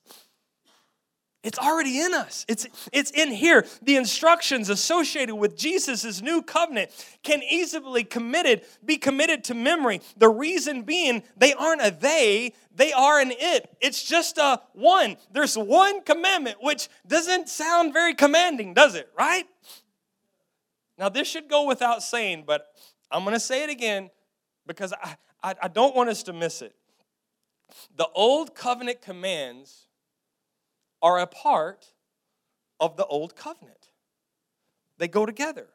it's 1.45 1.59
already 1.59 2.01
in 2.01 2.15
us. 2.15 2.45
It's, 2.49 2.67
it's 2.93 3.13
in 3.13 3.31
here. 3.31 3.65
The 3.83 3.95
instructions 3.95 4.69
associated 4.69 5.37
with 5.37 5.57
Jesus' 5.57 6.21
new 6.21 6.43
covenant 6.43 6.91
can 7.23 7.43
easily 7.49 8.03
committed, 8.03 8.63
be 8.85 8.97
committed 8.97 9.45
to 9.45 9.55
memory. 9.55 10.01
The 10.17 10.29
reason 10.29 10.83
being 10.83 11.23
they 11.37 11.55
aren't 11.55 11.81
a 11.81 11.93
they, 11.93 12.55
they 12.75 12.93
are 12.93 13.21
an 13.21 13.33
it. 13.33 13.71
It's 13.81 14.03
just 14.03 14.37
a 14.39 14.61
one. 14.73 15.17
There's 15.33 15.57
one 15.57 16.03
commandment, 16.03 16.57
which 16.61 16.89
doesn't 17.07 17.49
sound 17.49 17.93
very 17.93 18.15
commanding, 18.15 18.75
does 18.75 18.97
it? 18.97 19.09
Right? 19.17 19.47
Now, 20.99 21.09
this 21.09 21.29
should 21.29 21.49
go 21.49 21.67
without 21.67 22.03
saying, 22.03 22.45
but 22.49 22.67
I'm 23.13 23.23
going 23.23 23.35
to 23.35 23.41
say 23.41 23.63
it 23.63 23.71
again 23.71 24.11
because 24.67 24.93
I, 24.93 25.17
I, 25.43 25.55
I 25.63 25.69
don't 25.69 25.95
want 25.95 26.11
us 26.11 26.25
to 26.25 26.33
miss 26.33 26.63
it. 26.63 26.75
The 27.97 28.09
old 28.09 28.57
covenant 28.57 29.03
commands 29.03 29.88
are 31.03 31.19
a 31.19 31.27
part 31.27 31.93
of 32.81 32.97
the 32.97 33.07
old 33.07 33.37
covenant. 33.37 33.91
They 34.99 35.09
go 35.09 35.27
together. 35.27 35.69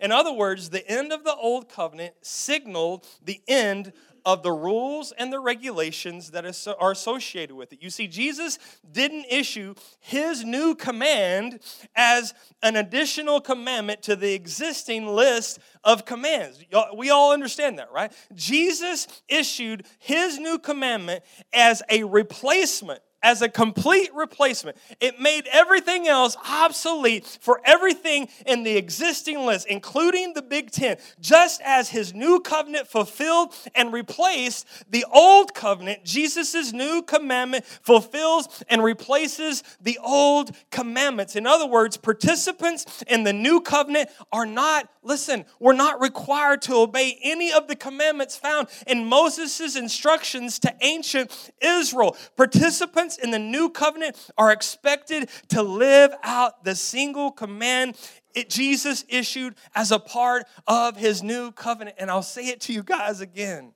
In 0.00 0.10
other 0.10 0.32
words, 0.32 0.70
the 0.70 0.86
end 0.88 1.12
of 1.12 1.22
the 1.22 1.34
old 1.34 1.68
covenant 1.68 2.14
signaled 2.22 3.06
the 3.24 3.40
end 3.46 3.92
of 4.24 4.42
the 4.42 4.50
rules 4.50 5.12
and 5.12 5.32
the 5.32 5.38
regulations 5.38 6.32
that 6.32 6.44
are 6.80 6.90
associated 6.90 7.54
with 7.54 7.72
it. 7.72 7.80
You 7.80 7.88
see, 7.88 8.08
Jesus 8.08 8.58
didn't 8.90 9.26
issue 9.30 9.74
his 10.00 10.44
new 10.44 10.74
command 10.74 11.60
as 11.94 12.34
an 12.62 12.74
additional 12.74 13.40
commandment 13.40 14.02
to 14.02 14.16
the 14.16 14.34
existing 14.34 15.06
list 15.06 15.60
of 15.84 16.04
commands. 16.04 16.62
We 16.96 17.10
all 17.10 17.32
understand 17.32 17.78
that, 17.78 17.92
right? 17.92 18.12
Jesus 18.34 19.06
issued 19.28 19.86
his 20.00 20.38
new 20.38 20.58
commandment 20.58 21.22
as 21.52 21.82
a 21.88 22.02
replacement 22.02 23.00
as 23.22 23.42
a 23.42 23.48
complete 23.48 24.14
replacement. 24.14 24.76
It 25.00 25.20
made 25.20 25.46
everything 25.50 26.06
else 26.06 26.36
obsolete 26.48 27.38
for 27.40 27.60
everything 27.64 28.28
in 28.46 28.62
the 28.62 28.76
existing 28.76 29.44
list, 29.44 29.66
including 29.66 30.34
the 30.34 30.42
Big 30.42 30.70
Ten, 30.70 30.98
just 31.20 31.60
as 31.64 31.88
his 31.88 32.14
new 32.14 32.40
covenant 32.40 32.86
fulfilled 32.86 33.54
and 33.74 33.92
replaced 33.92 34.66
the 34.90 35.04
old 35.12 35.54
covenant. 35.54 36.04
Jesus' 36.04 36.72
new 36.72 37.02
commandment 37.02 37.64
fulfills 37.64 38.62
and 38.68 38.82
replaces 38.82 39.62
the 39.80 39.98
old 40.04 40.50
commandments. 40.70 41.34
In 41.36 41.46
other 41.46 41.66
words, 41.66 41.96
participants 41.96 43.02
in 43.08 43.24
the 43.24 43.32
new 43.32 43.60
covenant 43.60 44.10
are 44.32 44.46
not, 44.46 44.88
listen, 45.02 45.44
we're 45.58 45.72
not 45.72 46.00
required 46.00 46.62
to 46.62 46.74
obey 46.74 47.18
any 47.22 47.52
of 47.52 47.68
the 47.68 47.76
commandments 47.76 48.36
found 48.36 48.68
in 48.86 49.04
Moses' 49.04 49.76
instructions 49.76 50.58
to 50.60 50.74
ancient 50.80 51.50
Israel. 51.60 52.16
Participants 52.36 53.07
in 53.16 53.30
the 53.30 53.38
new 53.38 53.70
covenant 53.70 54.16
are 54.36 54.52
expected 54.52 55.30
to 55.48 55.62
live 55.62 56.12
out 56.22 56.64
the 56.64 56.74
single 56.74 57.30
command 57.30 57.96
it, 58.34 58.50
Jesus 58.50 59.04
issued 59.08 59.56
as 59.74 59.90
a 59.90 59.98
part 59.98 60.44
of 60.66 60.96
his 60.96 61.22
new 61.22 61.50
covenant. 61.50 61.96
And 61.98 62.10
I'll 62.10 62.22
say 62.22 62.46
it 62.46 62.60
to 62.62 62.72
you 62.72 62.82
guys 62.82 63.20
again 63.20 63.72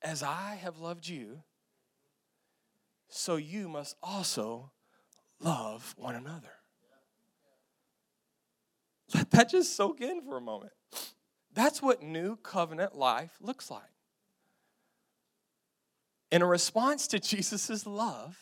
as 0.00 0.22
I 0.22 0.58
have 0.62 0.78
loved 0.78 1.08
you, 1.08 1.42
so 3.08 3.36
you 3.36 3.68
must 3.68 3.96
also 4.02 4.70
love 5.40 5.94
one 5.98 6.14
another. 6.14 6.52
Let 9.14 9.30
that 9.32 9.50
just 9.50 9.76
soak 9.76 10.00
in 10.00 10.22
for 10.22 10.36
a 10.36 10.40
moment. 10.40 10.72
That's 11.52 11.80
what 11.80 12.02
new 12.02 12.36
covenant 12.36 12.94
life 12.94 13.36
looks 13.40 13.70
like 13.70 13.93
in 16.34 16.42
a 16.42 16.46
response 16.46 17.06
to 17.06 17.20
Jesus' 17.20 17.86
love, 17.86 18.36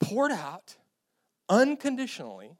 poured 0.00 0.32
out 0.32 0.74
unconditionally. 1.48 2.58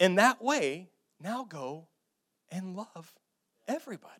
In 0.00 0.14
that 0.14 0.42
way, 0.42 0.88
now 1.20 1.44
go 1.44 1.88
and 2.50 2.74
love 2.74 3.12
everybody. 3.68 4.14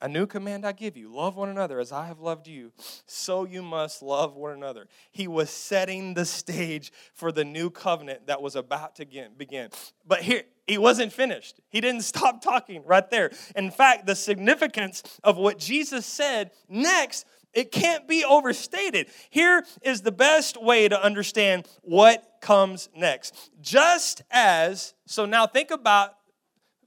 A 0.00 0.08
new 0.08 0.28
command 0.28 0.64
I 0.64 0.70
give 0.70 0.96
you 0.96 1.12
love 1.12 1.34
one 1.34 1.48
another 1.48 1.80
as 1.80 1.90
I 1.90 2.06
have 2.06 2.20
loved 2.20 2.46
you, 2.46 2.70
so 3.04 3.44
you 3.44 3.62
must 3.62 4.00
love 4.00 4.36
one 4.36 4.52
another. 4.52 4.86
He 5.10 5.26
was 5.26 5.50
setting 5.50 6.14
the 6.14 6.24
stage 6.24 6.92
for 7.14 7.32
the 7.32 7.44
new 7.44 7.68
covenant 7.68 8.28
that 8.28 8.40
was 8.40 8.54
about 8.54 8.94
to 8.94 9.06
begin. 9.36 9.70
But 10.06 10.20
here, 10.20 10.44
he 10.68 10.78
wasn't 10.78 11.12
finished. 11.12 11.60
He 11.70 11.80
didn't 11.80 12.02
stop 12.02 12.42
talking 12.42 12.82
right 12.84 13.08
there. 13.10 13.30
In 13.56 13.70
fact, 13.70 14.06
the 14.06 14.14
significance 14.14 15.02
of 15.24 15.36
what 15.36 15.58
Jesus 15.58 16.06
said 16.06 16.50
next 16.68 17.26
it 17.54 17.72
can't 17.72 18.06
be 18.06 18.24
overstated. 18.24 19.08
Here 19.30 19.64
is 19.82 20.02
the 20.02 20.12
best 20.12 20.62
way 20.62 20.86
to 20.86 21.02
understand 21.02 21.66
what 21.80 22.22
comes 22.42 22.90
next. 22.94 23.50
Just 23.62 24.22
as, 24.30 24.92
so 25.06 25.24
now 25.24 25.46
think 25.46 25.70
about, 25.70 26.10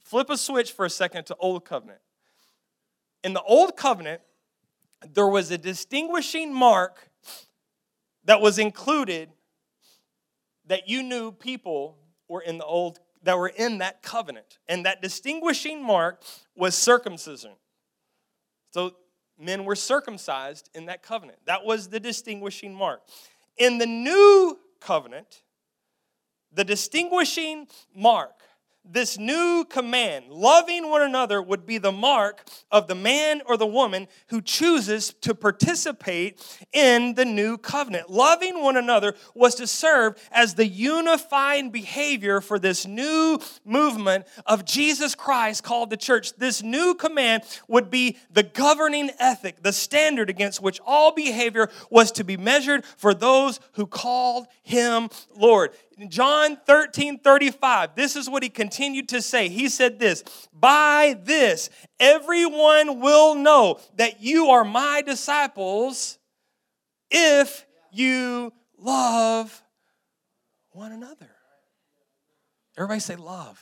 flip 0.03 0.29
a 0.29 0.37
switch 0.37 0.71
for 0.71 0.85
a 0.85 0.89
second 0.89 1.25
to 1.25 1.35
Old 1.37 1.65
Covenant 1.65 1.99
in 3.23 3.33
the 3.33 3.41
old 3.43 3.75
covenant, 3.75 4.21
there 5.13 5.27
was 5.27 5.51
a 5.51 5.57
distinguishing 5.57 6.53
mark 6.53 7.09
that 8.25 8.41
was 8.41 8.59
included 8.59 9.29
that 10.67 10.87
you 10.87 11.03
knew 11.03 11.31
people 11.31 11.97
were 12.27 12.41
in 12.41 12.57
the 12.57 12.65
old 12.65 12.99
that 13.23 13.37
were 13.37 13.49
in 13.49 13.79
that 13.79 14.01
covenant. 14.01 14.57
And 14.67 14.85
that 14.85 15.01
distinguishing 15.01 15.83
mark 15.83 16.23
was 16.55 16.75
circumcision. 16.75 17.51
So 18.71 18.95
men 19.37 19.65
were 19.65 19.75
circumcised 19.75 20.69
in 20.73 20.85
that 20.85 21.03
covenant. 21.03 21.39
That 21.45 21.65
was 21.65 21.89
the 21.89 21.99
distinguishing 21.99 22.73
mark. 22.73 23.01
In 23.57 23.77
the 23.77 23.85
new 23.85 24.57
covenant, 24.79 25.43
the 26.51 26.63
distinguishing 26.63 27.67
mark 27.95 28.41
this 28.83 29.17
new 29.17 29.65
command, 29.69 30.25
loving 30.29 30.89
one 30.89 31.01
another, 31.01 31.41
would 31.41 31.65
be 31.65 31.77
the 31.77 31.91
mark 31.91 32.47
of 32.71 32.87
the 32.87 32.95
man 32.95 33.41
or 33.45 33.55
the 33.55 33.67
woman 33.67 34.07
who 34.27 34.41
chooses 34.41 35.13
to 35.21 35.35
participate 35.35 36.41
in 36.73 37.13
the 37.13 37.25
new 37.25 37.57
covenant. 37.57 38.09
Loving 38.09 38.61
one 38.61 38.77
another 38.77 39.15
was 39.35 39.55
to 39.55 39.67
serve 39.67 40.15
as 40.31 40.55
the 40.55 40.67
unifying 40.67 41.69
behavior 41.69 42.41
for 42.41 42.57
this 42.57 42.87
new 42.87 43.39
movement 43.63 44.25
of 44.45 44.65
Jesus 44.65 45.15
Christ 45.15 45.63
called 45.63 45.89
the 45.89 45.97
church. 45.97 46.33
This 46.33 46.63
new 46.63 46.95
command 46.95 47.43
would 47.67 47.89
be 47.89 48.17
the 48.31 48.43
governing 48.43 49.11
ethic, 49.19 49.61
the 49.61 49.73
standard 49.73 50.29
against 50.29 50.61
which 50.61 50.79
all 50.85 51.13
behavior 51.13 51.69
was 51.89 52.11
to 52.13 52.23
be 52.23 52.35
measured 52.35 52.83
for 52.97 53.13
those 53.13 53.59
who 53.73 53.85
called 53.85 54.47
him 54.63 55.09
Lord. 55.35 55.71
John 56.09 56.57
13 56.65 57.19
35, 57.19 57.95
this 57.95 58.15
is 58.15 58.29
what 58.29 58.43
he 58.43 58.49
continued 58.49 59.09
to 59.09 59.21
say. 59.21 59.49
He 59.49 59.69
said 59.69 59.99
this 59.99 60.23
By 60.53 61.19
this, 61.23 61.69
everyone 61.99 62.99
will 62.99 63.35
know 63.35 63.79
that 63.97 64.21
you 64.21 64.47
are 64.49 64.63
my 64.63 65.01
disciples 65.01 66.17
if 67.09 67.65
you 67.91 68.53
love 68.77 69.61
one 70.71 70.91
another. 70.91 71.29
Everybody 72.77 72.99
say 72.99 73.15
love. 73.15 73.61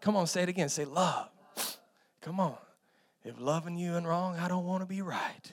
Come 0.00 0.16
on, 0.16 0.26
say 0.26 0.42
it 0.42 0.48
again. 0.48 0.68
Say 0.68 0.84
love. 0.84 1.28
Come 2.22 2.40
on. 2.40 2.56
If 3.24 3.38
loving 3.38 3.76
you 3.76 3.96
and 3.96 4.06
wrong, 4.06 4.38
I 4.38 4.48
don't 4.48 4.64
want 4.64 4.82
to 4.82 4.86
be 4.86 5.02
right. 5.02 5.52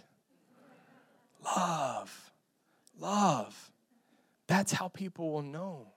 Love. 1.44 2.32
Love. 2.98 3.72
That's 4.48 4.72
how 4.72 4.88
people 4.88 5.32
will 5.32 5.42
know 5.42 5.88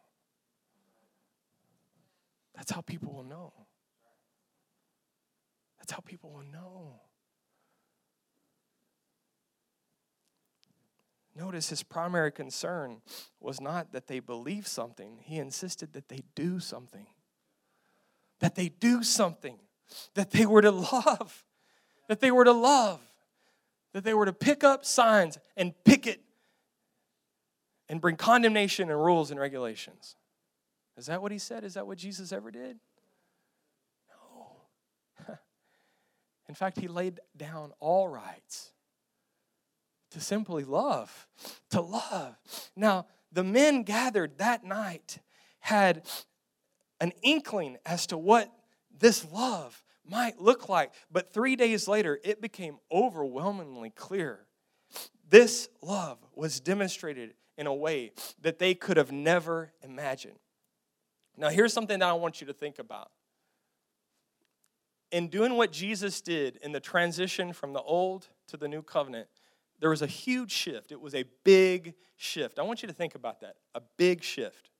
that's 2.58 2.72
how 2.72 2.80
people 2.80 3.12
will 3.14 3.24
know. 3.24 3.52
That's 5.78 5.92
how 5.92 6.00
people 6.00 6.32
will 6.32 6.42
know. 6.42 7.00
Notice 11.36 11.68
his 11.68 11.84
primary 11.84 12.32
concern 12.32 13.00
was 13.38 13.60
not 13.60 13.92
that 13.92 14.08
they 14.08 14.18
believe 14.18 14.66
something, 14.66 15.18
he 15.22 15.38
insisted 15.38 15.92
that 15.92 16.08
they 16.08 16.22
do 16.34 16.58
something. 16.58 17.06
That 18.40 18.56
they 18.56 18.70
do 18.70 19.04
something. 19.04 19.58
That 20.14 20.32
they 20.32 20.44
were 20.44 20.62
to 20.62 20.70
love. 20.72 21.44
That 22.08 22.18
they 22.18 22.32
were 22.32 22.44
to 22.44 22.52
love. 22.52 23.00
That 23.92 24.02
they 24.02 24.14
were 24.14 24.26
to 24.26 24.32
pick 24.32 24.64
up 24.64 24.84
signs 24.84 25.38
and 25.56 25.72
picket 25.84 26.20
and 27.88 28.00
bring 28.00 28.16
condemnation 28.16 28.90
and 28.90 29.00
rules 29.00 29.30
and 29.30 29.38
regulations. 29.38 30.16
Is 30.98 31.06
that 31.06 31.22
what 31.22 31.30
he 31.30 31.38
said? 31.38 31.62
Is 31.62 31.74
that 31.74 31.86
what 31.86 31.96
Jesus 31.96 32.32
ever 32.32 32.50
did? 32.50 32.78
No. 34.10 35.36
In 36.48 36.54
fact, 36.56 36.80
he 36.80 36.88
laid 36.88 37.20
down 37.36 37.72
all 37.78 38.08
rights 38.08 38.72
to 40.10 40.20
simply 40.20 40.64
love, 40.64 41.28
to 41.70 41.80
love. 41.80 42.36
Now, 42.74 43.06
the 43.30 43.44
men 43.44 43.84
gathered 43.84 44.38
that 44.38 44.64
night 44.64 45.18
had 45.60 46.02
an 47.00 47.12
inkling 47.22 47.76
as 47.86 48.06
to 48.08 48.18
what 48.18 48.50
this 48.98 49.24
love 49.32 49.84
might 50.04 50.40
look 50.40 50.68
like, 50.68 50.92
but 51.12 51.32
three 51.32 51.54
days 51.54 51.86
later, 51.86 52.18
it 52.24 52.40
became 52.40 52.78
overwhelmingly 52.90 53.90
clear. 53.90 54.46
This 55.28 55.68
love 55.82 56.18
was 56.34 56.58
demonstrated 56.58 57.34
in 57.56 57.66
a 57.66 57.74
way 57.74 58.12
that 58.40 58.58
they 58.58 58.74
could 58.74 58.96
have 58.96 59.12
never 59.12 59.72
imagined. 59.82 60.38
Now, 61.38 61.50
here's 61.50 61.72
something 61.72 62.00
that 62.00 62.08
I 62.08 62.12
want 62.14 62.40
you 62.40 62.46
to 62.48 62.52
think 62.52 62.78
about. 62.78 63.10
In 65.10 65.28
doing 65.28 65.54
what 65.54 65.72
Jesus 65.72 66.20
did 66.20 66.58
in 66.62 66.72
the 66.72 66.80
transition 66.80 67.52
from 67.52 67.72
the 67.72 67.80
old 67.80 68.28
to 68.48 68.56
the 68.56 68.68
new 68.68 68.82
covenant, 68.82 69.28
there 69.80 69.90
was 69.90 70.02
a 70.02 70.06
huge 70.06 70.50
shift. 70.50 70.90
It 70.92 71.00
was 71.00 71.14
a 71.14 71.24
big 71.44 71.94
shift. 72.16 72.58
I 72.58 72.62
want 72.62 72.82
you 72.82 72.88
to 72.88 72.94
think 72.94 73.14
about 73.14 73.40
that 73.40 73.54
a 73.74 73.80
big 73.96 74.22
shift. 74.22 74.70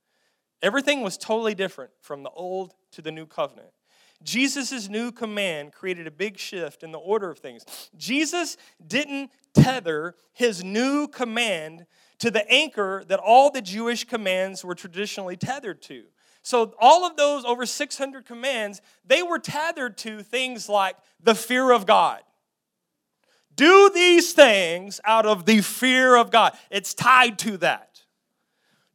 Everything 0.60 1.02
was 1.02 1.16
totally 1.16 1.54
different 1.54 1.92
from 2.00 2.24
the 2.24 2.30
old 2.30 2.74
to 2.92 3.00
the 3.00 3.12
new 3.12 3.26
covenant. 3.26 3.68
Jesus' 4.24 4.88
new 4.88 5.12
command 5.12 5.72
created 5.72 6.08
a 6.08 6.10
big 6.10 6.36
shift 6.38 6.82
in 6.82 6.90
the 6.90 6.98
order 6.98 7.30
of 7.30 7.38
things. 7.38 7.64
Jesus 7.96 8.56
didn't 8.84 9.30
tether 9.54 10.16
his 10.32 10.64
new 10.64 11.06
command 11.06 11.86
to 12.18 12.30
the 12.30 12.50
anchor 12.50 13.04
that 13.06 13.20
all 13.20 13.50
the 13.50 13.62
Jewish 13.62 14.04
commands 14.04 14.64
were 14.64 14.74
traditionally 14.74 15.36
tethered 15.36 15.80
to. 15.82 16.02
So, 16.42 16.74
all 16.80 17.04
of 17.04 17.16
those 17.16 17.44
over 17.44 17.66
600 17.66 18.24
commands, 18.24 18.80
they 19.04 19.22
were 19.22 19.38
tethered 19.38 19.98
to 19.98 20.22
things 20.22 20.68
like 20.68 20.96
the 21.22 21.34
fear 21.34 21.72
of 21.72 21.84
God. 21.84 22.20
Do 23.54 23.90
these 23.92 24.32
things 24.32 25.00
out 25.04 25.26
of 25.26 25.44
the 25.44 25.60
fear 25.60 26.16
of 26.16 26.30
God. 26.30 26.56
It's 26.70 26.94
tied 26.94 27.38
to 27.40 27.56
that. 27.58 28.02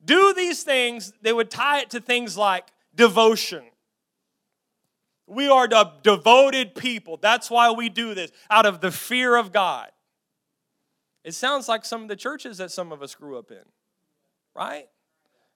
Do 0.04 0.34
these 0.34 0.64
things, 0.64 1.14
they 1.22 1.34
would 1.34 1.52
tie 1.52 1.82
it 1.82 1.90
to 1.92 2.00
things 2.00 2.38
like 2.38 2.68
devotion. 2.96 3.64
we 5.28 5.48
are 5.48 5.68
the 5.68 5.92
devoted 6.04 6.76
people. 6.76 7.18
That's 7.18 7.50
why 7.50 7.72
we 7.72 7.90
do 7.90 8.14
this, 8.14 8.32
out 8.50 8.66
of 8.66 8.82
the 8.82 8.92
fear 8.92 9.36
of 9.36 9.52
God. 9.52 9.90
It 11.24 11.34
sounds 11.34 11.68
like 11.70 11.86
some 11.86 12.04
of 12.04 12.08
the 12.08 12.16
churches 12.16 12.58
that 12.58 12.72
some 12.72 12.92
of 12.92 13.02
us 13.02 13.16
grew 13.16 13.38
up 13.38 13.50
in, 13.52 13.64
right? 14.56 14.88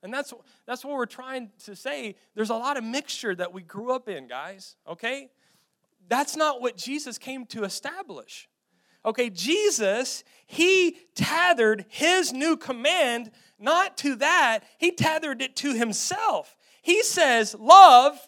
And 0.03 0.13
that's, 0.13 0.33
that's 0.65 0.85
what 0.85 0.95
we're 0.95 1.05
trying 1.05 1.49
to 1.65 1.75
say. 1.75 2.15
There's 2.35 2.49
a 2.49 2.55
lot 2.55 2.77
of 2.77 2.83
mixture 2.83 3.33
that 3.35 3.53
we 3.53 3.61
grew 3.61 3.91
up 3.91 4.07
in, 4.07 4.27
guys, 4.27 4.75
okay? 4.87 5.29
That's 6.07 6.35
not 6.35 6.61
what 6.61 6.77
Jesus 6.77 7.17
came 7.17 7.45
to 7.47 7.63
establish. 7.63 8.47
Okay, 9.05 9.29
Jesus, 9.29 10.23
he 10.45 10.97
tethered 11.15 11.85
his 11.89 12.33
new 12.33 12.57
command 12.57 13.31
not 13.59 13.97
to 13.97 14.15
that, 14.15 14.59
he 14.77 14.91
tethered 14.91 15.41
it 15.41 15.55
to 15.57 15.73
himself. 15.73 16.55
He 16.81 17.01
says, 17.03 17.55
Love 17.57 18.19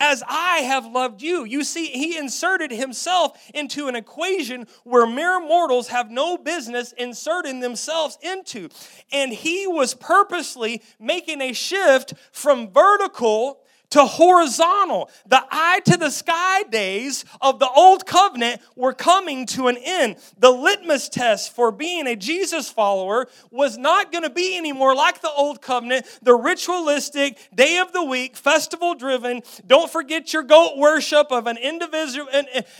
as 0.00 0.22
I 0.28 0.58
have 0.60 0.86
loved 0.86 1.22
you. 1.22 1.44
You 1.44 1.64
see, 1.64 1.86
he 1.86 2.16
inserted 2.16 2.70
himself 2.70 3.50
into 3.54 3.88
an 3.88 3.96
equation 3.96 4.66
where 4.84 5.06
mere 5.06 5.40
mortals 5.40 5.88
have 5.88 6.10
no 6.10 6.38
business 6.38 6.92
inserting 6.92 7.60
themselves 7.60 8.18
into. 8.22 8.68
And 9.12 9.32
he 9.32 9.66
was 9.66 9.94
purposely 9.94 10.82
making 11.00 11.40
a 11.40 11.52
shift 11.52 12.14
from 12.32 12.70
vertical 12.70 13.60
to 13.90 14.04
horizontal. 14.04 15.10
The 15.26 15.42
eye 15.50 15.80
to 15.86 15.96
the 15.96 16.10
sky 16.10 16.62
days 16.64 17.24
of 17.40 17.58
the 17.58 17.68
old 17.68 18.06
covenant 18.06 18.60
were 18.76 18.92
coming 18.92 19.46
to 19.46 19.68
an 19.68 19.78
end. 19.82 20.16
The 20.38 20.50
litmus 20.50 21.08
test 21.08 21.54
for 21.54 21.72
being 21.72 22.06
a 22.06 22.14
Jesus 22.16 22.68
follower 22.70 23.28
was 23.50 23.78
not 23.78 24.12
going 24.12 24.24
to 24.24 24.30
be 24.30 24.58
anymore 24.58 24.94
like 24.94 25.22
the 25.22 25.30
old 25.30 25.62
covenant, 25.62 26.06
the 26.22 26.34
ritualistic, 26.34 27.38
day 27.54 27.78
of 27.78 27.92
the 27.92 28.04
week, 28.04 28.36
festival 28.36 28.94
driven. 28.94 29.42
Don't 29.66 29.90
forget 29.90 30.32
your 30.32 30.42
goat 30.42 30.76
worship 30.76 31.30
of 31.30 31.46
an 31.46 31.56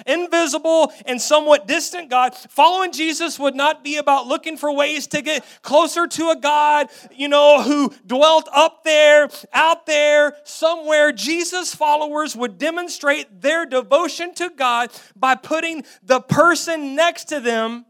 invisible 0.07 0.93
and 1.07 1.21
somewhat 1.21 1.67
distant 1.67 2.11
God. 2.11 2.35
Following 2.35 2.93
Jesus 2.93 3.39
would 3.39 3.55
not 3.55 3.83
be 3.83 3.97
about 3.97 4.27
looking 4.27 4.57
for 4.57 4.71
ways 4.73 5.07
to 5.09 5.23
get 5.23 5.45
closer 5.63 6.07
to 6.07 6.31
a 6.31 6.37
God, 6.37 6.89
you 7.15 7.29
know, 7.29 7.63
who 7.63 7.93
dwelt 8.07 8.49
up 8.53 8.85
there, 8.85 9.31
out 9.53 9.87
there, 9.87 10.37
somewhere 10.45 10.98
where 10.99 11.13
Jesus 11.13 11.73
followers 11.73 12.35
would 12.35 12.59
demonstrate 12.59 13.41
their 13.41 13.65
devotion 13.65 14.35
to 14.35 14.51
God 14.51 14.91
by 15.15 15.37
putting 15.37 15.85
the 16.03 16.21
person 16.21 16.97
next 16.97 17.27
to 17.27 17.39
them 17.39 17.87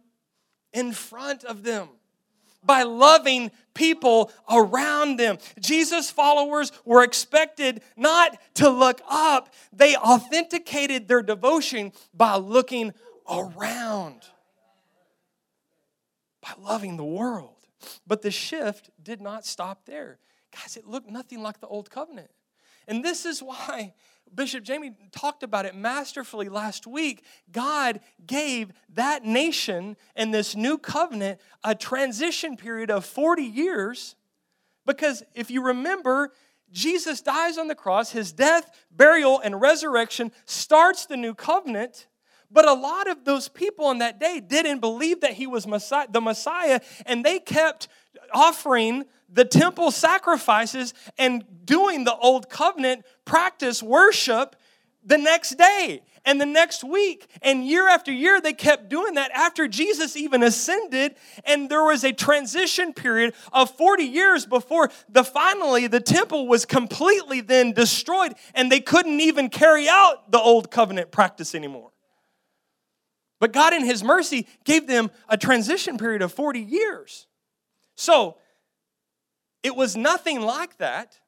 in 0.74 0.92
front 0.92 1.42
of 1.44 1.62
them 1.62 1.88
by 2.62 2.82
loving 2.82 3.50
people 3.72 4.30
around 4.50 5.16
them. 5.16 5.38
Jesus 5.58 6.10
followers 6.10 6.70
were 6.84 7.02
expected 7.02 7.80
not 7.96 8.36
to 8.56 8.68
look 8.68 9.00
up, 9.08 9.54
they 9.72 9.96
authenticated 9.96 11.08
their 11.08 11.22
devotion 11.22 11.92
by 12.12 12.36
looking 12.36 12.92
around, 13.26 14.20
by 16.42 16.52
loving 16.60 16.98
the 16.98 17.04
world. 17.04 17.56
But 18.06 18.20
the 18.20 18.30
shift 18.30 18.90
did 19.02 19.22
not 19.22 19.46
stop 19.46 19.86
there. 19.86 20.18
Guys, 20.52 20.76
it 20.76 20.86
looked 20.86 21.08
nothing 21.08 21.42
like 21.42 21.60
the 21.60 21.68
old 21.68 21.88
covenant. 21.88 22.28
And 22.88 23.04
this 23.04 23.26
is 23.26 23.40
why 23.40 23.92
Bishop 24.34 24.64
Jamie 24.64 24.94
talked 25.12 25.42
about 25.42 25.66
it 25.66 25.74
masterfully 25.74 26.48
last 26.48 26.86
week. 26.86 27.24
God 27.52 28.00
gave 28.26 28.72
that 28.94 29.24
nation 29.24 29.96
and 30.16 30.32
this 30.32 30.56
new 30.56 30.78
covenant 30.78 31.40
a 31.62 31.74
transition 31.74 32.56
period 32.56 32.90
of 32.90 33.04
40 33.04 33.42
years. 33.42 34.16
Because 34.86 35.22
if 35.34 35.50
you 35.50 35.62
remember, 35.62 36.32
Jesus 36.72 37.20
dies 37.20 37.58
on 37.58 37.68
the 37.68 37.74
cross, 37.74 38.10
his 38.10 38.32
death, 38.32 38.70
burial, 38.90 39.40
and 39.40 39.60
resurrection 39.60 40.32
starts 40.44 41.06
the 41.06 41.16
new 41.16 41.34
covenant. 41.34 42.06
But 42.50 42.66
a 42.66 42.72
lot 42.72 43.08
of 43.08 43.24
those 43.24 43.48
people 43.48 43.86
on 43.86 43.98
that 43.98 44.18
day 44.18 44.40
didn't 44.40 44.80
believe 44.80 45.20
that 45.20 45.34
he 45.34 45.46
was 45.46 45.66
Messiah, 45.66 46.06
the 46.10 46.20
Messiah, 46.20 46.80
and 47.04 47.22
they 47.22 47.38
kept 47.38 47.88
offering 48.32 49.04
the 49.28 49.44
temple 49.44 49.90
sacrifices 49.90 50.94
and 51.18 51.44
doing 51.64 52.04
the 52.04 52.16
old 52.16 52.48
covenant 52.48 53.04
practice 53.24 53.82
worship 53.82 54.56
the 55.04 55.18
next 55.18 55.56
day 55.56 56.02
and 56.24 56.40
the 56.40 56.46
next 56.46 56.84
week. 56.84 57.26
And 57.42 57.66
year 57.66 57.88
after 57.88 58.12
year, 58.12 58.40
they 58.40 58.52
kept 58.52 58.88
doing 58.88 59.14
that 59.14 59.30
after 59.32 59.68
Jesus 59.68 60.16
even 60.16 60.42
ascended. 60.42 61.14
And 61.44 61.70
there 61.70 61.84
was 61.84 62.04
a 62.04 62.12
transition 62.12 62.92
period 62.92 63.34
of 63.52 63.70
40 63.70 64.04
years 64.04 64.44
before 64.44 64.90
the 65.08 65.24
finally 65.24 65.86
the 65.86 66.00
temple 66.00 66.46
was 66.46 66.64
completely 66.64 67.40
then 67.40 67.72
destroyed 67.72 68.34
and 68.54 68.70
they 68.70 68.80
couldn't 68.80 69.20
even 69.20 69.48
carry 69.48 69.88
out 69.88 70.30
the 70.30 70.40
old 70.40 70.70
covenant 70.70 71.10
practice 71.10 71.54
anymore. 71.54 71.92
But 73.40 73.52
God, 73.52 73.72
in 73.72 73.84
His 73.84 74.02
mercy, 74.02 74.46
gave 74.64 74.86
them 74.86 75.10
a 75.28 75.36
transition 75.36 75.96
period 75.96 76.22
of 76.22 76.32
40 76.32 76.60
years. 76.60 77.27
So, 77.98 78.36
it 79.64 79.74
was 79.74 79.96
nothing 79.96 80.40
like 80.40 80.78
that. 80.78 81.18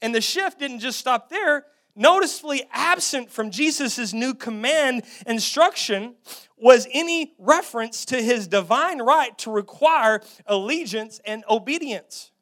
And 0.00 0.14
the 0.14 0.22
shift 0.22 0.58
didn't 0.58 0.78
just 0.78 0.98
stop 0.98 1.28
there. 1.28 1.66
Noticeably 1.94 2.64
absent 2.72 3.30
from 3.30 3.50
Jesus' 3.50 4.14
new 4.14 4.32
command 4.32 5.02
instruction 5.26 6.14
was 6.56 6.88
any 6.90 7.34
reference 7.38 8.06
to 8.06 8.22
his 8.22 8.48
divine 8.48 9.02
right 9.02 9.36
to 9.38 9.50
require 9.50 10.22
allegiance 10.46 11.20
and 11.26 11.44
obedience. 11.50 12.32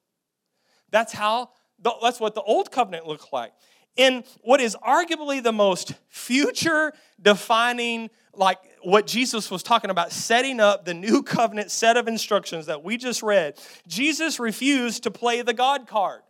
That's 0.91 1.13
how 1.13 1.51
that's 1.83 2.21
what 2.21 2.37
the 2.37 2.43
old 2.43 2.71
covenant 2.71 3.09
looked 3.09 3.33
like. 3.33 3.53
In 3.97 4.23
what 4.43 4.61
is 4.61 4.77
arguably 4.87 5.43
the 5.43 5.53
most 5.53 5.95
future 6.09 6.93
defining 7.21 8.09
like 8.35 8.59
what 8.85 9.07
Jesus 9.07 9.51
was 9.51 9.62
talking 9.62 9.90
about, 9.90 10.12
setting 10.12 10.61
up 10.61 10.85
the 10.85 10.95
new 10.95 11.23
covenant 11.23 11.71
set 11.71 11.97
of 11.97 12.09
instructions 12.09 12.66
that 12.66 12.83
we 12.83 12.97
just 12.97 13.23
read, 13.23 13.59
Jesus 13.87 14.38
refused 14.38 15.03
to 15.05 15.11
play 15.11 15.42
the 15.42 15.55
God 15.55 15.87
card. 15.87 16.23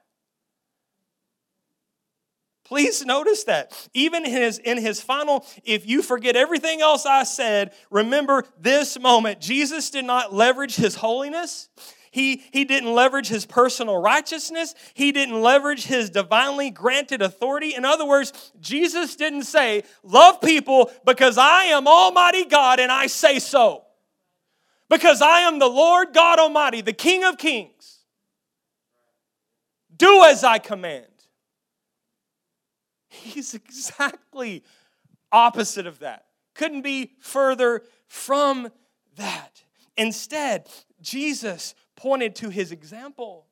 Please 2.64 3.04
notice 3.04 3.44
that. 3.44 3.88
Even 3.92 4.24
in 4.24 4.30
his, 4.30 4.58
in 4.58 4.78
his 4.78 5.00
final, 5.00 5.44
if 5.62 5.86
you 5.86 6.00
forget 6.00 6.36
everything 6.36 6.80
else 6.80 7.04
I 7.04 7.24
said, 7.24 7.72
remember 7.90 8.44
this 8.58 8.98
moment. 8.98 9.40
Jesus 9.40 9.90
did 9.90 10.06
not 10.06 10.32
leverage 10.32 10.76
his 10.76 10.94
holiness. 10.94 11.68
He, 12.12 12.44
he 12.52 12.66
didn't 12.66 12.92
leverage 12.92 13.28
his 13.28 13.46
personal 13.46 13.96
righteousness. 13.96 14.74
He 14.92 15.12
didn't 15.12 15.40
leverage 15.40 15.86
his 15.86 16.10
divinely 16.10 16.68
granted 16.68 17.22
authority. 17.22 17.74
In 17.74 17.86
other 17.86 18.06
words, 18.06 18.52
Jesus 18.60 19.16
didn't 19.16 19.44
say, 19.44 19.82
Love 20.02 20.42
people 20.42 20.92
because 21.06 21.38
I 21.38 21.64
am 21.64 21.88
Almighty 21.88 22.44
God 22.44 22.80
and 22.80 22.92
I 22.92 23.06
say 23.06 23.38
so. 23.38 23.84
Because 24.90 25.22
I 25.22 25.40
am 25.40 25.58
the 25.58 25.68
Lord 25.68 26.12
God 26.12 26.38
Almighty, 26.38 26.82
the 26.82 26.92
King 26.92 27.24
of 27.24 27.38
Kings. 27.38 28.00
Do 29.96 30.22
as 30.24 30.44
I 30.44 30.58
command. 30.58 31.06
He's 33.08 33.54
exactly 33.54 34.64
opposite 35.30 35.86
of 35.86 36.00
that. 36.00 36.26
Couldn't 36.54 36.82
be 36.82 37.12
further 37.20 37.84
from 38.06 38.70
that. 39.16 39.62
Instead, 39.96 40.68
Jesus 41.00 41.74
pointed 42.02 42.34
to 42.34 42.50
his 42.50 42.72
example 42.72 43.46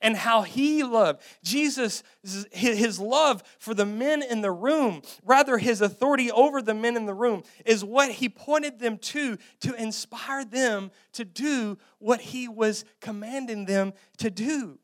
and 0.00 0.16
how 0.16 0.42
he 0.42 0.82
loved. 0.82 1.22
Jesus, 1.44 2.02
his 2.50 2.98
love 2.98 3.42
for 3.58 3.72
the 3.72 3.86
men 3.86 4.22
in 4.22 4.40
the 4.40 4.50
room, 4.50 5.02
rather 5.24 5.58
his 5.58 5.80
authority 5.80 6.30
over 6.32 6.60
the 6.60 6.74
men 6.74 6.96
in 6.96 7.06
the 7.06 7.14
room, 7.14 7.44
is 7.64 7.84
what 7.84 8.10
he 8.10 8.28
pointed 8.28 8.80
them 8.80 8.98
to 8.98 9.38
to 9.60 9.74
inspire 9.74 10.44
them 10.44 10.90
to 11.12 11.24
do 11.24 11.78
what 11.98 12.20
he 12.20 12.48
was 12.48 12.84
commanding 13.00 13.64
them 13.64 13.92
to 14.18 14.28
do. 14.28 14.78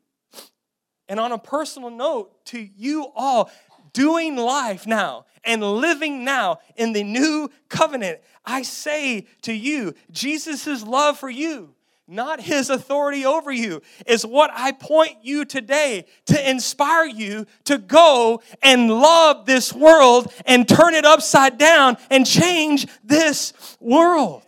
And 1.09 1.19
on 1.19 1.33
a 1.33 1.37
personal 1.37 1.89
note, 1.89 2.45
to 2.45 2.59
you 2.59 3.11
all, 3.13 3.51
doing 3.91 4.37
life 4.37 4.87
now 4.87 5.25
and 5.43 5.61
living 5.61 6.23
now 6.23 6.59
in 6.77 6.93
the 6.93 7.03
new 7.03 7.49
covenant, 7.67 8.21
I 8.45 8.61
say 8.61 9.27
to 9.41 9.51
you, 9.51 9.95
Jesus' 10.11 10.85
love 10.85 11.19
for 11.19 11.29
you 11.29 11.75
not 12.11 12.41
his 12.41 12.69
authority 12.69 13.25
over 13.25 13.51
you, 13.51 13.81
is 14.05 14.25
what 14.25 14.51
I 14.53 14.73
point 14.73 15.17
you 15.23 15.45
today 15.45 16.05
to 16.25 16.49
inspire 16.49 17.05
you 17.05 17.45
to 17.65 17.77
go 17.77 18.41
and 18.61 18.89
love 18.89 19.45
this 19.45 19.73
world 19.73 20.31
and 20.45 20.67
turn 20.67 20.93
it 20.93 21.05
upside 21.05 21.57
down 21.57 21.97
and 22.09 22.25
change 22.25 22.87
this 23.03 23.77
world. 23.79 24.43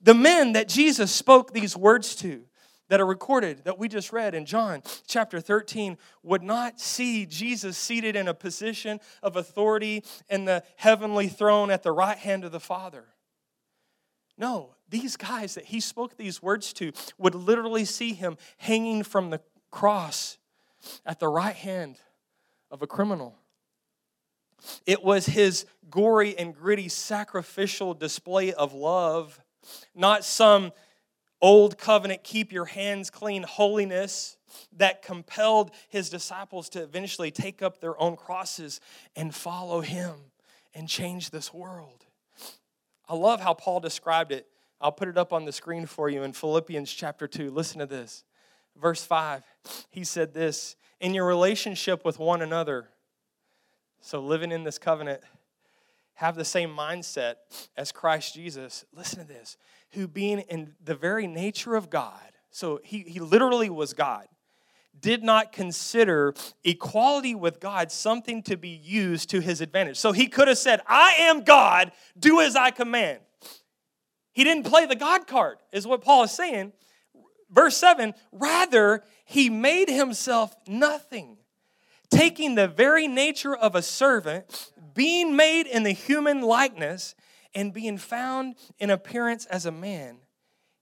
The 0.00 0.14
men 0.14 0.52
that 0.52 0.68
Jesus 0.68 1.10
spoke 1.10 1.52
these 1.52 1.76
words 1.76 2.14
to, 2.16 2.44
that 2.88 3.00
are 3.00 3.06
recorded 3.06 3.64
that 3.64 3.78
we 3.78 3.88
just 3.88 4.12
read 4.12 4.34
in 4.34 4.44
John 4.46 4.82
chapter 5.06 5.40
13 5.40 5.96
would 6.22 6.42
not 6.42 6.78
see 6.78 7.26
Jesus 7.26 7.76
seated 7.76 8.14
in 8.14 8.28
a 8.28 8.34
position 8.34 9.00
of 9.22 9.36
authority 9.36 10.04
in 10.28 10.44
the 10.44 10.62
heavenly 10.76 11.28
throne 11.28 11.70
at 11.70 11.82
the 11.82 11.92
right 11.92 12.18
hand 12.18 12.44
of 12.44 12.52
the 12.52 12.60
Father. 12.60 13.04
No, 14.36 14.73
these 14.88 15.16
guys 15.16 15.54
that 15.54 15.66
he 15.66 15.80
spoke 15.80 16.16
these 16.16 16.42
words 16.42 16.72
to 16.74 16.92
would 17.18 17.34
literally 17.34 17.84
see 17.84 18.12
him 18.12 18.36
hanging 18.58 19.02
from 19.02 19.30
the 19.30 19.40
cross 19.70 20.38
at 21.04 21.18
the 21.20 21.28
right 21.28 21.56
hand 21.56 21.96
of 22.70 22.82
a 22.82 22.86
criminal. 22.86 23.36
It 24.86 25.02
was 25.02 25.26
his 25.26 25.66
gory 25.90 26.36
and 26.38 26.54
gritty 26.54 26.88
sacrificial 26.88 27.94
display 27.94 28.52
of 28.52 28.72
love, 28.72 29.40
not 29.94 30.24
some 30.24 30.72
old 31.40 31.76
covenant, 31.76 32.24
keep 32.24 32.52
your 32.52 32.64
hands 32.64 33.10
clean 33.10 33.42
holiness 33.42 34.36
that 34.76 35.02
compelled 35.02 35.70
his 35.88 36.08
disciples 36.08 36.68
to 36.70 36.82
eventually 36.82 37.30
take 37.30 37.60
up 37.60 37.80
their 37.80 38.00
own 38.00 38.16
crosses 38.16 38.80
and 39.14 39.34
follow 39.34 39.80
him 39.80 40.14
and 40.72 40.88
change 40.88 41.30
this 41.30 41.52
world. 41.52 42.06
I 43.08 43.14
love 43.14 43.40
how 43.40 43.52
Paul 43.54 43.80
described 43.80 44.32
it. 44.32 44.46
I'll 44.84 44.92
put 44.92 45.08
it 45.08 45.16
up 45.16 45.32
on 45.32 45.46
the 45.46 45.52
screen 45.52 45.86
for 45.86 46.10
you 46.10 46.24
in 46.24 46.34
Philippians 46.34 46.92
chapter 46.92 47.26
2. 47.26 47.50
Listen 47.50 47.78
to 47.78 47.86
this. 47.86 48.22
Verse 48.76 49.02
5. 49.02 49.42
He 49.88 50.04
said 50.04 50.34
this 50.34 50.76
In 51.00 51.14
your 51.14 51.24
relationship 51.24 52.04
with 52.04 52.18
one 52.18 52.42
another, 52.42 52.90
so 54.02 54.20
living 54.20 54.52
in 54.52 54.62
this 54.62 54.76
covenant, 54.76 55.22
have 56.16 56.36
the 56.36 56.44
same 56.44 56.68
mindset 56.68 57.36
as 57.78 57.92
Christ 57.92 58.34
Jesus. 58.34 58.84
Listen 58.94 59.20
to 59.20 59.24
this. 59.24 59.56
Who 59.92 60.06
being 60.06 60.40
in 60.40 60.74
the 60.84 60.94
very 60.94 61.26
nature 61.26 61.76
of 61.76 61.88
God, 61.88 62.20
so 62.50 62.78
he, 62.84 62.98
he 63.00 63.20
literally 63.20 63.70
was 63.70 63.94
God 63.94 64.26
did 65.00 65.24
not 65.24 65.50
consider 65.50 66.34
equality 66.62 67.34
with 67.34 67.58
God 67.58 67.90
something 67.90 68.42
to 68.44 68.56
be 68.56 68.68
used 68.68 69.28
to 69.30 69.40
his 69.40 69.60
advantage. 69.60 69.96
So 69.96 70.12
he 70.12 70.28
could 70.28 70.46
have 70.46 70.56
said, 70.56 70.80
I 70.86 71.14
am 71.20 71.42
God, 71.42 71.90
do 72.16 72.40
as 72.40 72.54
I 72.54 72.70
command. 72.70 73.18
He 74.34 74.44
didn't 74.44 74.64
play 74.64 74.84
the 74.84 74.96
God 74.96 75.26
card, 75.26 75.58
is 75.72 75.86
what 75.86 76.02
Paul 76.02 76.24
is 76.24 76.32
saying. 76.32 76.72
Verse 77.50 77.76
7 77.76 78.14
rather, 78.32 79.02
he 79.24 79.48
made 79.48 79.88
himself 79.88 80.54
nothing, 80.66 81.38
taking 82.10 82.56
the 82.56 82.68
very 82.68 83.08
nature 83.08 83.54
of 83.54 83.74
a 83.74 83.82
servant, 83.82 84.72
being 84.92 85.36
made 85.36 85.66
in 85.66 85.84
the 85.84 85.92
human 85.92 86.42
likeness, 86.42 87.14
and 87.54 87.72
being 87.72 87.96
found 87.96 88.56
in 88.78 88.90
appearance 88.90 89.46
as 89.46 89.64
a 89.64 89.70
man. 89.70 90.18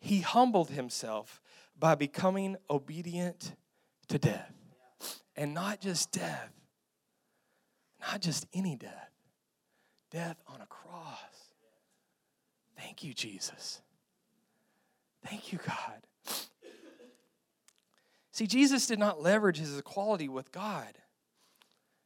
He 0.01 0.21
humbled 0.21 0.71
himself 0.71 1.41
by 1.79 1.95
becoming 1.95 2.57
obedient 2.71 3.55
to 4.09 4.19
death. 4.19 4.53
And 5.37 5.55
not 5.55 5.81
just 5.81 6.11
death, 6.13 6.51
not 8.01 8.21
just 8.21 8.47
any 8.53 8.77
death, 8.77 9.11
death 10.11 10.37
on 10.47 10.61
a 10.61 10.67
cross. 10.67 11.32
Thank 12.83 13.05
you, 13.05 13.15
Jesus. 13.15 13.81
Thank 15.25 15.53
you, 15.53 15.61
God. 15.65 16.03
See, 18.33 18.47
Jesus 18.47 18.87
did 18.87 18.99
not 18.99 19.23
leverage 19.23 19.59
his 19.59 19.79
equality 19.79 20.29
with 20.29 20.51
God 20.51 20.99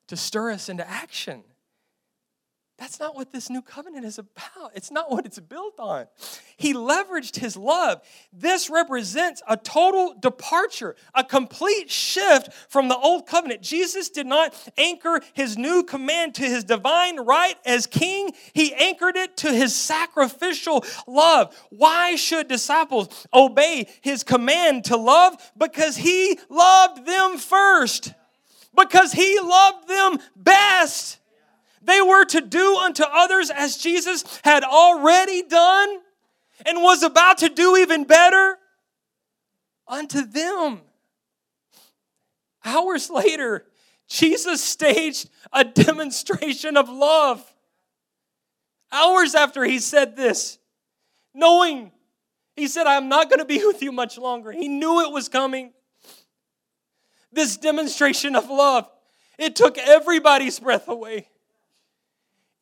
to 0.09 0.17
stir 0.17 0.51
us 0.51 0.69
into 0.69 0.89
action. 0.89 1.45
That's 2.79 3.01
not 3.01 3.15
what 3.15 3.33
this 3.33 3.49
new 3.49 3.62
covenant 3.62 4.05
is 4.05 4.19
about. 4.19 4.73
It's 4.75 4.91
not 4.91 5.11
what 5.11 5.25
it's 5.25 5.39
built 5.39 5.81
on. 5.81 6.07
He 6.59 6.75
leveraged 6.75 7.37
his 7.37 7.57
love. 7.57 8.03
This 8.35 8.69
represents 8.69 9.43
a 9.49 9.57
total 9.57 10.15
departure, 10.21 10.95
a 11.15 11.25
complete 11.25 11.91
shift 11.91 12.53
from 12.69 12.89
the 12.89 12.97
old 12.97 13.27
covenant. 13.27 13.62
Jesus 13.62 14.11
did 14.11 14.27
not 14.27 14.55
anchor 14.77 15.23
his 15.33 15.57
new 15.57 15.85
command 15.85 16.35
to 16.35 16.43
his 16.43 16.65
divine 16.65 17.19
right 17.21 17.57
as 17.65 17.87
king, 17.87 18.33
he 18.53 18.75
anchored 18.75 19.17
it 19.17 19.39
to 19.39 19.53
his 19.53 19.75
sacrificial 19.75 20.85
love. 21.07 21.57
Why 21.71 22.17
should 22.17 22.47
disciples 22.47 23.27
obey 23.33 23.87
his 24.03 24.23
command 24.23 24.85
to 24.87 24.99
love? 24.99 25.37
Because 25.57 25.97
he 25.97 26.39
loved 26.51 27.07
them 27.07 27.39
first, 27.39 28.12
because 28.77 29.12
he 29.12 29.41
loved 29.41 29.89
them 29.89 30.19
best. 30.37 31.19
They 31.87 32.01
were 32.01 32.25
to 32.25 32.40
do 32.40 32.77
unto 32.79 33.05
others 33.05 33.49
as 33.49 33.77
Jesus 33.77 34.40
had 34.42 34.64
already 34.64 35.42
done 35.42 36.01
and 36.64 36.83
was 36.83 37.05
about 37.05 37.38
to 37.38 37.49
do 37.49 37.77
even 37.77 38.05
better 38.05 38.59
unto 39.87 40.22
them. 40.22 40.81
Hours 42.64 43.09
later, 43.09 43.66
Jesus 44.09 44.62
staged 44.62 45.31
a 45.53 45.62
demonstration 45.62 46.77
of 46.77 46.88
love. 46.88 47.55
Hours 48.90 49.37
after 49.37 49.62
he 49.64 49.79
said 49.79 50.16
this, 50.16 50.59
knowing 51.33 51.92
he 52.57 52.66
said, 52.66 52.88
I'm 52.88 53.09
not 53.09 53.31
going 53.31 53.38
to 53.38 53.44
be 53.44 53.64
with 53.64 53.81
you 53.81 53.92
much 53.92 54.18
longer. 54.18 54.51
He 54.51 54.66
knew 54.66 55.03
it 55.03 55.12
was 55.12 55.29
coming. 55.29 55.72
This 57.31 57.57
demonstration 57.57 58.35
of 58.35 58.51
love, 58.51 58.88
it 59.38 59.55
took 59.55 59.79
everybody's 59.79 60.59
breath 60.59 60.88
away 60.88 61.29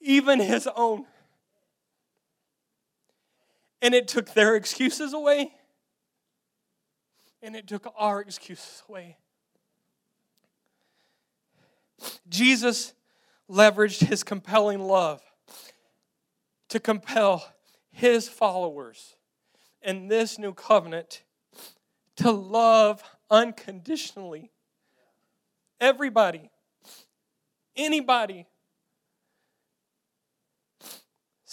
even 0.04 0.38
his 0.38 0.68
own. 0.76 1.06
And 3.82 3.94
it 3.94 4.06
took 4.06 4.32
their 4.34 4.54
excuses 4.54 5.12
away, 5.12 5.52
and 7.42 7.56
it 7.56 7.66
took 7.66 7.92
our 7.98 8.20
excuses 8.20 8.82
away. 8.88 9.16
Jesus 12.28 12.94
leveraged 13.50 14.06
his 14.06 14.22
compelling 14.22 14.80
love 14.80 15.20
to 16.68 16.80
compel 16.80 17.46
his 17.90 18.28
followers 18.28 19.16
in 19.82 20.08
this 20.08 20.38
new 20.38 20.52
covenant 20.54 21.22
to 22.16 22.30
love 22.30 23.02
unconditionally. 23.30 24.50
Everybody, 25.80 26.50
anybody, 27.76 28.46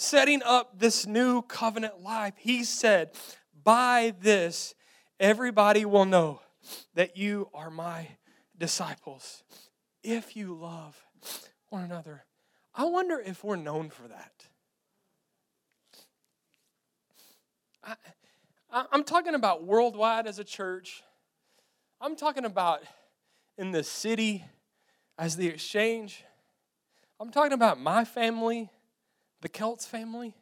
setting 0.02 0.42
up 0.42 0.78
this 0.78 1.06
new 1.06 1.42
covenant 1.42 2.02
life, 2.02 2.34
he 2.36 2.64
said, 2.64 3.12
By 3.62 4.14
this, 4.20 4.74
everybody 5.20 5.84
will 5.84 6.04
know 6.04 6.40
that 6.94 7.16
you 7.16 7.48
are 7.54 7.70
my 7.70 8.08
disciples 8.58 9.44
if 10.02 10.36
you 10.36 10.54
love 10.54 11.00
one 11.70 11.84
another. 11.84 12.24
I 12.74 12.84
wonder 12.84 13.22
if 13.24 13.44
we're 13.44 13.56
known 13.56 13.90
for 13.90 14.08
that. 14.08 14.32
I, 18.72 18.84
am 18.92 19.04
talking 19.04 19.34
about 19.34 19.64
worldwide 19.64 20.26
as 20.26 20.38
a 20.38 20.44
church. 20.44 21.02
I'm 22.00 22.16
talking 22.16 22.44
about 22.44 22.82
in 23.58 23.70
the 23.70 23.84
city 23.84 24.44
as 25.18 25.36
the 25.36 25.48
exchange. 25.48 26.24
I'm 27.20 27.30
talking 27.30 27.52
about 27.52 27.80
my 27.80 28.04
family 28.04 28.70
the 29.42 29.48
Celts 29.48 29.84
family. 29.84 30.34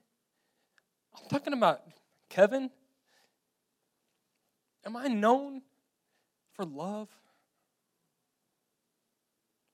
I'm 1.16 1.28
talking 1.28 1.54
about 1.54 1.80
Kevin. 2.28 2.70
Am 4.84 4.94
I 4.94 5.08
known 5.08 5.62
for 6.52 6.64
love? 6.64 7.08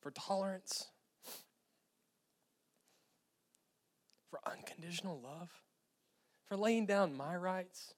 For 0.01 0.13
tolerance? 0.13 0.87
For 4.31 4.39
unconditional 4.47 5.21
love? 5.21 5.51
For 6.49 6.57
laying 6.57 6.87
down 6.87 7.17
my 7.17 7.37
rights? 7.37 7.95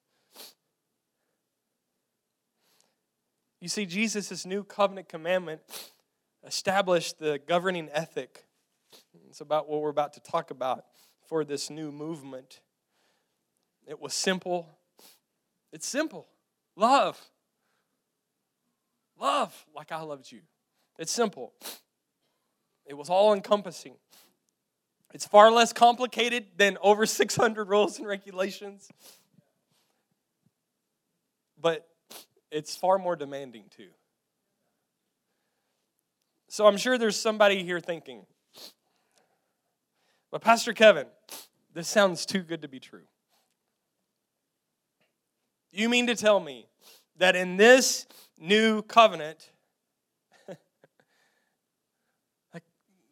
You 3.60 3.68
see, 3.68 3.84
Jesus' 3.84 4.46
new 4.46 4.64
covenant 4.64 5.10
commandment 5.10 5.60
established 6.46 7.18
the 7.18 7.38
governing 7.46 7.90
ethic. 7.92 8.44
It's 9.28 9.42
about 9.42 9.68
what 9.68 9.82
we're 9.82 9.90
about 9.90 10.14
to 10.14 10.20
talk 10.20 10.50
about 10.50 10.84
for 11.28 11.44
this 11.44 11.70
new 11.70 11.92
movement. 11.92 12.60
It 13.86 14.00
was 14.00 14.14
simple. 14.14 14.68
It's 15.72 15.86
simple. 15.86 16.26
Love. 16.74 17.20
Love 19.20 19.66
like 19.74 19.92
I 19.92 20.00
loved 20.00 20.32
you. 20.32 20.40
It's 20.98 21.12
simple. 21.12 21.52
It 22.86 22.94
was 22.94 23.10
all 23.10 23.34
encompassing. 23.34 23.94
It's 25.12 25.26
far 25.26 25.50
less 25.50 25.72
complicated 25.72 26.46
than 26.56 26.78
over 26.82 27.06
600 27.06 27.68
rules 27.68 27.98
and 27.98 28.06
regulations. 28.06 28.88
But 31.60 31.86
it's 32.50 32.74
far 32.74 32.98
more 32.98 33.16
demanding 33.16 33.64
too. 33.76 33.88
So 36.48 36.66
I'm 36.66 36.78
sure 36.78 36.96
there's 36.96 37.16
somebody 37.16 37.62
here 37.62 37.78
thinking, 37.78 38.24
but, 40.30 40.42
Pastor 40.42 40.72
Kevin, 40.72 41.06
this 41.78 41.86
sounds 41.86 42.26
too 42.26 42.42
good 42.42 42.62
to 42.62 42.68
be 42.68 42.80
true. 42.80 43.04
You 45.70 45.88
mean 45.88 46.08
to 46.08 46.16
tell 46.16 46.40
me 46.40 46.66
that 47.18 47.36
in 47.36 47.56
this 47.56 48.06
new 48.36 48.82
covenant, 48.82 49.52
like, 52.52 52.64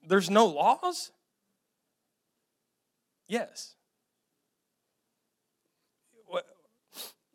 there's 0.08 0.28
no 0.28 0.46
laws? 0.46 1.12
Yes. 3.28 3.76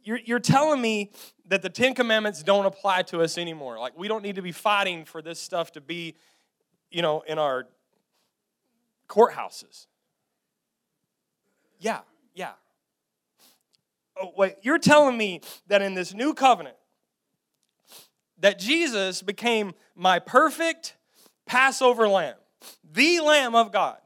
You're, 0.04 0.20
you're 0.26 0.40
telling 0.40 0.82
me 0.82 1.12
that 1.46 1.62
the 1.62 1.70
Ten 1.70 1.94
Commandments 1.94 2.44
don't 2.44 2.66
apply 2.66 3.04
to 3.04 3.22
us 3.22 3.38
anymore. 3.38 3.80
Like, 3.80 3.98
we 3.98 4.10
don't 4.10 4.24
need 4.24 4.36
to 4.36 4.42
be 4.42 4.52
fighting 4.52 5.06
for 5.06 5.22
this 5.22 5.40
stuff 5.40 5.72
to 5.74 5.82
be, 5.82 6.16
you 6.90 7.02
know, 7.02 7.22
in 7.22 7.38
our 7.38 7.68
courthouses. 9.08 9.86
Yeah, 11.82 12.02
yeah. 12.36 12.52
Oh, 14.22 14.32
wait, 14.38 14.56
you're 14.62 14.78
telling 14.78 15.18
me 15.18 15.42
that 15.68 15.82
in 15.82 15.96
this 15.96 16.14
new 16.14 16.34
covenant, 16.36 16.76
that 18.40 18.60
Jesus 18.60 19.22
became 19.22 19.74
my 19.96 20.20
perfect 20.20 20.96
Passover 21.48 22.08
lamb, 22.08 22.36
the 22.94 23.20
Lamb 23.20 23.56
of 23.56 23.72
God, 23.72 23.98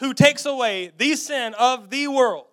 who 0.00 0.14
takes 0.14 0.46
away 0.46 0.92
the 0.96 1.14
sin 1.14 1.54
of 1.58 1.90
the 1.90 2.08
world. 2.08 2.46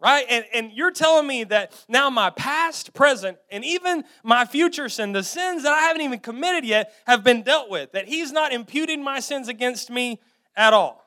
Right? 0.00 0.26
And, 0.28 0.44
and 0.52 0.72
you're 0.72 0.90
telling 0.90 1.26
me 1.26 1.44
that 1.44 1.72
now 1.88 2.10
my 2.10 2.30
past, 2.30 2.92
present, 2.92 3.38
and 3.50 3.64
even 3.64 4.02
my 4.24 4.44
future 4.46 4.88
sin, 4.88 5.12
the 5.12 5.22
sins 5.22 5.62
that 5.62 5.72
I 5.72 5.82
haven't 5.82 6.02
even 6.02 6.18
committed 6.18 6.64
yet, 6.64 6.92
have 7.06 7.22
been 7.22 7.42
dealt 7.42 7.70
with, 7.70 7.92
that 7.92 8.08
He's 8.08 8.32
not 8.32 8.52
imputing 8.52 9.04
my 9.04 9.20
sins 9.20 9.46
against 9.46 9.90
me 9.90 10.20
at 10.56 10.72
all. 10.72 11.01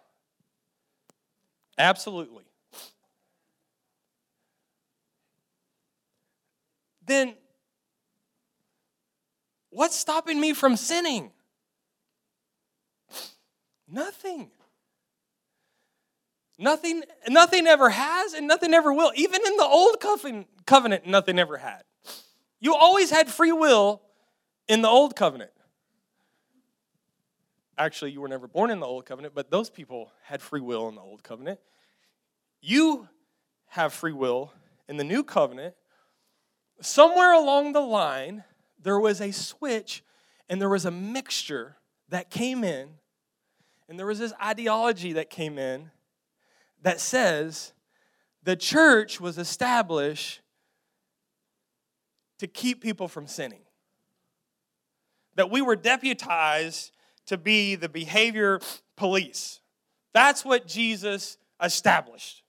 Absolutely. 1.78 2.44
Then 7.06 7.36
what's 9.70 9.96
stopping 9.96 10.40
me 10.40 10.54
from 10.54 10.76
sinning? 10.76 11.32
Nothing. 13.88 14.50
Nothing, 16.58 17.04
nothing 17.28 17.68
ever 17.68 17.90
has, 17.90 18.34
and 18.34 18.48
nothing 18.48 18.74
ever 18.74 18.94
will. 18.94 19.12
Even 19.16 19.42
in 19.46 19.58
the 19.58 19.66
old 19.66 20.00
covenant, 20.66 21.06
nothing 21.06 21.38
ever 21.38 21.58
had. 21.58 21.84
You 22.62 22.74
always 22.74 23.12
had 23.12 23.28
free 23.28 23.52
will 23.52 24.02
in 24.68 24.82
the 24.82 24.88
old 24.88 25.16
covenant. 25.16 25.52
Actually, 27.78 28.12
you 28.12 28.22
were 28.22 28.28
never 28.28 28.48
born 28.48 28.70
in 28.70 28.80
the 28.80 28.86
old 28.86 29.06
covenant, 29.06 29.36
but 29.36 29.52
those 29.52 29.70
people 29.70 30.12
had 30.24 30.42
free 30.42 30.62
will 30.62 30.88
in 30.88 30.96
the 30.96 31.02
old 31.02 31.24
covenant. 31.24 31.60
You 32.62 33.10
have 33.68 33.94
free 33.94 34.14
will 34.14 34.54
in 34.88 34.98
the 34.98 35.04
new 35.04 35.24
covenant. 35.24 35.76
Somewhere 36.82 37.34
along 37.34 37.74
the 37.74 37.82
line, 37.82 38.44
there 38.82 39.00
was 39.00 39.20
a 39.20 39.32
switch 39.32 40.04
and 40.48 40.62
there 40.62 40.70
was 40.70 40.86
a 40.86 40.92
mixture 40.92 41.78
that 42.10 42.30
came 42.30 42.64
in, 42.64 42.90
and 43.90 43.98
there 44.00 44.06
was 44.06 44.20
this 44.20 44.34
ideology 44.42 45.14
that 45.14 45.30
came 45.30 45.58
in 45.58 45.92
that 46.82 47.00
says 47.00 47.74
the 48.44 48.56
church 48.56 49.20
was 49.20 49.38
established 49.38 50.42
to 52.38 52.48
keep 52.48 52.82
people 52.82 53.08
from 53.08 53.28
sinning. 53.28 53.62
That 55.36 55.50
we 55.50 55.62
were 55.62 55.76
deputized 55.76 56.92
to 57.28 57.38
be 57.38 57.76
the 57.76 57.90
behavior 57.90 58.60
police. 58.96 59.60
That's 60.14 60.46
what 60.46 60.68
Jesus 60.68 61.38
established. 61.62 62.44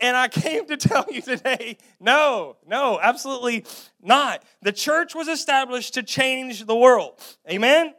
And 0.00 0.16
I 0.16 0.28
came 0.28 0.66
to 0.66 0.76
tell 0.76 1.06
you 1.10 1.22
today 1.22 1.78
no, 2.00 2.56
no, 2.66 2.98
absolutely 3.00 3.64
not. 4.02 4.44
The 4.62 4.72
church 4.72 5.14
was 5.14 5.28
established 5.28 5.94
to 5.94 6.02
change 6.02 6.66
the 6.66 6.76
world. 6.76 7.20
Amen? 7.50 7.94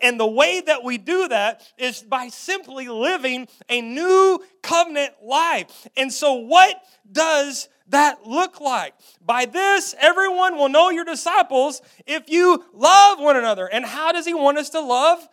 And 0.00 0.18
the 0.18 0.26
way 0.26 0.60
that 0.60 0.82
we 0.82 0.98
do 0.98 1.28
that 1.28 1.62
is 1.78 2.02
by 2.02 2.28
simply 2.28 2.88
living 2.88 3.46
a 3.68 3.80
new 3.80 4.40
covenant 4.62 5.12
life. 5.22 5.86
And 5.96 6.12
so, 6.12 6.34
what 6.34 6.76
does 7.10 7.68
that 7.90 8.26
look 8.26 8.60
like? 8.60 8.94
By 9.24 9.44
this, 9.44 9.94
everyone 10.00 10.56
will 10.56 10.68
know 10.68 10.90
your 10.90 11.04
disciples 11.04 11.82
if 12.06 12.28
you 12.28 12.64
love 12.72 13.20
one 13.20 13.36
another. 13.36 13.66
And 13.66 13.84
how 13.84 14.12
does 14.12 14.26
he 14.26 14.34
want 14.34 14.58
us 14.58 14.70
to 14.70 14.80
love? 14.80 15.26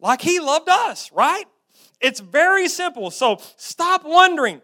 Like 0.00 0.20
he 0.20 0.40
loved 0.40 0.68
us, 0.68 1.10
right? 1.12 1.44
It's 2.00 2.20
very 2.20 2.68
simple. 2.68 3.10
So 3.10 3.38
stop 3.56 4.02
wondering 4.04 4.60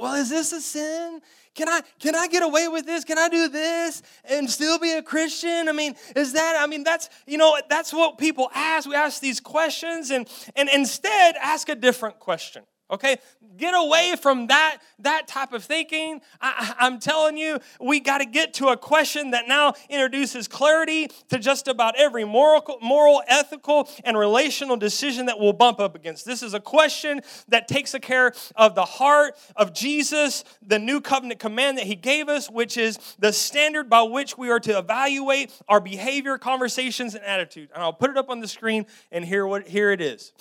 well, 0.00 0.14
is 0.14 0.30
this 0.30 0.52
a 0.52 0.62
sin? 0.62 1.20
Can 1.54 1.68
I 1.68 1.82
can 1.98 2.14
I 2.14 2.26
get 2.28 2.42
away 2.42 2.68
with 2.68 2.86
this? 2.86 3.04
Can 3.04 3.18
I 3.18 3.28
do 3.28 3.48
this 3.48 4.02
and 4.24 4.48
still 4.48 4.78
be 4.78 4.92
a 4.92 5.02
Christian? 5.02 5.68
I 5.68 5.72
mean, 5.72 5.94
is 6.16 6.32
that 6.32 6.56
I 6.58 6.66
mean 6.66 6.84
that's 6.84 7.10
you 7.26 7.36
know 7.36 7.58
that's 7.68 7.92
what 7.92 8.16
people 8.16 8.50
ask. 8.54 8.88
We 8.88 8.94
ask 8.94 9.20
these 9.20 9.40
questions 9.40 10.10
and 10.10 10.26
and 10.56 10.70
instead 10.70 11.36
ask 11.36 11.68
a 11.68 11.74
different 11.74 12.18
question. 12.18 12.62
Okay, 12.90 13.18
get 13.56 13.72
away 13.74 14.16
from 14.20 14.48
that 14.48 14.78
that 14.98 15.28
type 15.28 15.52
of 15.52 15.64
thinking. 15.64 16.20
I, 16.40 16.74
am 16.80 16.98
telling 16.98 17.36
you, 17.36 17.60
we 17.80 18.00
got 18.00 18.18
to 18.18 18.24
get 18.24 18.54
to 18.54 18.68
a 18.68 18.76
question 18.76 19.30
that 19.30 19.46
now 19.46 19.74
introduces 19.88 20.48
clarity 20.48 21.08
to 21.28 21.38
just 21.38 21.68
about 21.68 21.94
every 21.96 22.24
moral, 22.24 22.78
moral, 22.82 23.22
ethical, 23.28 23.88
and 24.04 24.18
relational 24.18 24.76
decision 24.76 25.26
that 25.26 25.38
we'll 25.38 25.52
bump 25.52 25.78
up 25.78 25.94
against. 25.94 26.24
This 26.24 26.42
is 26.42 26.52
a 26.52 26.60
question 26.60 27.20
that 27.48 27.68
takes 27.68 27.94
care 28.02 28.32
of 28.56 28.74
the 28.74 28.84
heart 28.84 29.36
of 29.56 29.72
Jesus, 29.72 30.44
the 30.60 30.78
new 30.78 31.00
covenant 31.00 31.40
command 31.40 31.78
that 31.78 31.86
He 31.86 31.96
gave 31.96 32.28
us, 32.28 32.50
which 32.50 32.76
is 32.76 32.98
the 33.18 33.32
standard 33.32 33.88
by 33.88 34.02
which 34.02 34.36
we 34.36 34.50
are 34.50 34.60
to 34.60 34.78
evaluate 34.78 35.52
our 35.68 35.80
behavior, 35.80 36.38
conversations, 36.38 37.14
and 37.14 37.24
attitude. 37.24 37.70
And 37.74 37.82
I'll 37.82 37.92
put 37.92 38.10
it 38.10 38.16
up 38.16 38.30
on 38.30 38.40
the 38.40 38.48
screen, 38.48 38.86
and 39.12 39.24
here 39.24 39.46
what 39.46 39.68
here 39.68 39.92
it 39.92 40.00
is. 40.00 40.32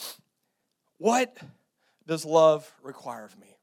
What 0.98 1.38
does 2.10 2.26
love 2.26 2.68
require 2.82 3.24
of 3.24 3.40
me? 3.40 3.56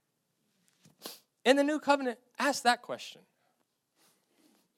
In 1.45 1.57
the 1.57 1.65
new 1.65 1.81
covenant, 1.81 2.19
ask 2.39 2.63
that 2.63 2.81
question. 2.81 3.21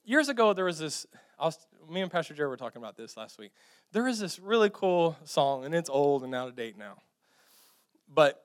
Years 0.03 0.27
ago, 0.27 0.53
there 0.53 0.65
was 0.65 0.79
this, 0.79 1.05
I 1.39 1.45
was, 1.45 1.67
me 1.87 2.01
and 2.01 2.11
Pastor 2.11 2.33
Jerry 2.33 2.49
were 2.49 2.57
talking 2.57 2.81
about 2.81 2.97
this 2.97 3.15
last 3.15 3.37
week. 3.37 3.51
There 3.91 4.07
is 4.07 4.19
this 4.19 4.39
really 4.39 4.71
cool 4.73 5.15
song, 5.23 5.65
and 5.65 5.75
it's 5.75 5.87
old 5.87 6.23
and 6.23 6.33
out 6.33 6.47
of 6.47 6.55
date 6.55 6.79
now. 6.79 6.95
But 8.11 8.43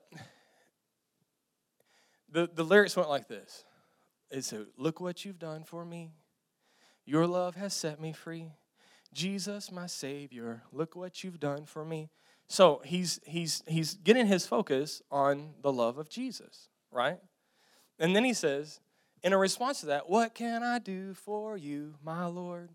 the, 2.31 2.47
the 2.53 2.63
lyrics 2.63 2.95
went 2.95 3.09
like 3.09 3.27
this 3.27 3.63
It 4.29 4.45
said, 4.45 4.67
Look 4.77 5.01
what 5.01 5.25
you've 5.25 5.39
done 5.39 5.63
for 5.63 5.83
me. 5.83 6.11
Your 7.03 7.25
love 7.25 7.55
has 7.55 7.73
set 7.73 7.99
me 7.99 8.13
free. 8.13 8.51
Jesus, 9.11 9.71
my 9.71 9.87
Savior, 9.87 10.61
look 10.71 10.95
what 10.95 11.23
you've 11.23 11.39
done 11.39 11.65
for 11.65 11.83
me. 11.83 12.11
So 12.47 12.81
he's, 12.85 13.19
he's, 13.25 13.63
he's 13.67 13.95
getting 13.95 14.27
his 14.27 14.45
focus 14.45 15.01
on 15.09 15.55
the 15.61 15.71
love 15.71 15.97
of 15.97 16.09
Jesus, 16.09 16.69
right? 16.91 17.19
And 17.99 18.15
then 18.15 18.23
he 18.23 18.33
says, 18.33 18.79
in 19.23 19.33
a 19.33 19.37
response 19.37 19.79
to 19.79 19.87
that, 19.87 20.09
What 20.09 20.35
can 20.35 20.61
I 20.61 20.77
do 20.79 21.13
for 21.13 21.57
you, 21.57 21.95
my 22.03 22.25
Lord? 22.25 22.69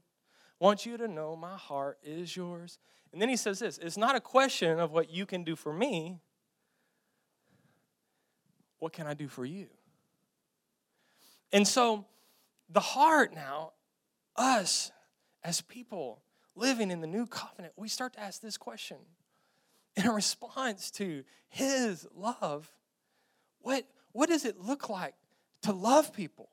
Want 0.58 0.84
you 0.84 0.96
to 0.96 1.06
know 1.08 1.36
my 1.36 1.56
heart 1.56 1.98
is 2.02 2.36
yours. 2.36 2.78
And 3.12 3.22
then 3.22 3.28
he 3.28 3.36
says 3.36 3.60
this 3.60 3.78
it's 3.78 3.96
not 3.96 4.16
a 4.16 4.20
question 4.20 4.78
of 4.78 4.90
what 4.90 5.10
you 5.10 5.26
can 5.26 5.44
do 5.44 5.56
for 5.56 5.72
me. 5.72 6.18
What 8.78 8.92
can 8.92 9.06
I 9.06 9.14
do 9.14 9.28
for 9.28 9.44
you? 9.44 9.68
And 11.52 11.66
so 11.66 12.06
the 12.68 12.80
heart 12.80 13.34
now, 13.34 13.72
us 14.36 14.90
as 15.42 15.60
people 15.60 16.22
living 16.54 16.90
in 16.90 17.00
the 17.00 17.06
new 17.06 17.26
covenant, 17.26 17.74
we 17.76 17.88
start 17.88 18.14
to 18.14 18.20
ask 18.20 18.40
this 18.40 18.56
question 18.56 18.96
in 19.96 20.08
response 20.10 20.90
to 20.92 21.24
his 21.48 22.06
love, 22.14 22.70
what, 23.60 23.84
what 24.12 24.28
does 24.28 24.44
it 24.44 24.58
look 24.58 24.88
like 24.88 25.14
to 25.62 25.72
love 25.72 26.12
people? 26.12 26.48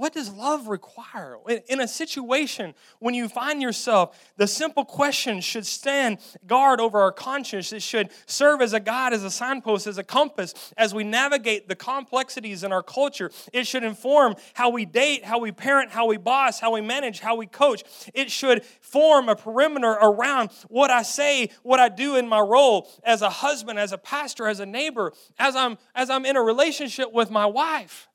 What 0.00 0.14
does 0.14 0.32
love 0.32 0.68
require? 0.68 1.36
In 1.68 1.78
a 1.78 1.86
situation 1.86 2.72
when 3.00 3.12
you 3.12 3.28
find 3.28 3.60
yourself, 3.60 4.18
the 4.38 4.46
simple 4.46 4.86
question 4.86 5.42
should 5.42 5.66
stand 5.66 6.20
guard 6.46 6.80
over 6.80 7.00
our 7.00 7.12
conscience. 7.12 7.70
It 7.70 7.82
should 7.82 8.08
serve 8.24 8.62
as 8.62 8.72
a 8.72 8.80
guide, 8.80 9.12
as 9.12 9.24
a 9.24 9.30
signpost, 9.30 9.86
as 9.86 9.98
a 9.98 10.02
compass 10.02 10.72
as 10.78 10.94
we 10.94 11.04
navigate 11.04 11.68
the 11.68 11.76
complexities 11.76 12.64
in 12.64 12.72
our 12.72 12.82
culture. 12.82 13.30
It 13.52 13.66
should 13.66 13.84
inform 13.84 14.36
how 14.54 14.70
we 14.70 14.86
date, 14.86 15.22
how 15.22 15.38
we 15.38 15.52
parent, 15.52 15.90
how 15.90 16.06
we 16.06 16.16
boss, 16.16 16.60
how 16.60 16.72
we 16.72 16.80
manage, 16.80 17.20
how 17.20 17.36
we 17.36 17.46
coach. 17.46 17.82
It 18.14 18.30
should 18.30 18.64
form 18.64 19.28
a 19.28 19.36
perimeter 19.36 19.90
around 19.90 20.48
what 20.68 20.90
I 20.90 21.02
say, 21.02 21.50
what 21.62 21.78
I 21.78 21.90
do 21.90 22.16
in 22.16 22.26
my 22.26 22.40
role 22.40 22.88
as 23.04 23.20
a 23.20 23.28
husband, 23.28 23.78
as 23.78 23.92
a 23.92 23.98
pastor, 23.98 24.48
as 24.48 24.60
a 24.60 24.66
neighbor, 24.66 25.12
as 25.38 25.54
I'm 25.54 25.76
as 25.94 26.08
I'm 26.08 26.24
in 26.24 26.36
a 26.36 26.42
relationship 26.42 27.12
with 27.12 27.30
my 27.30 27.44
wife 27.44 28.09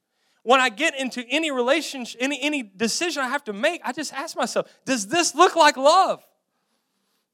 when 0.46 0.62
I 0.62 0.70
get 0.70 0.98
into 0.98 1.26
any 1.28 1.50
relationship, 1.50 2.22
any, 2.22 2.40
any 2.40 2.62
decision 2.62 3.24
I 3.24 3.30
have 3.30 3.44
to 3.46 3.54
make, 3.54 3.82
I 3.84 3.92
just 3.92 4.14
ask 4.14 4.38
myself, 4.38 4.72
does 4.86 5.08
this 5.08 5.34
look 5.34 5.56
like 5.56 5.76
love? 5.76 6.24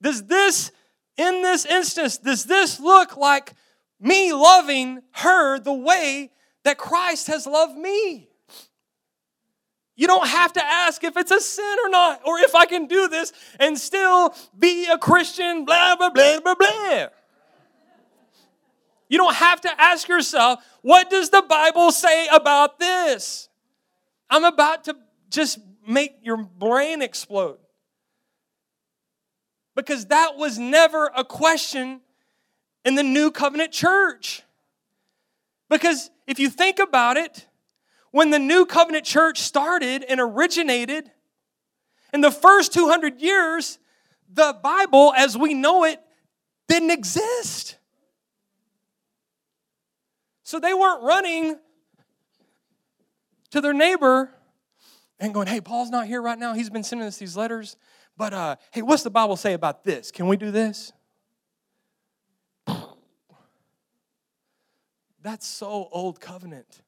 Does 0.02 0.24
this, 0.28 0.72
in 1.18 1.42
this 1.42 1.66
instance, 1.66 2.20
does 2.20 2.46
this 2.46 2.80
look 2.80 3.18
like 3.18 3.52
me 4.00 4.32
loving 4.32 5.02
her 5.12 5.60
the 5.60 5.74
way 5.74 6.32
that 6.64 6.78
Christ 6.78 7.28
has 7.28 7.46
loved 7.46 7.78
me? 7.78 8.30
You 9.98 10.08
don't 10.08 10.30
have 10.30 10.54
to 10.54 10.64
ask 10.64 11.04
if 11.04 11.18
it's 11.18 11.32
a 11.32 11.42
sin 11.42 11.76
or 11.84 11.90
not, 11.90 12.22
or 12.26 12.40
if 12.40 12.56
I 12.56 12.66
can 12.66 12.88
do 12.88 13.10
this 13.10 13.34
and 13.60 13.78
still 13.78 14.34
be 14.58 14.88
a 14.88 14.98
Christian, 14.98 15.66
blah, 15.66 15.98
blah, 15.98 16.12
blah, 16.12 16.40
blah, 16.40 16.56
blah. 16.56 17.08
You 19.12 19.18
don't 19.18 19.36
have 19.36 19.60
to 19.62 19.82
ask 19.82 20.08
yourself, 20.08 20.64
what 20.84 21.10
does 21.10 21.32
the 21.32 21.42
Bible 21.42 21.92
say 21.92 22.28
about 22.28 22.80
this? 22.80 23.50
I'm 24.30 24.46
about 24.46 24.86
to 24.86 24.96
just 25.30 25.60
make 25.86 26.14
your 26.24 26.38
brain 26.38 27.02
explode. 27.02 27.58
Because 29.76 30.06
that 30.06 30.38
was 30.38 30.58
never 30.58 31.12
a 31.14 31.26
question 31.26 32.00
in 32.86 32.96
the 32.96 33.04
new 33.04 33.32
covenant 33.32 33.74
church. 33.74 34.44
Because 35.70 36.10
if 36.26 36.40
you 36.40 36.50
think 36.50 36.80
about 36.80 37.18
it, 37.18 37.48
when 38.12 38.30
the 38.30 38.40
new 38.40 38.66
covenant 38.66 39.04
church 39.04 39.40
started 39.40 40.06
and 40.08 40.22
originated, 40.22 41.12
in 42.14 42.22
the 42.22 42.32
first 42.32 42.72
200 42.72 43.20
years, 43.20 43.78
the 44.34 44.58
Bible 44.64 45.14
as 45.18 45.38
we 45.38 45.54
know 45.54 45.84
it 45.84 46.00
didn't 46.70 46.92
exist. 46.92 47.76
So 50.52 50.60
they 50.60 50.74
weren't 50.74 51.02
running 51.02 51.56
to 53.52 53.62
their 53.62 53.72
neighbor 53.72 54.30
and 55.18 55.34
going, 55.34 55.48
hey, 55.48 55.62
Paul's 55.62 55.90
not 55.90 56.08
here 56.08 56.22
right 56.22 56.38
now. 56.38 56.54
He's 56.54 56.70
been 56.70 56.84
sending 56.84 57.08
us 57.08 57.18
these 57.18 57.38
letters. 57.38 57.78
But 58.18 58.34
uh, 58.34 58.56
hey, 58.72 58.82
what's 58.82 59.04
the 59.04 59.10
Bible 59.10 59.38
say 59.38 59.54
about 59.54 59.86
this? 59.86 60.12
Can 60.12 60.28
we 60.28 60.36
do 60.36 60.52
this? 60.52 60.92
That's 65.22 65.48
so 65.48 65.88
old 65.90 66.20
covenant. 66.20 66.82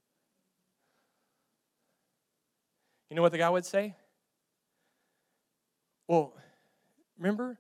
You 3.10 3.16
know 3.16 3.22
what 3.22 3.32
the 3.32 3.38
guy 3.38 3.50
would 3.50 3.66
say? 3.66 3.96
Well, 6.10 6.34
remember 7.18 7.58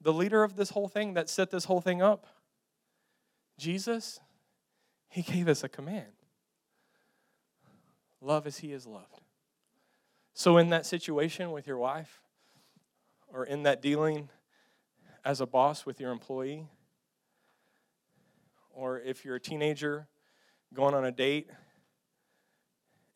the 0.00 0.12
leader 0.12 0.44
of 0.44 0.54
this 0.54 0.70
whole 0.70 0.86
thing 0.86 1.14
that 1.14 1.28
set 1.28 1.50
this 1.50 1.64
whole 1.64 1.80
thing 1.80 2.02
up? 2.02 2.28
Jesus, 3.58 4.20
he 5.10 5.22
gave 5.22 5.48
us 5.48 5.62
a 5.62 5.68
command 5.68 6.12
love 8.22 8.46
as 8.46 8.58
he 8.58 8.72
is 8.72 8.86
loved. 8.86 9.22
So, 10.34 10.56
in 10.56 10.70
that 10.70 10.86
situation 10.86 11.50
with 11.52 11.66
your 11.66 11.78
wife, 11.78 12.22
or 13.32 13.44
in 13.44 13.62
that 13.64 13.82
dealing 13.82 14.28
as 15.24 15.40
a 15.40 15.46
boss 15.46 15.84
with 15.84 16.00
your 16.00 16.12
employee, 16.12 16.66
or 18.70 19.00
if 19.00 19.24
you're 19.24 19.36
a 19.36 19.40
teenager 19.40 20.06
going 20.72 20.94
on 20.94 21.04
a 21.04 21.12
date, 21.12 21.50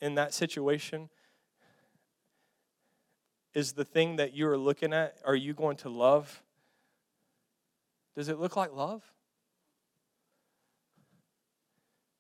in 0.00 0.16
that 0.16 0.34
situation, 0.34 1.08
is 3.54 3.72
the 3.72 3.84
thing 3.84 4.16
that 4.16 4.34
you 4.34 4.48
are 4.48 4.58
looking 4.58 4.92
at, 4.92 5.16
are 5.24 5.36
you 5.36 5.54
going 5.54 5.76
to 5.76 5.88
love? 5.88 6.42
Does 8.16 8.28
it 8.28 8.38
look 8.38 8.56
like 8.56 8.72
love? 8.74 9.02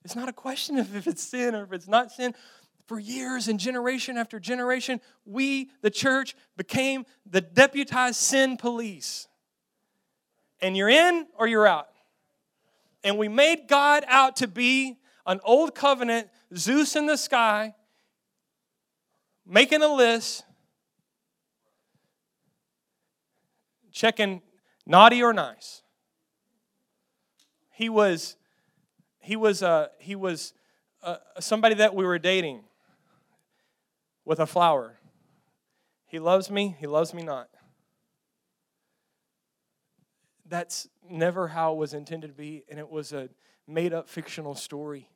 It's 0.04 0.14
not 0.14 0.28
a 0.28 0.32
question 0.32 0.78
of 0.78 0.94
if 0.94 1.06
it's 1.06 1.22
sin 1.22 1.54
or 1.54 1.64
if 1.64 1.72
it's 1.72 1.88
not 1.88 2.12
sin. 2.12 2.34
For 2.86 2.98
years 2.98 3.48
and 3.48 3.58
generation 3.58 4.18
after 4.18 4.38
generation, 4.38 5.00
we, 5.24 5.70
the 5.80 5.90
church, 5.90 6.36
became 6.56 7.06
the 7.24 7.40
deputized 7.40 8.16
sin 8.16 8.58
police. 8.58 9.26
And 10.60 10.76
you're 10.76 10.90
in 10.90 11.26
or 11.38 11.46
you're 11.46 11.66
out. 11.66 11.88
And 13.02 13.18
we 13.18 13.28
made 13.28 13.68
God 13.68 14.04
out 14.06 14.36
to 14.36 14.48
be 14.48 14.98
an 15.26 15.40
old 15.44 15.74
covenant, 15.74 16.28
Zeus 16.54 16.96
in 16.96 17.06
the 17.06 17.16
sky, 17.16 17.74
making 19.46 19.82
a 19.82 19.88
list, 19.88 20.44
checking 23.92 24.42
naughty 24.86 25.22
or 25.22 25.32
nice. 25.32 25.82
He 27.70 27.88
was, 27.88 28.36
he 29.24 29.36
was, 29.36 29.62
uh, 29.62 29.88
he 29.98 30.14
was 30.14 30.52
uh, 31.02 31.16
somebody 31.40 31.74
that 31.76 31.94
we 31.94 32.04
were 32.04 32.18
dating 32.18 32.62
with 34.24 34.38
a 34.38 34.46
flower. 34.46 34.98
He 36.06 36.18
loves 36.18 36.50
me, 36.50 36.76
he 36.78 36.86
loves 36.86 37.14
me 37.14 37.22
not. 37.22 37.48
That's 40.46 40.88
never 41.08 41.48
how 41.48 41.72
it 41.72 41.76
was 41.76 41.94
intended 41.94 42.28
to 42.28 42.34
be, 42.34 42.64
and 42.68 42.78
it 42.78 42.88
was 42.88 43.12
a 43.12 43.30
made 43.66 43.92
up 43.94 44.08
fictional 44.08 44.54
story. 44.54 45.08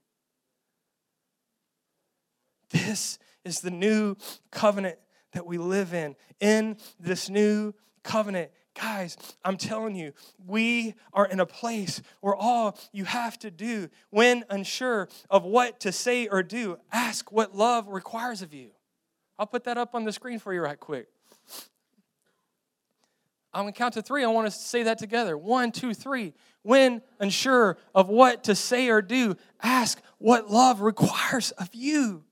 This 2.71 3.19
is 3.45 3.61
the 3.61 3.71
new 3.71 4.17
covenant 4.51 4.99
that 5.33 5.47
we 5.47 5.59
live 5.59 5.93
in. 5.93 6.17
In 6.41 6.79
this 6.99 7.29
new 7.29 7.75
covenant, 8.03 8.51
Guys, 8.81 9.17
I'm 9.45 9.57
telling 9.57 9.97
you, 9.97 10.13
we 10.47 10.95
are 11.13 11.27
in 11.27 11.41
a 11.41 11.47
place 11.47 12.01
where 12.21 12.37
all 12.37 12.79
you 12.93 13.05
have 13.05 13.37
to 13.41 13.51
do 13.51 13.89
when 14.11 14.45
unsure 14.51 15.09
of 15.29 15.45
what 15.45 15.81
to 15.81 15.91
say 15.91 16.29
or 16.29 16.45
do, 16.45 16.79
ask 16.93 17.33
what 17.33 17.57
love 17.57 17.89
requires 17.89 18.41
of 18.41 18.55
you. 18.55 18.71
I'll 19.37 19.47
put 19.47 19.65
that 19.65 19.79
up 19.79 19.97
on 19.97 20.05
the 20.05 20.13
screen 20.13 20.39
for 20.39 20.55
you 20.55 20.61
right 20.61 20.79
quick. 20.79 21.09
I'm 23.53 23.65
going 23.65 23.73
to 23.73 23.79
count 23.79 23.95
to 23.95 24.03
three. 24.03 24.23
I 24.23 24.29
want 24.29 24.47
to 24.47 24.57
say 24.57 24.85
that 24.85 24.99
together. 24.99 25.37
One, 25.37 25.73
two, 25.73 25.93
three. 25.93 26.35
When 26.63 27.03
unsure 27.19 27.79
of 27.97 28.09
what 28.09 28.45
to 28.45 28.55
say 28.55 28.91
or 28.91 29.03
do, 29.03 29.37
ask 29.61 30.01
what 30.19 30.51
love 30.51 30.83
requires 30.83 31.51
of 31.53 31.71
you. 31.73 32.23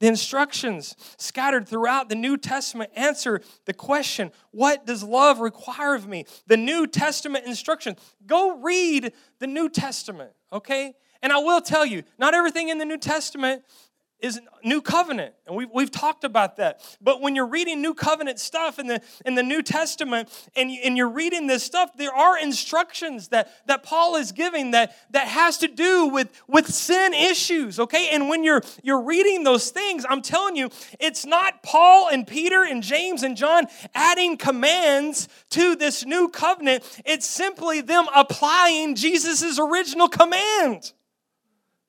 The 0.00 0.06
instructions 0.06 0.94
scattered 1.16 1.68
throughout 1.68 2.08
the 2.08 2.14
New 2.14 2.36
Testament 2.36 2.90
answer 2.94 3.40
the 3.64 3.74
question 3.74 4.30
what 4.52 4.86
does 4.86 5.02
love 5.02 5.40
require 5.40 5.94
of 5.94 6.06
me? 6.06 6.24
The 6.46 6.56
New 6.56 6.86
Testament 6.86 7.46
instructions. 7.46 7.98
Go 8.26 8.58
read 8.58 9.12
the 9.40 9.46
New 9.46 9.68
Testament, 9.68 10.32
okay? 10.52 10.94
And 11.20 11.32
I 11.32 11.38
will 11.38 11.60
tell 11.60 11.84
you, 11.84 12.04
not 12.16 12.34
everything 12.34 12.68
in 12.68 12.78
the 12.78 12.84
New 12.84 12.98
Testament 12.98 13.64
is 14.20 14.40
new 14.64 14.80
covenant 14.80 15.34
and 15.46 15.56
we've, 15.56 15.68
we've 15.72 15.90
talked 15.90 16.24
about 16.24 16.56
that. 16.56 16.80
But 17.00 17.20
when 17.20 17.36
you're 17.36 17.46
reading 17.46 17.80
new 17.80 17.94
covenant 17.94 18.40
stuff 18.40 18.78
in 18.78 18.86
the 18.86 19.00
in 19.24 19.34
the 19.34 19.42
new 19.42 19.62
testament 19.62 20.28
and, 20.56 20.70
you, 20.70 20.80
and 20.84 20.96
you're 20.96 21.08
reading 21.08 21.46
this 21.46 21.62
stuff 21.62 21.90
there 21.96 22.12
are 22.12 22.38
instructions 22.38 23.28
that 23.28 23.50
that 23.66 23.82
paul 23.82 24.16
is 24.16 24.32
giving 24.32 24.72
that 24.72 24.94
that 25.10 25.28
has 25.28 25.58
to 25.58 25.68
do 25.68 26.08
with 26.08 26.30
with 26.48 26.68
sin 26.68 27.14
issues 27.14 27.78
okay? 27.78 28.08
And 28.10 28.28
when 28.28 28.42
you're 28.42 28.62
you're 28.82 29.02
reading 29.02 29.44
those 29.44 29.70
things 29.70 30.04
i'm 30.08 30.22
telling 30.22 30.56
you 30.56 30.70
it's 30.98 31.24
not 31.24 31.62
paul 31.62 32.08
and 32.08 32.26
peter 32.26 32.64
and 32.64 32.82
james 32.82 33.22
and 33.22 33.36
john 33.36 33.66
adding 33.94 34.36
commands 34.36 35.28
to 35.50 35.76
this 35.76 36.04
new 36.04 36.28
covenant. 36.28 36.84
It's 37.04 37.26
simply 37.26 37.80
them 37.80 38.06
applying 38.14 38.94
jesus' 38.94 39.58
original 39.58 40.08
command. 40.08 40.92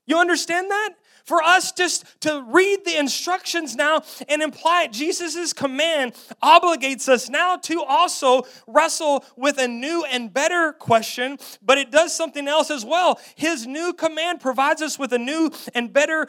You 0.05 0.17
understand 0.17 0.69
that 0.71 0.89
for 1.29 1.43
us 1.43 1.71
just 1.71 2.03
to 2.21 2.43
read 2.47 2.83
the 2.85 2.97
instructions 2.97 3.75
now 3.75 4.01
and 4.27 4.41
imply. 4.41 4.87
Jesus' 4.87 5.53
command 5.53 6.13
obligates 6.41 7.07
us 7.07 7.29
now 7.29 7.55
to 7.55 7.83
also 7.83 8.41
wrestle 8.65 9.23
with 9.37 9.59
a 9.59 9.67
new 9.67 10.03
and 10.05 10.33
better 10.33 10.73
question, 10.73 11.37
but 11.61 11.77
it 11.77 11.91
does 11.91 12.15
something 12.15 12.47
else 12.47 12.71
as 12.71 12.83
well. 12.83 13.19
His 13.35 13.67
new 13.67 13.93
command 13.93 14.41
provides 14.41 14.81
us 14.81 14.97
with 14.97 15.13
a 15.13 15.19
new 15.19 15.51
and 15.75 15.93
better 15.93 16.27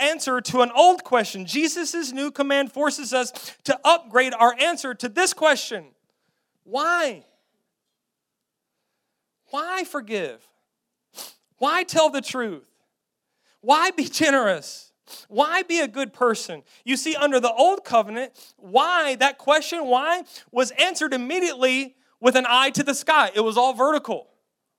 answer 0.00 0.40
to 0.40 0.62
an 0.62 0.72
old 0.74 1.04
question. 1.04 1.46
Jesus' 1.46 2.12
new 2.12 2.32
command 2.32 2.72
forces 2.72 3.14
us 3.14 3.54
to 3.62 3.78
upgrade 3.84 4.34
our 4.34 4.56
answer 4.58 4.92
to 4.92 5.08
this 5.08 5.32
question 5.32 5.86
Why? 6.64 7.24
Why 9.50 9.84
forgive? 9.84 10.44
Why 11.58 11.84
tell 11.84 12.10
the 12.10 12.20
truth? 12.20 12.71
Why 13.62 13.92
be 13.92 14.04
generous? 14.04 14.92
Why 15.28 15.62
be 15.62 15.80
a 15.80 15.88
good 15.88 16.12
person? 16.12 16.62
You 16.84 16.96
see, 16.96 17.14
under 17.14 17.40
the 17.40 17.52
old 17.52 17.84
covenant, 17.84 18.32
why, 18.56 19.16
that 19.16 19.38
question, 19.38 19.86
why, 19.86 20.24
was 20.50 20.72
answered 20.72 21.14
immediately 21.14 21.96
with 22.20 22.36
an 22.36 22.44
eye 22.48 22.70
to 22.70 22.82
the 22.82 22.94
sky. 22.94 23.30
It 23.34 23.40
was 23.40 23.56
all 23.56 23.72
vertical, 23.72 24.28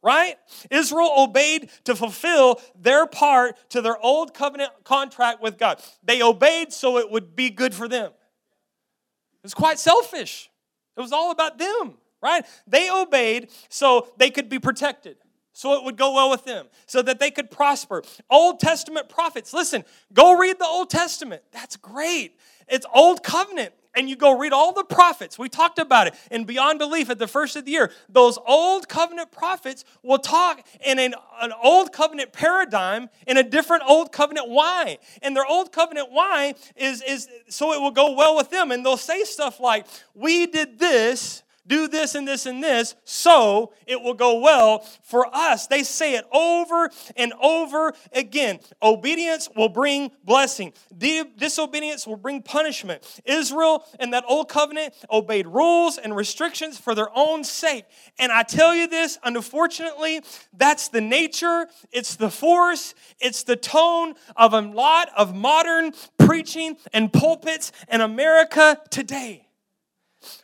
right? 0.02 0.36
Israel 0.70 1.12
obeyed 1.18 1.70
to 1.86 1.96
fulfill 1.96 2.62
their 2.80 3.06
part 3.06 3.58
to 3.70 3.82
their 3.82 3.98
old 3.98 4.34
covenant 4.34 4.72
contract 4.84 5.42
with 5.42 5.58
God. 5.58 5.82
They 6.04 6.22
obeyed 6.22 6.74
so 6.74 6.98
it 6.98 7.10
would 7.10 7.36
be 7.36 7.50
good 7.50 7.74
for 7.74 7.88
them. 7.88 8.12
It 8.12 9.44
was 9.44 9.54
quite 9.54 9.80
selfish. 9.80 10.50
It 10.98 11.02
was 11.02 11.12
all 11.12 11.32
about 11.32 11.58
them, 11.58 11.96
right? 12.22 12.46
They 12.68 12.90
obeyed 12.90 13.50
so 13.70 14.08
they 14.18 14.30
could 14.30 14.50
be 14.50 14.60
protected 14.60 15.18
so 15.54 15.74
it 15.74 15.84
would 15.86 15.97
go 15.97 16.14
well 16.14 16.30
with 16.30 16.45
them, 16.45 16.68
so 16.88 17.01
that 17.04 17.20
they 17.20 17.32
could 17.32 17.49
prosper. 17.49 18.04
Old 18.30 18.60
Testament 18.60 19.08
prophets, 19.08 19.54
listen, 19.54 19.86
go 20.12 20.38
read 20.38 20.60
the 20.60 20.66
Old 20.66 20.89
Testament. 20.89 21.43
That's 21.51 21.78
great. 21.78 22.38
It's 22.68 22.86
Old 22.93 23.24
Covenant. 23.24 23.74
And 23.95 24.10
you 24.10 24.16
go 24.16 24.38
read 24.38 24.54
all 24.54 24.74
the 24.74 24.84
prophets. 24.84 25.38
We 25.38 25.49
talked 25.49 25.78
about 25.78 26.08
it 26.08 26.16
in 26.32 26.45
Beyond 26.45 26.80
Belief 26.80 27.12
at 27.12 27.20
the 27.20 27.28
first 27.28 27.56
of 27.56 27.66
the 27.66 27.72
year. 27.72 27.91
Those 28.10 28.39
old 28.47 28.89
covenant 28.89 29.32
prophets 29.32 29.86
will 30.01 30.18
talk 30.18 30.66
in 30.84 30.97
an, 30.97 31.14
an 31.39 31.54
old 31.64 31.93
covenant 31.93 32.34
paradigm 32.34 33.10
in 33.28 33.38
a 33.38 33.43
different 33.43 33.84
old 33.86 34.12
covenant 34.12 34.49
why. 34.49 34.97
And 35.22 35.36
their 35.36 35.45
old 35.45 35.72
covenant 35.72 36.08
why 36.12 36.56
is, 36.76 37.04
is 37.04 37.28
so 37.49 37.74
it 37.74 37.82
will 37.82 37.91
go 37.91 38.14
well 38.14 38.36
with 38.36 38.49
them. 38.49 38.72
And 38.72 38.84
they'll 38.84 38.97
say 38.97 39.24
stuff 39.26 39.60
like, 39.60 39.86
We 40.16 40.47
did 40.47 40.80
this 40.80 41.43
do 41.68 41.88
this 41.88 42.16
and 42.16 42.28
this 42.28 42.45
and 42.45 42.64
this, 42.64 42.95
so 43.03 43.74
it 43.88 44.01
will 44.01 44.14
go 44.14 44.39
well 44.39 44.80
for 45.01 45.28
us. 45.34 45.68
They 45.68 45.84
say 45.84 46.16
it 46.16 46.26
over 46.32 46.89
and 47.16 47.34
over 47.41 47.93
again. 48.11 48.59
Obedience 48.82 49.49
will 49.55 49.70
bring 49.70 50.11
blessing, 50.24 50.74
disobedience 50.97 52.05
will 52.05 52.18
bring 52.18 52.41
punishment. 52.41 53.22
Israel 53.26 53.86
and 53.99 54.14
that 54.14 54.26
old 54.28 54.49
covenant 54.49 54.93
obeyed 55.09 55.47
rules 55.47 55.97
and 55.97 56.16
restrictions 56.16 56.78
for 56.78 56.95
their 56.95 57.09
own 57.16 57.43
sake. 57.43 57.86
And 58.20 58.32
I 58.32 58.43
tell 58.43 58.76
you 58.76 58.88
this, 58.88 59.18
unfortunately, 59.24 60.22
that's 60.53 60.89
the 60.89 61.01
nature, 61.01 61.68
it's 61.91 62.16
the 62.16 62.30
force, 62.30 62.93
it's 63.20 63.43
the 63.43 63.55
tone 63.55 64.16
of 64.36 64.53
a 64.53 64.61
lot 64.61 65.09
of 65.16 65.36
modern 65.36 65.93
preaching 66.18 66.78
and 66.91 67.11
pulpits 67.11 67.72
in 67.91 68.01
America 68.01 68.80
today. 68.89 69.43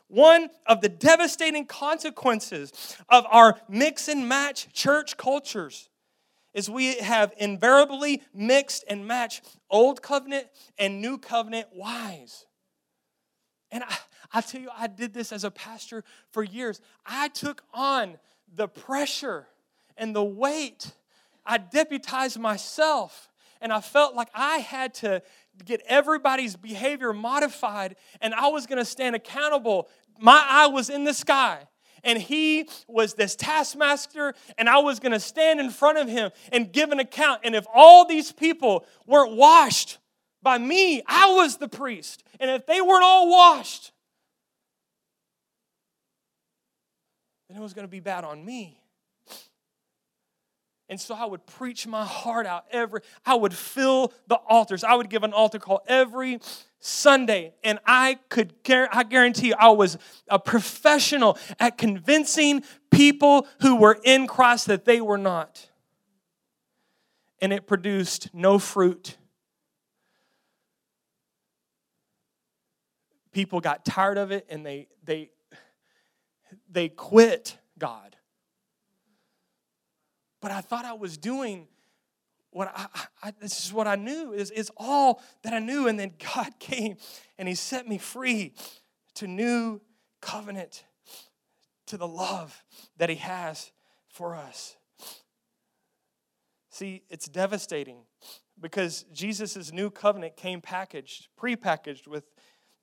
One 0.10 0.50
of 0.66 0.82
the 0.82 0.90
devastating 0.90 1.66
consequences 1.66 2.98
of 3.10 3.26
our 3.30 3.60
mix 3.70 4.08
and 4.08 4.28
match 4.28 4.74
church 4.74 5.18
cultures 5.18 5.88
is 6.54 6.70
we 6.70 6.96
have 6.96 7.32
invariably 7.38 8.24
mixed 8.34 8.84
and 8.90 9.08
matched 9.08 9.44
old 9.70 10.02
covenant 10.02 10.48
and 10.80 11.00
new 11.00 11.20
covenant 11.20 11.68
whys. 11.74 12.46
And 13.72 13.84
I, 13.84 13.98
I 14.34 14.42
tell 14.42 14.60
you, 14.60 14.70
I 14.76 14.88
did 14.88 15.14
this 15.14 15.32
as 15.32 15.44
a 15.44 15.52
pastor 15.52 16.04
for 16.32 16.44
years. 16.44 16.82
I 17.06 17.28
took 17.30 17.64
on 17.72 18.18
the 18.54 18.68
pressure 18.68 19.48
and 19.96 20.16
the 20.16 20.24
weight. 20.24 20.92
I 21.46 21.60
deputized 21.60 22.40
myself, 22.40 23.30
and 23.62 23.72
I 23.72 23.82
felt 23.82 24.16
like 24.16 24.30
I 24.34 24.58
had 24.58 24.96
to 24.96 25.22
get 25.66 25.82
everybody's 25.88 26.56
behavior 26.56 27.14
modified, 27.14 27.96
and 28.22 28.34
I 28.34 28.48
was 28.48 28.66
going 28.66 28.78
to 28.80 28.86
stand 28.86 29.16
accountable. 29.16 29.90
My 30.20 30.44
eye 30.48 30.68
was 30.68 30.90
in 30.90 31.04
the 31.04 31.14
sky. 31.14 31.68
And 32.04 32.18
he 32.18 32.70
was 32.88 33.16
this 33.16 33.36
taskmaster, 33.36 34.34
and 34.58 34.70
I 34.70 34.80
was 34.80 35.00
gonna 35.00 35.20
stand 35.20 35.60
in 35.60 35.70
front 35.70 35.98
of 35.98 36.08
him 36.08 36.32
and 36.52 36.72
give 36.72 36.92
an 36.92 37.00
account. 37.00 37.42
And 37.44 37.56
if 37.56 37.66
all 37.74 38.06
these 38.06 38.32
people 38.32 38.86
weren't 39.06 39.34
washed 39.34 39.98
by 40.42 40.58
me, 40.58 41.02
I 41.06 41.34
was 41.34 41.58
the 41.58 41.68
priest. 41.68 42.24
And 42.40 42.50
if 42.50 42.66
they 42.66 42.80
weren't 42.80 43.04
all 43.04 43.30
washed, 43.30 43.92
then 47.50 47.58
it 47.58 47.62
was 47.62 47.74
gonna 47.74 47.90
be 47.90 48.00
bad 48.00 48.24
on 48.24 48.46
me. 48.46 48.80
And 50.90 51.00
so 51.00 51.14
I 51.14 51.26
would 51.26 51.46
preach 51.46 51.86
my 51.86 52.04
heart 52.04 52.48
out 52.48 52.66
every, 52.72 53.02
I 53.24 53.36
would 53.36 53.54
fill 53.54 54.12
the 54.28 54.36
altars. 54.36 54.84
I 54.84 54.96
would 54.96 55.10
give 55.10 55.24
an 55.24 55.34
altar 55.34 55.60
call 55.60 55.84
every 55.88 56.40
Sunday. 56.80 57.54
And 57.64 57.78
I 57.86 58.18
could, 58.30 58.54
I 58.68 59.04
guarantee 59.04 59.50
you, 59.50 59.56
I 59.60 59.70
was 59.70 60.00
a 60.28 60.40
professional 60.40 61.38
at 61.60 61.78
convincing 61.78 62.64
people 62.90 63.48
who 63.62 63.76
were 63.76 64.00
in 64.04 64.26
Christ 64.26 64.66
that 64.66 64.86
they 64.86 65.00
were 65.00 65.20
not. 65.20 65.70
And 67.40 67.54
it 67.54 67.68
produced 67.68 68.32
no 68.34 68.58
fruit. 68.58 69.16
People 73.32 73.62
got 73.62 73.86
tired 73.86 74.18
of 74.18 74.32
it 74.32 74.48
and 74.50 74.66
they, 74.66 74.88
they, 75.04 75.30
they 76.68 76.90
quit 76.90 77.60
God. 77.78 78.16
But 80.42 80.52
I 80.52 80.62
thought 80.62 80.86
I 80.86 80.94
was 80.94 81.18
doing 81.18 81.68
what 82.52 82.72
I, 82.76 82.88
I, 83.22 83.34
this 83.40 83.64
is 83.66 83.72
what 83.74 83.88
I 83.88 83.96
knew 83.96 84.34
is, 84.34 84.50
is 84.52 84.72
all 84.78 85.22
that 85.44 85.54
I 85.54 85.60
knew. 85.60 85.88
And 85.88 86.00
then 86.00 86.14
God 86.36 86.60
came 86.60 86.98
and 87.38 87.48
He 87.48 87.56
set 87.56 87.88
me 87.88 87.98
free 87.98 88.54
to 89.16 89.28
new 89.28 89.82
covenant, 90.22 90.86
to 91.88 91.98
the 91.98 92.08
love 92.08 92.64
that 92.98 93.10
He 93.10 93.16
has 93.18 93.72
for 94.08 94.36
us. 94.36 94.76
See, 96.70 97.04
it's 97.10 97.28
devastating 97.28 98.04
because 98.60 99.04
Jesus' 99.14 99.72
new 99.72 99.90
covenant 99.90 100.36
came 100.36 100.62
packaged, 100.62 101.28
prepackaged 101.40 102.08
with 102.08 102.26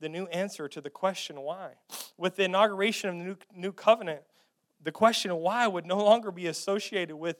the 0.00 0.08
new 0.08 0.26
answer 0.26 0.68
to 0.68 0.80
the 0.80 0.90
question 0.90 1.40
why. 1.40 1.72
With 2.18 2.36
the 2.36 2.44
inauguration 2.44 3.10
of 3.10 3.16
the 3.16 3.24
new, 3.24 3.36
new 3.54 3.72
covenant, 3.72 4.22
the 4.82 4.92
question 4.92 5.30
of 5.30 5.38
why 5.38 5.66
would 5.66 5.86
no 5.86 5.98
longer 6.04 6.30
be 6.30 6.46
associated 6.46 7.16
with 7.16 7.36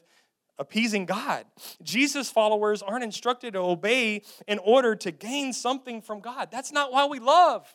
appeasing 0.59 1.05
God. 1.05 1.45
Jesus' 1.83 2.31
followers 2.31 2.81
aren't 2.81 3.03
instructed 3.03 3.53
to 3.53 3.59
obey 3.59 4.23
in 4.47 4.59
order 4.59 4.95
to 4.95 5.11
gain 5.11 5.53
something 5.53 6.01
from 6.01 6.19
God. 6.19 6.49
That's 6.51 6.71
not 6.71 6.91
why 6.91 7.05
we 7.05 7.19
love. 7.19 7.73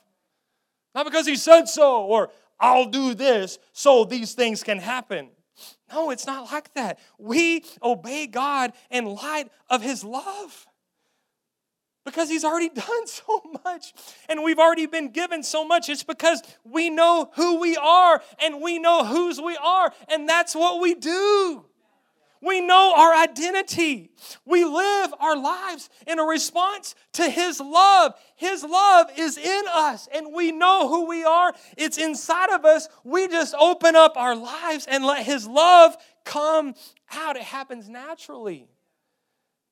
Not 0.94 1.04
because 1.04 1.26
He 1.26 1.36
said 1.36 1.66
so 1.66 2.02
or 2.02 2.30
I'll 2.58 2.86
do 2.86 3.14
this 3.14 3.58
so 3.72 4.04
these 4.04 4.34
things 4.34 4.62
can 4.62 4.78
happen. 4.78 5.30
No, 5.92 6.10
it's 6.10 6.26
not 6.26 6.50
like 6.50 6.72
that. 6.74 6.98
We 7.18 7.64
obey 7.82 8.26
God 8.26 8.72
in 8.90 9.04
light 9.04 9.50
of 9.68 9.82
His 9.82 10.02
love 10.02 10.66
because 12.04 12.28
he's 12.28 12.44
already 12.44 12.68
done 12.74 13.06
so 13.06 13.42
much 13.64 13.92
and 14.28 14.42
we've 14.42 14.58
already 14.58 14.86
been 14.86 15.10
given 15.10 15.42
so 15.42 15.64
much. 15.64 15.88
It's 15.88 16.02
because 16.02 16.42
we 16.64 16.90
know 16.90 17.30
who 17.34 17.60
we 17.60 17.76
are 17.76 18.22
and 18.42 18.60
we 18.60 18.78
know 18.78 19.04
whose 19.04 19.40
we 19.40 19.56
are, 19.56 19.92
and 20.08 20.28
that's 20.28 20.54
what 20.54 20.80
we 20.80 20.94
do. 20.94 21.64
We 22.42 22.60
know 22.60 22.92
our 22.96 23.14
identity. 23.14 24.10
We 24.44 24.64
live 24.64 25.14
our 25.20 25.36
lives 25.36 25.88
in 26.08 26.18
a 26.18 26.24
response 26.24 26.96
to 27.12 27.30
His 27.30 27.60
love. 27.60 28.14
His 28.34 28.64
love 28.64 29.06
is 29.16 29.38
in 29.38 29.64
us, 29.72 30.08
and 30.12 30.34
we 30.34 30.50
know 30.50 30.88
who 30.88 31.06
we 31.06 31.22
are. 31.22 31.54
It's 31.78 31.98
inside 31.98 32.50
of 32.50 32.64
us. 32.64 32.88
We 33.04 33.28
just 33.28 33.54
open 33.54 33.94
up 33.94 34.16
our 34.16 34.34
lives 34.34 34.86
and 34.90 35.04
let 35.04 35.24
His 35.24 35.46
love 35.46 35.96
come 36.24 36.74
out. 37.12 37.36
It 37.36 37.42
happens 37.42 37.88
naturally. 37.88 38.66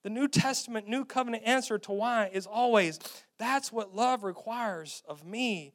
The 0.03 0.11
New 0.11 0.29
Testament, 0.29 0.89
New 0.89 1.05
Covenant 1.05 1.43
answer 1.45 1.79
to 1.79 1.93
why 1.93 2.31
is 2.33 2.47
always 2.47 2.99
that's 3.39 3.73
what 3.73 3.95
love 3.95 4.25
requires 4.25 5.03
of 5.09 5.25
me 5.25 5.75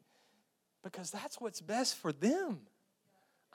because 0.84 1.12
that's 1.12 1.40
what's 1.40 1.62
best 1.62 1.96
for 1.96 2.12
them. 2.12 2.62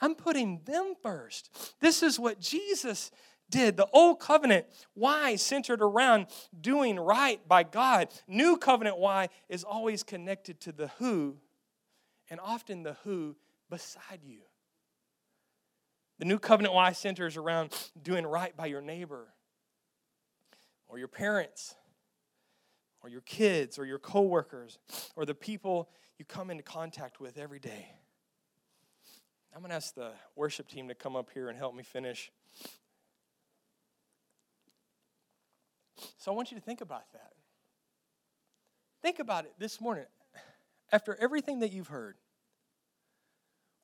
I'm 0.00 0.14
putting 0.14 0.60
them 0.64 0.94
first. 1.02 1.74
This 1.80 2.02
is 2.02 2.18
what 2.18 2.40
Jesus 2.40 3.10
did. 3.50 3.76
The 3.76 3.88
old 3.92 4.20
covenant 4.20 4.66
why 4.94 5.36
centered 5.36 5.82
around 5.82 6.26
doing 6.58 6.98
right 6.98 7.46
by 7.46 7.64
God. 7.64 8.08
New 8.26 8.56
covenant 8.56 8.98
why 8.98 9.28
is 9.48 9.64
always 9.64 10.02
connected 10.02 10.60
to 10.62 10.72
the 10.72 10.88
who, 10.98 11.36
and 12.30 12.40
often 12.40 12.82
the 12.82 12.96
who 13.04 13.36
beside 13.68 14.20
you. 14.24 14.40
The 16.18 16.24
new 16.26 16.38
covenant 16.38 16.74
why 16.74 16.92
centers 16.92 17.36
around 17.36 17.72
doing 18.00 18.26
right 18.26 18.56
by 18.56 18.66
your 18.66 18.82
neighbor 18.82 19.28
or 20.90 20.98
your 20.98 21.08
parents 21.08 21.74
or 23.02 23.08
your 23.08 23.20
kids 23.22 23.78
or 23.78 23.86
your 23.86 23.98
coworkers 23.98 24.78
or 25.16 25.24
the 25.24 25.34
people 25.34 25.88
you 26.18 26.24
come 26.24 26.50
into 26.50 26.62
contact 26.62 27.20
with 27.20 27.38
every 27.38 27.58
day. 27.58 27.88
I'm 29.54 29.60
going 29.60 29.70
to 29.70 29.76
ask 29.76 29.94
the 29.94 30.12
worship 30.36 30.68
team 30.68 30.88
to 30.88 30.94
come 30.94 31.16
up 31.16 31.30
here 31.32 31.48
and 31.48 31.56
help 31.56 31.74
me 31.74 31.82
finish. 31.82 32.30
So 36.18 36.30
I 36.30 36.34
want 36.34 36.50
you 36.50 36.56
to 36.56 36.62
think 36.62 36.80
about 36.80 37.10
that. 37.12 37.32
Think 39.02 39.18
about 39.18 39.44
it 39.44 39.54
this 39.58 39.80
morning. 39.80 40.04
After 40.92 41.16
everything 41.16 41.60
that 41.60 41.72
you've 41.72 41.88
heard, 41.88 42.16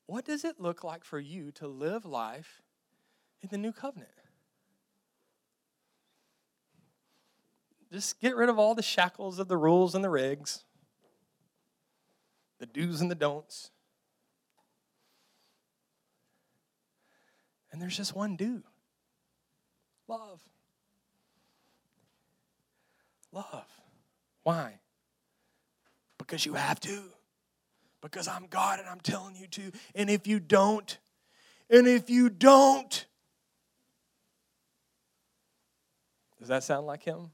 what 0.07 0.25
does 0.25 0.45
it 0.45 0.61
look 0.61 0.85
like 0.85 1.05
for 1.05 1.19
you 1.19 1.51
to 1.53 1.67
live 1.67 2.05
life 2.05 2.63
in 3.43 3.49
the 3.51 3.59
new 3.59 3.73
covenant? 3.73 4.11
Just 7.93 8.20
get 8.20 8.37
rid 8.37 8.49
of 8.49 8.59
all 8.59 8.74
the 8.74 8.82
shackles 8.82 9.39
of 9.39 9.49
the 9.49 9.57
rules 9.57 9.95
and 9.95 10.05
the 10.05 10.09
regs, 10.09 10.64
the 12.59 12.66
do's 12.66 13.01
and 13.01 13.11
the 13.11 13.14
don'ts. 13.14 13.70
And 17.70 17.80
there's 17.80 17.97
just 17.97 18.16
one 18.16 18.37
do 18.37 18.62
love. 20.09 20.41
Love. 23.32 23.66
Why? 24.45 24.78
Because 26.16 26.47
you 26.47 26.55
have 26.55 26.80
to. 26.80 27.03
Because 28.01 28.28
I'm 28.28 28.47
God 28.47 28.78
and 28.78 28.89
I'm 28.89 29.01
telling 29.01 29.37
you 29.37 29.47
to. 29.49 29.72
And 29.95 30.09
if 30.09 30.26
you 30.26 30.41
don't, 30.41 30.97
and 31.68 31.87
if 31.87 32.09
you 32.09 32.30
don't, 32.30 33.05
does 36.39 36.49
that 36.49 36.62
sound 36.62 36.87
like 36.87 37.03
him? 37.03 37.30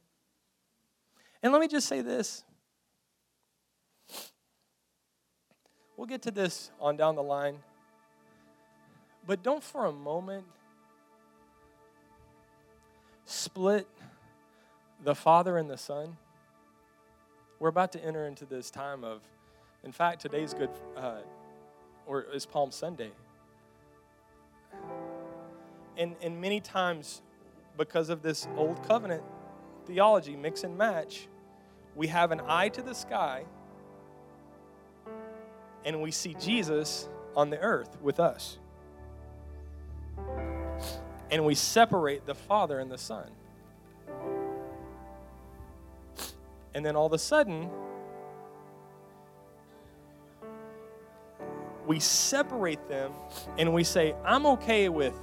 And 1.43 1.53
let 1.53 1.61
me 1.61 1.69
just 1.69 1.89
say 1.89 2.01
this. 2.03 2.45
We'll 5.97 6.07
get 6.07 6.23
to 6.23 6.31
this 6.31 6.71
on 6.81 6.97
down 6.97 7.17
the 7.17 7.23
line. 7.23 7.59
But 9.27 9.43
don't 9.43 9.63
for 9.63 9.87
a 9.87 9.93
moment 9.93 10.45
split 13.25 13.87
the 15.05 15.15
Father 15.15 15.59
and 15.59 15.71
the 15.71 15.77
Son. 15.77 16.17
We're 17.59 17.69
about 17.69 17.93
to 17.93 18.05
enter 18.05 18.27
into 18.27 18.45
this 18.45 18.71
time 18.71 19.05
of, 19.05 19.23
in 19.85 19.93
fact, 19.93 20.21
today's 20.21 20.55
Good, 20.55 20.71
uh, 20.97 21.21
or 22.07 22.23
is 22.35 22.47
Palm 22.47 22.71
Sunday. 22.71 23.13
And, 25.97 26.17
and 26.21 26.41
many 26.41 26.61
times, 26.61 27.23
because 27.77 28.09
of 28.09 28.23
this 28.23 28.49
old 28.57 28.87
covenant 28.87 29.23
theology, 29.87 30.37
mix 30.37 30.65
and 30.65 30.77
match, 30.77 31.29
we 31.95 32.07
have 32.09 32.33
an 32.33 32.41
eye 32.47 32.69
to 32.71 32.83
the 32.83 32.95
sky 32.95 33.45
and 35.85 36.01
we 36.01 36.11
see 36.11 36.35
Jesus 36.35 37.09
on 37.37 37.51
the 37.51 37.59
earth 37.59 37.97
with 38.01 38.21
us. 38.21 38.59
And 41.31 41.45
we 41.45 41.55
separate 41.55 42.27
the 42.27 42.35
Father 42.35 42.79
and 42.79 42.91
the 42.91 42.99
Son. 42.99 43.31
And 46.75 46.85
then 46.85 46.97
all 46.97 47.07
of 47.07 47.13
a 47.13 47.19
sudden, 47.19 47.71
we 51.87 52.01
separate 52.01 52.89
them 52.89 53.13
and 53.59 53.75
we 53.75 53.85
say, 53.85 54.15
I'm 54.25 54.47
okay 54.47 54.89
with 54.89 55.15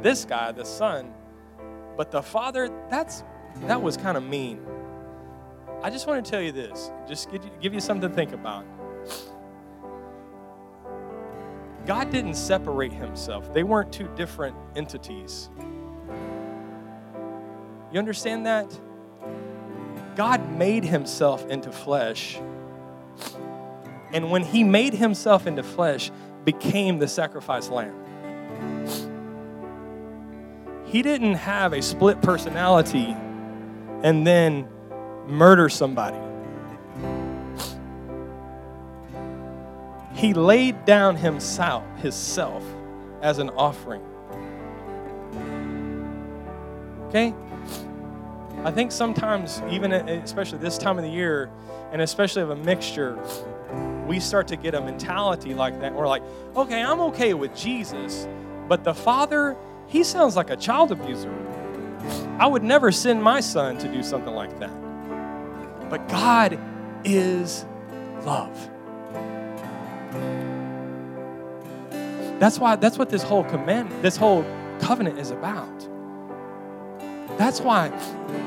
this 0.00 0.24
guy, 0.24 0.52
the 0.52 0.64
Son, 0.64 1.12
but 1.96 2.10
the 2.10 2.22
Father, 2.22 2.70
that's 2.88 3.22
that 3.66 3.82
was 3.82 3.96
kind 3.96 4.16
of 4.16 4.24
mean. 4.24 4.60
I 5.82 5.90
just 5.90 6.06
want 6.06 6.24
to 6.24 6.30
tell 6.30 6.40
you 6.40 6.52
this, 6.52 6.92
just 7.08 7.28
give 7.60 7.74
you, 7.74 7.80
something 7.80 8.08
to 8.08 8.14
think 8.14 8.32
about. 8.32 8.64
God 11.86 12.10
didn't 12.10 12.34
separate 12.34 12.92
himself, 12.92 13.52
they 13.52 13.64
weren't 13.64 13.92
two 13.92 14.08
different 14.14 14.56
entities. 14.76 15.50
You 17.92 17.98
understand 17.98 18.46
that? 18.46 18.72
God 20.14 20.48
made 20.52 20.84
himself 20.84 21.44
into 21.46 21.72
flesh. 21.72 22.40
And 24.12 24.30
when 24.30 24.44
he 24.44 24.62
made 24.62 24.94
himself 24.94 25.46
into 25.46 25.62
flesh, 25.62 26.10
became 26.44 26.98
the 26.98 27.08
sacrifice 27.08 27.68
lamb. 27.68 27.98
He 30.86 31.02
didn't 31.02 31.34
have 31.34 31.72
a 31.72 31.82
split 31.82 32.20
personality 32.22 33.16
and 34.02 34.26
then 34.26 34.68
murder 35.26 35.68
somebody. 35.68 36.18
He 40.14 40.34
laid 40.34 40.84
down 40.84 41.16
himself, 41.16 41.84
himself 41.98 42.62
as 43.22 43.38
an 43.38 43.50
offering. 43.50 44.02
Okay? 47.08 47.34
I 48.64 48.70
think 48.70 48.92
sometimes, 48.92 49.60
even 49.70 49.92
especially 49.92 50.58
this 50.58 50.78
time 50.78 50.98
of 50.98 51.04
the 51.04 51.10
year, 51.10 51.50
and 51.90 52.00
especially 52.00 52.42
of 52.42 52.50
a 52.50 52.56
mixture, 52.56 53.18
we 54.06 54.20
start 54.20 54.46
to 54.48 54.56
get 54.56 54.74
a 54.74 54.80
mentality 54.80 55.54
like 55.54 55.80
that. 55.80 55.92
We're 55.92 56.06
like, 56.06 56.22
okay, 56.54 56.82
I'm 56.82 57.00
okay 57.00 57.34
with 57.34 57.56
Jesus, 57.56 58.28
but 58.68 58.84
the 58.84 58.94
Father, 58.94 59.56
he 59.86 60.04
sounds 60.04 60.36
like 60.36 60.50
a 60.50 60.56
child 60.56 60.92
abuser. 60.92 61.34
I 62.38 62.46
would 62.46 62.62
never 62.62 62.92
send 62.92 63.22
my 63.22 63.40
son 63.40 63.78
to 63.78 63.88
do 63.88 64.02
something 64.02 64.34
like 64.34 64.58
that. 64.60 64.70
But 65.92 66.08
God 66.08 66.58
is 67.04 67.66
love. 68.24 68.70
That's 72.40 72.58
why 72.58 72.76
that's 72.76 72.96
what 72.96 73.10
this 73.10 73.22
whole 73.22 73.44
command, 73.44 73.92
this 74.02 74.16
whole 74.16 74.42
covenant 74.80 75.18
is 75.18 75.30
about. 75.30 75.68
That's 77.36 77.60
why 77.60 77.88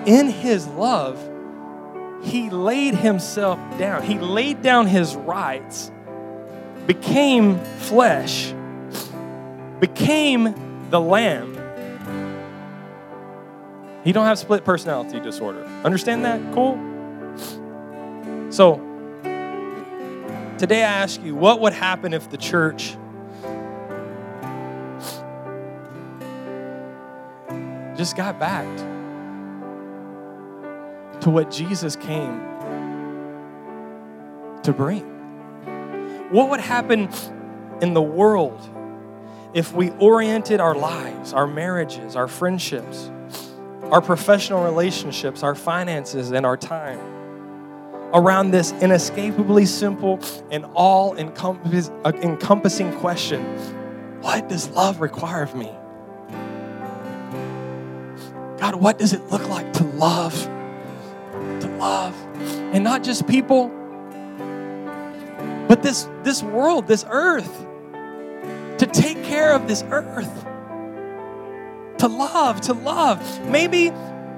in 0.08 0.28
his 0.28 0.66
love, 0.70 1.20
he 2.24 2.50
laid 2.50 2.96
himself 2.96 3.60
down. 3.78 4.02
He 4.02 4.18
laid 4.18 4.64
down 4.64 4.88
his 4.88 5.16
rights, 5.16 5.92
became 6.88 7.60
flesh, 7.78 8.56
became 9.80 10.88
the 10.90 11.00
lamb. 11.00 11.54
He 14.04 14.12
don't 14.14 14.26
have 14.26 14.40
split 14.40 14.66
personality 14.66 15.20
disorder. 15.20 15.64
Understand 15.84 16.26
that? 16.26 16.42
Cool? 16.52 16.95
So, 18.56 18.76
today 20.58 20.82
I 20.82 20.88
ask 20.88 21.22
you, 21.22 21.36
what 21.36 21.60
would 21.60 21.74
happen 21.74 22.14
if 22.14 22.30
the 22.30 22.38
church 22.38 22.96
just 27.98 28.16
got 28.16 28.40
back 28.40 28.66
to 31.20 31.30
what 31.30 31.52
Jesus 31.52 31.98
came 31.98 32.40
to 34.64 34.72
bring. 34.72 35.04
What 36.32 36.50
would 36.50 36.62
happen 36.62 37.10
in 37.82 37.94
the 37.94 38.02
world 38.02 38.70
if 39.54 39.74
we 39.74 39.90
oriented 40.00 40.62
our 40.62 40.76
lives, 40.76 41.34
our 41.34 41.46
marriages, 41.46 42.16
our 42.16 42.30
friendships, 42.30 43.12
our 43.92 44.02
professional 44.02 44.64
relationships, 44.64 45.44
our 45.44 45.56
finances, 45.56 46.32
and 46.32 46.46
our 46.46 46.56
time 46.56 47.15
around 48.16 48.52
this 48.52 48.72
inescapably 48.82 49.66
simple 49.66 50.20
and 50.50 50.66
all 50.74 51.16
encompassing 51.16 52.92
question 52.94 53.44
What 54.22 54.50
does 54.50 54.70
love 54.70 55.02
require 55.02 55.44
of 55.44 55.54
me? 55.54 55.72
God, 58.58 58.76
what 58.76 58.98
does 58.98 59.14
it 59.14 59.22
look 59.30 59.48
like 59.50 59.72
to 59.74 59.84
love? 59.84 60.34
To 61.60 61.68
love. 61.78 62.16
And 62.74 62.84
not 62.84 63.04
just 63.04 63.28
people, 63.28 63.68
but 65.68 65.84
this, 65.84 66.08
this 66.24 66.42
world, 66.42 66.88
this 66.88 67.06
earth. 67.10 67.66
To 68.80 68.86
take 68.88 69.24
care 69.24 69.54
of 69.54 69.68
this 69.68 69.84
earth. 69.90 70.46
To 72.00 72.08
love, 72.08 72.62
to 72.62 72.74
love. 72.74 73.46
Maybe 73.48 73.92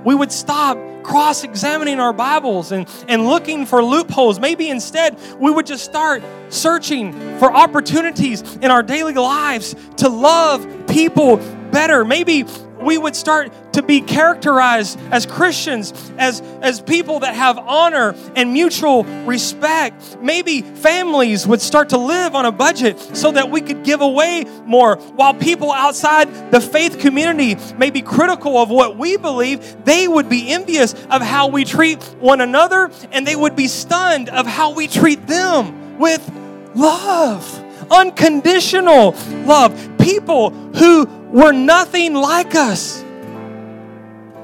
we 0.08 0.16
would 0.16 0.32
stop 0.32 0.78
cross 1.04 1.44
examining 1.44 2.00
our 2.00 2.14
Bibles 2.14 2.72
and, 2.72 2.88
and 3.10 3.26
looking 3.26 3.66
for 3.66 3.84
loopholes. 3.84 4.40
Maybe 4.40 4.70
instead 4.70 5.20
we 5.38 5.52
would 5.52 5.66
just 5.66 5.84
start 5.84 6.24
searching 6.48 7.12
for 7.40 7.52
opportunities 7.52 8.56
in 8.62 8.72
our 8.72 8.82
daily 8.82 9.14
lives 9.14 9.76
to 9.98 10.08
love 10.08 10.66
people 10.88 11.36
better. 11.72 12.06
Maybe 12.06 12.46
we 12.88 12.98
would 12.98 13.18
start 13.18 13.52
to 13.74 13.84
be 13.84 14.00
characterized 14.00 14.98
as 15.12 15.26
Christians, 15.26 15.94
as, 16.18 16.40
as 16.62 16.80
people 16.80 17.20
that 17.20 17.36
have 17.36 17.58
honor 17.58 18.16
and 18.34 18.54
mutual 18.54 19.04
respect. 19.26 20.18
Maybe 20.22 20.62
families 20.62 21.46
would 21.46 21.60
start 21.60 21.90
to 21.90 21.98
live 21.98 22.34
on 22.34 22.46
a 22.46 22.52
budget 22.52 22.98
so 22.98 23.34
that 23.34 23.52
we 23.52 23.60
could 23.60 23.84
give 23.84 24.00
away 24.00 24.46
more, 24.66 24.96
while 24.96 25.34
people 25.34 25.74
outside 25.74 26.50
the 26.50 26.62
faith 26.62 26.98
community 27.00 27.58
may 27.78 27.90
be 27.90 28.02
critical 28.02 28.58
of 28.58 28.70
what 28.70 28.98
we 28.98 29.18
believe, 29.18 29.84
they 29.84 30.08
would 30.08 30.30
be 30.30 30.50
envious 30.50 30.94
of 31.10 31.22
how 31.22 31.50
we 31.50 31.66
treat 31.66 32.02
one 32.20 32.40
another 32.40 32.90
and 33.12 33.28
they 33.28 33.36
would 33.36 33.58
be 33.58 33.68
stunned 33.68 34.30
of 34.30 34.48
how 34.48 34.74
we 34.74 34.88
treat 34.88 35.28
them 35.28 36.00
with 36.00 36.26
love 36.74 37.64
unconditional 37.92 39.16
love. 39.46 39.98
People 39.98 40.52
who 40.52 41.06
were 41.32 41.52
nothing 41.52 42.14
like 42.14 42.56
us 42.56 43.04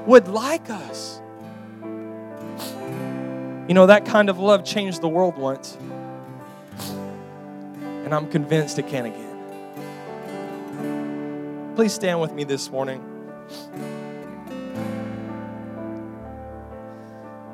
would 0.06 0.28
like 0.28 0.68
us. 0.70 1.20
You 3.68 3.74
know, 3.74 3.86
that 3.86 4.04
kind 4.04 4.28
of 4.28 4.38
love 4.38 4.64
changed 4.64 5.00
the 5.00 5.08
world 5.08 5.38
once. 5.38 5.78
And 8.04 8.14
I'm 8.14 8.28
convinced 8.28 8.78
it 8.78 8.86
can 8.88 9.06
again. 9.06 9.30
Please 11.74 11.94
stand 11.94 12.20
with 12.20 12.32
me 12.32 12.44
this 12.44 12.70
morning. 12.70 13.02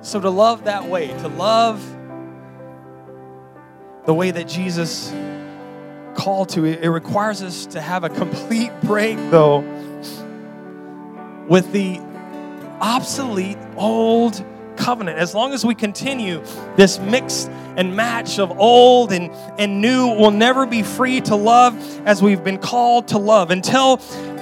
So, 0.03 0.21
to 0.21 0.31
love 0.31 0.65
that 0.65 0.87
way, 0.87 1.07
to 1.09 1.29
love 1.29 1.81
the 4.07 4.15
way 4.15 4.33
that 4.33 4.49
Jesus 4.49 5.13
called 6.21 6.51
to, 6.51 6.67
it, 6.67 6.87
requires 6.87 7.43
us 7.43 7.65
to 7.65 7.81
have 7.81 8.05
a 8.05 8.11
complete 8.11 8.71
break, 8.83 9.17
though, 9.31 9.61
with 11.49 11.73
the 11.73 11.99
obsolete 12.79 13.57
old 13.79 14.45
covenant. 14.77 15.19
As 15.19 15.35
long 15.35 15.55
as 15.55 15.65
we 15.65 15.75
continue 15.75 16.45
this 16.77 16.99
mix 16.99 17.47
and 17.79 17.97
match 17.97 18.39
of 18.39 18.51
old 18.59 19.13
and, 19.13 19.31
and 19.59 19.81
new, 19.81 20.09
we'll 20.09 20.31
never 20.31 20.67
be 20.67 20.83
free 20.83 21.23
to 21.23 21.35
love 21.35 21.75
as 22.07 22.23
we've 22.23 22.45
been 22.45 22.59
called 22.59 23.09
to 23.09 23.19
love. 23.19 23.51
Until 23.51 23.99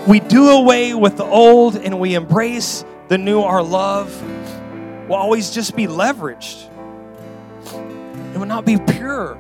we 0.09 0.18
do 0.18 0.49
away 0.49 0.95
with 0.95 1.16
the 1.16 1.24
old 1.24 1.76
and 1.76 2.01
we 2.01 2.14
embrace 2.14 2.85
the 3.07 3.18
new, 3.18 3.41
our 3.41 3.62
love 3.62 4.20
will 5.09 5.14
always 5.14 5.51
just 5.51 5.76
be 5.76 5.87
leveraged. 5.87 6.68
It 8.35 8.39
will 8.39 8.47
not 8.47 8.64
be 8.64 8.79
pure. 8.79 9.39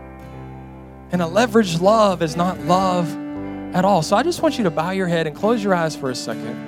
And 1.10 1.22
a 1.22 1.24
leveraged 1.24 1.80
love 1.80 2.22
is 2.22 2.36
not 2.36 2.58
love 2.60 3.08
at 3.74 3.84
all. 3.84 4.02
So 4.02 4.16
I 4.16 4.22
just 4.22 4.42
want 4.42 4.58
you 4.58 4.64
to 4.64 4.70
bow 4.70 4.90
your 4.90 5.06
head 5.06 5.26
and 5.26 5.34
close 5.34 5.62
your 5.62 5.74
eyes 5.74 5.96
for 5.96 6.10
a 6.10 6.14
second. 6.14 6.66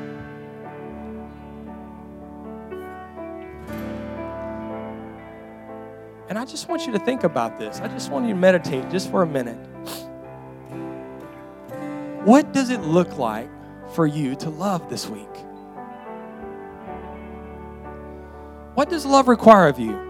And 6.28 6.38
I 6.38 6.45
just 6.45 6.68
want 6.68 6.86
you 6.86 6.93
to 6.93 6.99
think 6.99 7.24
about 7.24 7.59
this. 7.59 7.80
I 7.80 7.88
just 7.88 8.11
want 8.11 8.26
you 8.26 8.34
to 8.34 8.38
meditate 8.38 8.88
just 8.91 9.11
for 9.11 9.22
a 9.22 9.26
minute. 9.26 9.59
What 12.24 12.53
does 12.53 12.70
it 12.70 12.80
look 12.82 13.18
like 13.18 13.51
for 13.95 14.07
you 14.07 14.36
to 14.36 14.51
love 14.51 14.88
this 14.88 15.09
week? 15.09 15.26
What 18.74 18.88
does 18.88 19.05
love 19.05 19.26
require 19.26 19.68
of 19.68 19.78
you? 19.78 20.09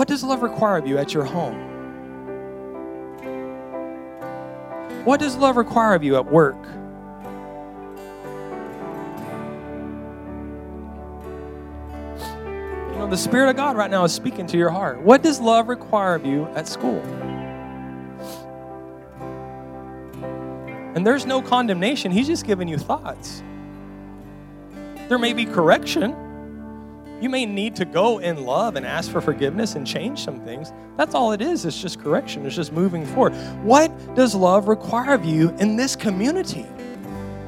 What 0.00 0.08
does 0.08 0.24
love 0.24 0.40
require 0.42 0.78
of 0.78 0.86
you 0.86 0.96
at 0.96 1.12
your 1.12 1.24
home? 1.26 1.54
What 5.04 5.20
does 5.20 5.36
love 5.36 5.58
require 5.58 5.92
of 5.94 6.02
you 6.02 6.16
at 6.16 6.24
work? 6.24 6.56
You 12.88 12.98
know, 12.98 13.08
the 13.10 13.18
Spirit 13.18 13.50
of 13.50 13.56
God 13.56 13.76
right 13.76 13.90
now 13.90 14.02
is 14.04 14.12
speaking 14.14 14.46
to 14.46 14.56
your 14.56 14.70
heart. 14.70 15.02
What 15.02 15.22
does 15.22 15.38
love 15.38 15.68
require 15.68 16.14
of 16.14 16.24
you 16.24 16.46
at 16.54 16.66
school? 16.66 17.02
And 20.94 21.06
there's 21.06 21.26
no 21.26 21.42
condemnation, 21.42 22.10
He's 22.10 22.26
just 22.26 22.46
giving 22.46 22.68
you 22.68 22.78
thoughts. 22.78 23.42
There 25.10 25.18
may 25.18 25.34
be 25.34 25.44
correction. 25.44 26.29
You 27.20 27.28
may 27.28 27.44
need 27.44 27.76
to 27.76 27.84
go 27.84 28.18
in 28.18 28.44
love 28.44 28.76
and 28.76 28.86
ask 28.86 29.10
for 29.10 29.20
forgiveness 29.20 29.74
and 29.74 29.86
change 29.86 30.24
some 30.24 30.40
things. 30.40 30.72
That's 30.96 31.14
all 31.14 31.32
it 31.32 31.42
is. 31.42 31.66
It's 31.66 31.80
just 31.80 32.00
correction, 32.00 32.46
it's 32.46 32.56
just 32.56 32.72
moving 32.72 33.04
forward. 33.04 33.34
What 33.62 34.14
does 34.14 34.34
love 34.34 34.68
require 34.68 35.12
of 35.12 35.24
you 35.24 35.50
in 35.58 35.76
this 35.76 35.94
community? 35.96 36.66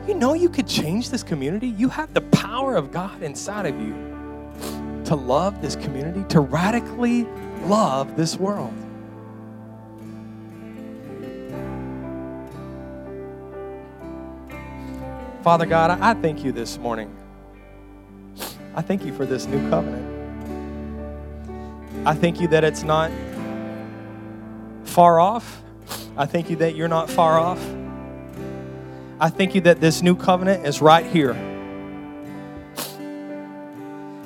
You 0.07 0.15
know 0.15 0.35
you 0.35 0.49
could 0.49 0.67
change 0.67 1.11
this 1.11 1.23
community. 1.23 1.69
You 1.69 1.89
have 1.89 2.13
the 2.13 2.21
power 2.21 2.77
of 2.77 2.91
God 2.91 3.23
inside 3.23 3.67
of 3.67 3.81
you 3.81 3.93
to 5.05 5.15
love 5.15 5.63
this 5.63 5.77
community, 5.77 6.25
to 6.29 6.41
radically 6.41 7.25
love 7.65 8.17
this 8.17 8.37
world. 8.37 8.75
Father 15.43 15.67
God, 15.67 15.99
I 16.01 16.15
thank 16.15 16.45
you 16.45 16.53
this 16.53 16.79
morning. 16.79 17.17
I 18.75 18.81
thank 18.83 19.05
you 19.05 19.13
for 19.13 19.27
this 19.27 19.47
new 19.47 19.69
covenant. 19.69 20.09
I 22.07 22.15
thank 22.15 22.41
you 22.41 22.49
that 22.49 22.65
it's 22.65 22.83
not 22.83 23.11
far 24.85 25.21
off. 25.21 25.63
I 26.17 26.27
thank 26.27 26.51
you 26.51 26.57
that 26.57 26.75
you're 26.75 26.89
not 26.89 27.11
far 27.11 27.39
off. 27.39 27.63
I 29.21 29.29
thank 29.29 29.55
you 29.55 29.61
that 29.63 29.81
this 29.81 30.03
new 30.03 30.17
covenant 30.17 30.67
is 30.67 30.81
right 30.81 31.07
here. 31.07 31.35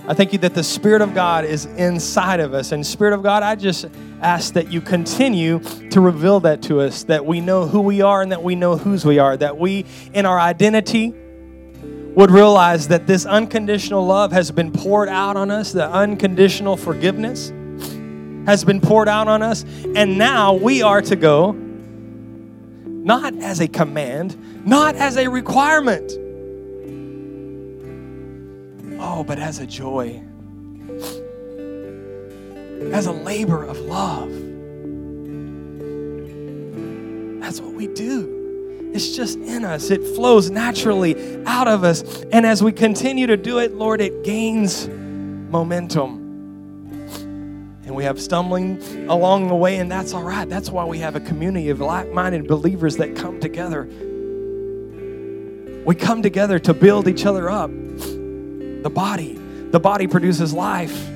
I 0.09 0.15
thank 0.15 0.33
you 0.33 0.39
that 0.39 0.55
the 0.55 0.63
Spirit 0.63 1.03
of 1.03 1.13
God 1.13 1.45
is 1.45 1.67
inside 1.67 2.39
of 2.39 2.55
us. 2.55 2.71
And, 2.71 2.87
Spirit 2.87 3.13
of 3.13 3.25
God, 3.25 3.43
I 3.43 3.57
just 3.57 3.87
ask 4.23 4.55
that 4.55 4.71
you 4.71 4.81
continue 4.81 5.59
to 5.91 6.01
reveal 6.01 6.39
that 6.41 6.63
to 6.63 6.81
us, 6.81 7.03
that 7.05 7.27
we 7.27 7.41
know 7.41 7.67
who 7.67 7.81
we 7.81 8.01
are 8.03 8.23
and 8.23 8.31
that 8.31 8.45
we 8.45 8.55
know 8.55 8.77
whose 8.77 9.05
we 9.05 9.19
are, 9.19 9.37
that 9.37 9.59
we, 9.59 9.85
in 10.15 10.25
our 10.25 10.39
identity, 10.39 11.13
would 12.17 12.33
realize 12.33 12.89
that 12.89 13.07
this 13.07 13.25
unconditional 13.25 14.05
love 14.05 14.33
has 14.33 14.51
been 14.51 14.73
poured 14.73 15.09
out 15.09 15.37
on 15.37 15.51
us, 15.53 15.71
the 15.71 15.89
unconditional 15.89 16.77
forgiveness 16.77 17.51
has 18.47 18.65
been 18.65 18.81
poured 18.81 19.09
out 19.09 19.29
on 19.29 19.43
us, 19.43 19.65
and 19.95 20.19
now 20.19 20.55
we 20.55 20.83
are 20.83 21.01
to 21.03 21.15
go 21.15 21.53
not 21.53 23.33
as 23.37 23.61
a 23.61 23.69
command, 23.69 24.67
not 24.67 24.97
as 24.97 25.17
a 25.17 25.29
requirement 25.29 26.13
Oh, 28.99 29.23
but 29.23 29.39
as 29.39 29.59
a 29.59 29.67
joy, 29.67 30.23
as 32.93 33.07
a 33.07 33.13
labor 33.13 33.65
of 33.65 33.79
love. 33.79 34.31
That's 37.41 37.61
what 37.61 37.75
we 37.75 37.87
do. 37.89 38.36
It's 38.97 39.15
just 39.15 39.39
in 39.39 39.63
us, 39.63 39.91
it 39.91 40.03
flows 40.17 40.51
naturally 40.51 41.45
out 41.45 41.69
of 41.69 41.85
us. 41.85 42.03
And 42.33 42.47
as 42.47 42.63
we 42.63 42.73
continue 42.73 43.27
to 43.27 43.37
do 43.37 43.59
it, 43.59 43.75
Lord, 43.75 44.01
it 44.01 44.25
gains 44.25 44.89
momentum. 44.89 46.23
And 47.85 47.95
we 47.95 48.05
have 48.05 48.19
stumbling 48.19 48.81
along 49.11 49.49
the 49.49 49.55
way, 49.55 49.77
and 49.77 49.93
that's 49.93 50.15
all 50.15 50.23
right. 50.23 50.49
That's 50.49 50.71
why 50.71 50.87
we 50.87 50.99
have 51.01 51.15
a 51.15 51.21
community 51.21 51.69
of 51.69 51.81
like 51.81 52.11
minded 52.11 52.49
believers 52.49 52.97
that 52.97 53.15
come 53.15 53.39
together. 53.39 53.85
We 55.85 55.95
come 55.95 56.23
together 56.23 56.59
to 56.61 56.73
build 56.73 57.07
each 57.07 57.27
other 57.27 57.51
up 57.51 57.71
the 57.71 58.91
body. 58.91 59.35
The 59.73 59.81
body 59.81 60.07
produces 60.07 60.55
life. 60.55 61.07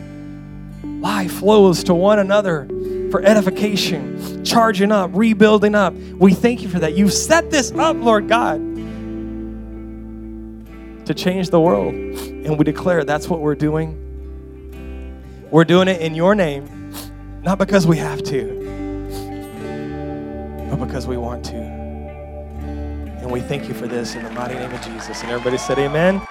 Life 0.84 1.32
flows 1.32 1.82
to 1.84 1.94
one 1.94 2.18
another 2.18 2.68
for 3.10 3.22
edification, 3.22 4.44
charging 4.44 4.92
up, 4.92 5.10
rebuilding 5.12 5.74
up. 5.74 5.94
We 5.94 6.32
thank 6.32 6.62
you 6.62 6.68
for 6.68 6.78
that. 6.78 6.96
You've 6.96 7.12
set 7.12 7.50
this 7.50 7.72
up, 7.72 7.96
Lord 7.96 8.28
God, 8.28 8.58
to 11.06 11.14
change 11.14 11.50
the 11.50 11.60
world. 11.60 11.94
And 11.94 12.58
we 12.58 12.64
declare 12.64 13.04
that's 13.04 13.28
what 13.28 13.40
we're 13.40 13.54
doing. 13.54 13.96
We're 15.50 15.64
doing 15.64 15.88
it 15.88 16.00
in 16.00 16.14
your 16.14 16.34
name, 16.34 16.92
not 17.42 17.58
because 17.58 17.86
we 17.86 17.96
have 17.98 18.22
to, 18.24 18.44
but 20.70 20.76
because 20.84 21.06
we 21.06 21.16
want 21.16 21.44
to. 21.46 21.56
And 23.20 23.30
we 23.30 23.40
thank 23.40 23.68
you 23.68 23.74
for 23.74 23.86
this 23.86 24.14
in 24.14 24.22
the 24.22 24.30
mighty 24.30 24.54
name 24.54 24.72
of 24.72 24.80
Jesus. 24.82 25.22
And 25.22 25.30
everybody 25.30 25.58
said, 25.58 25.78
Amen. 25.78 26.22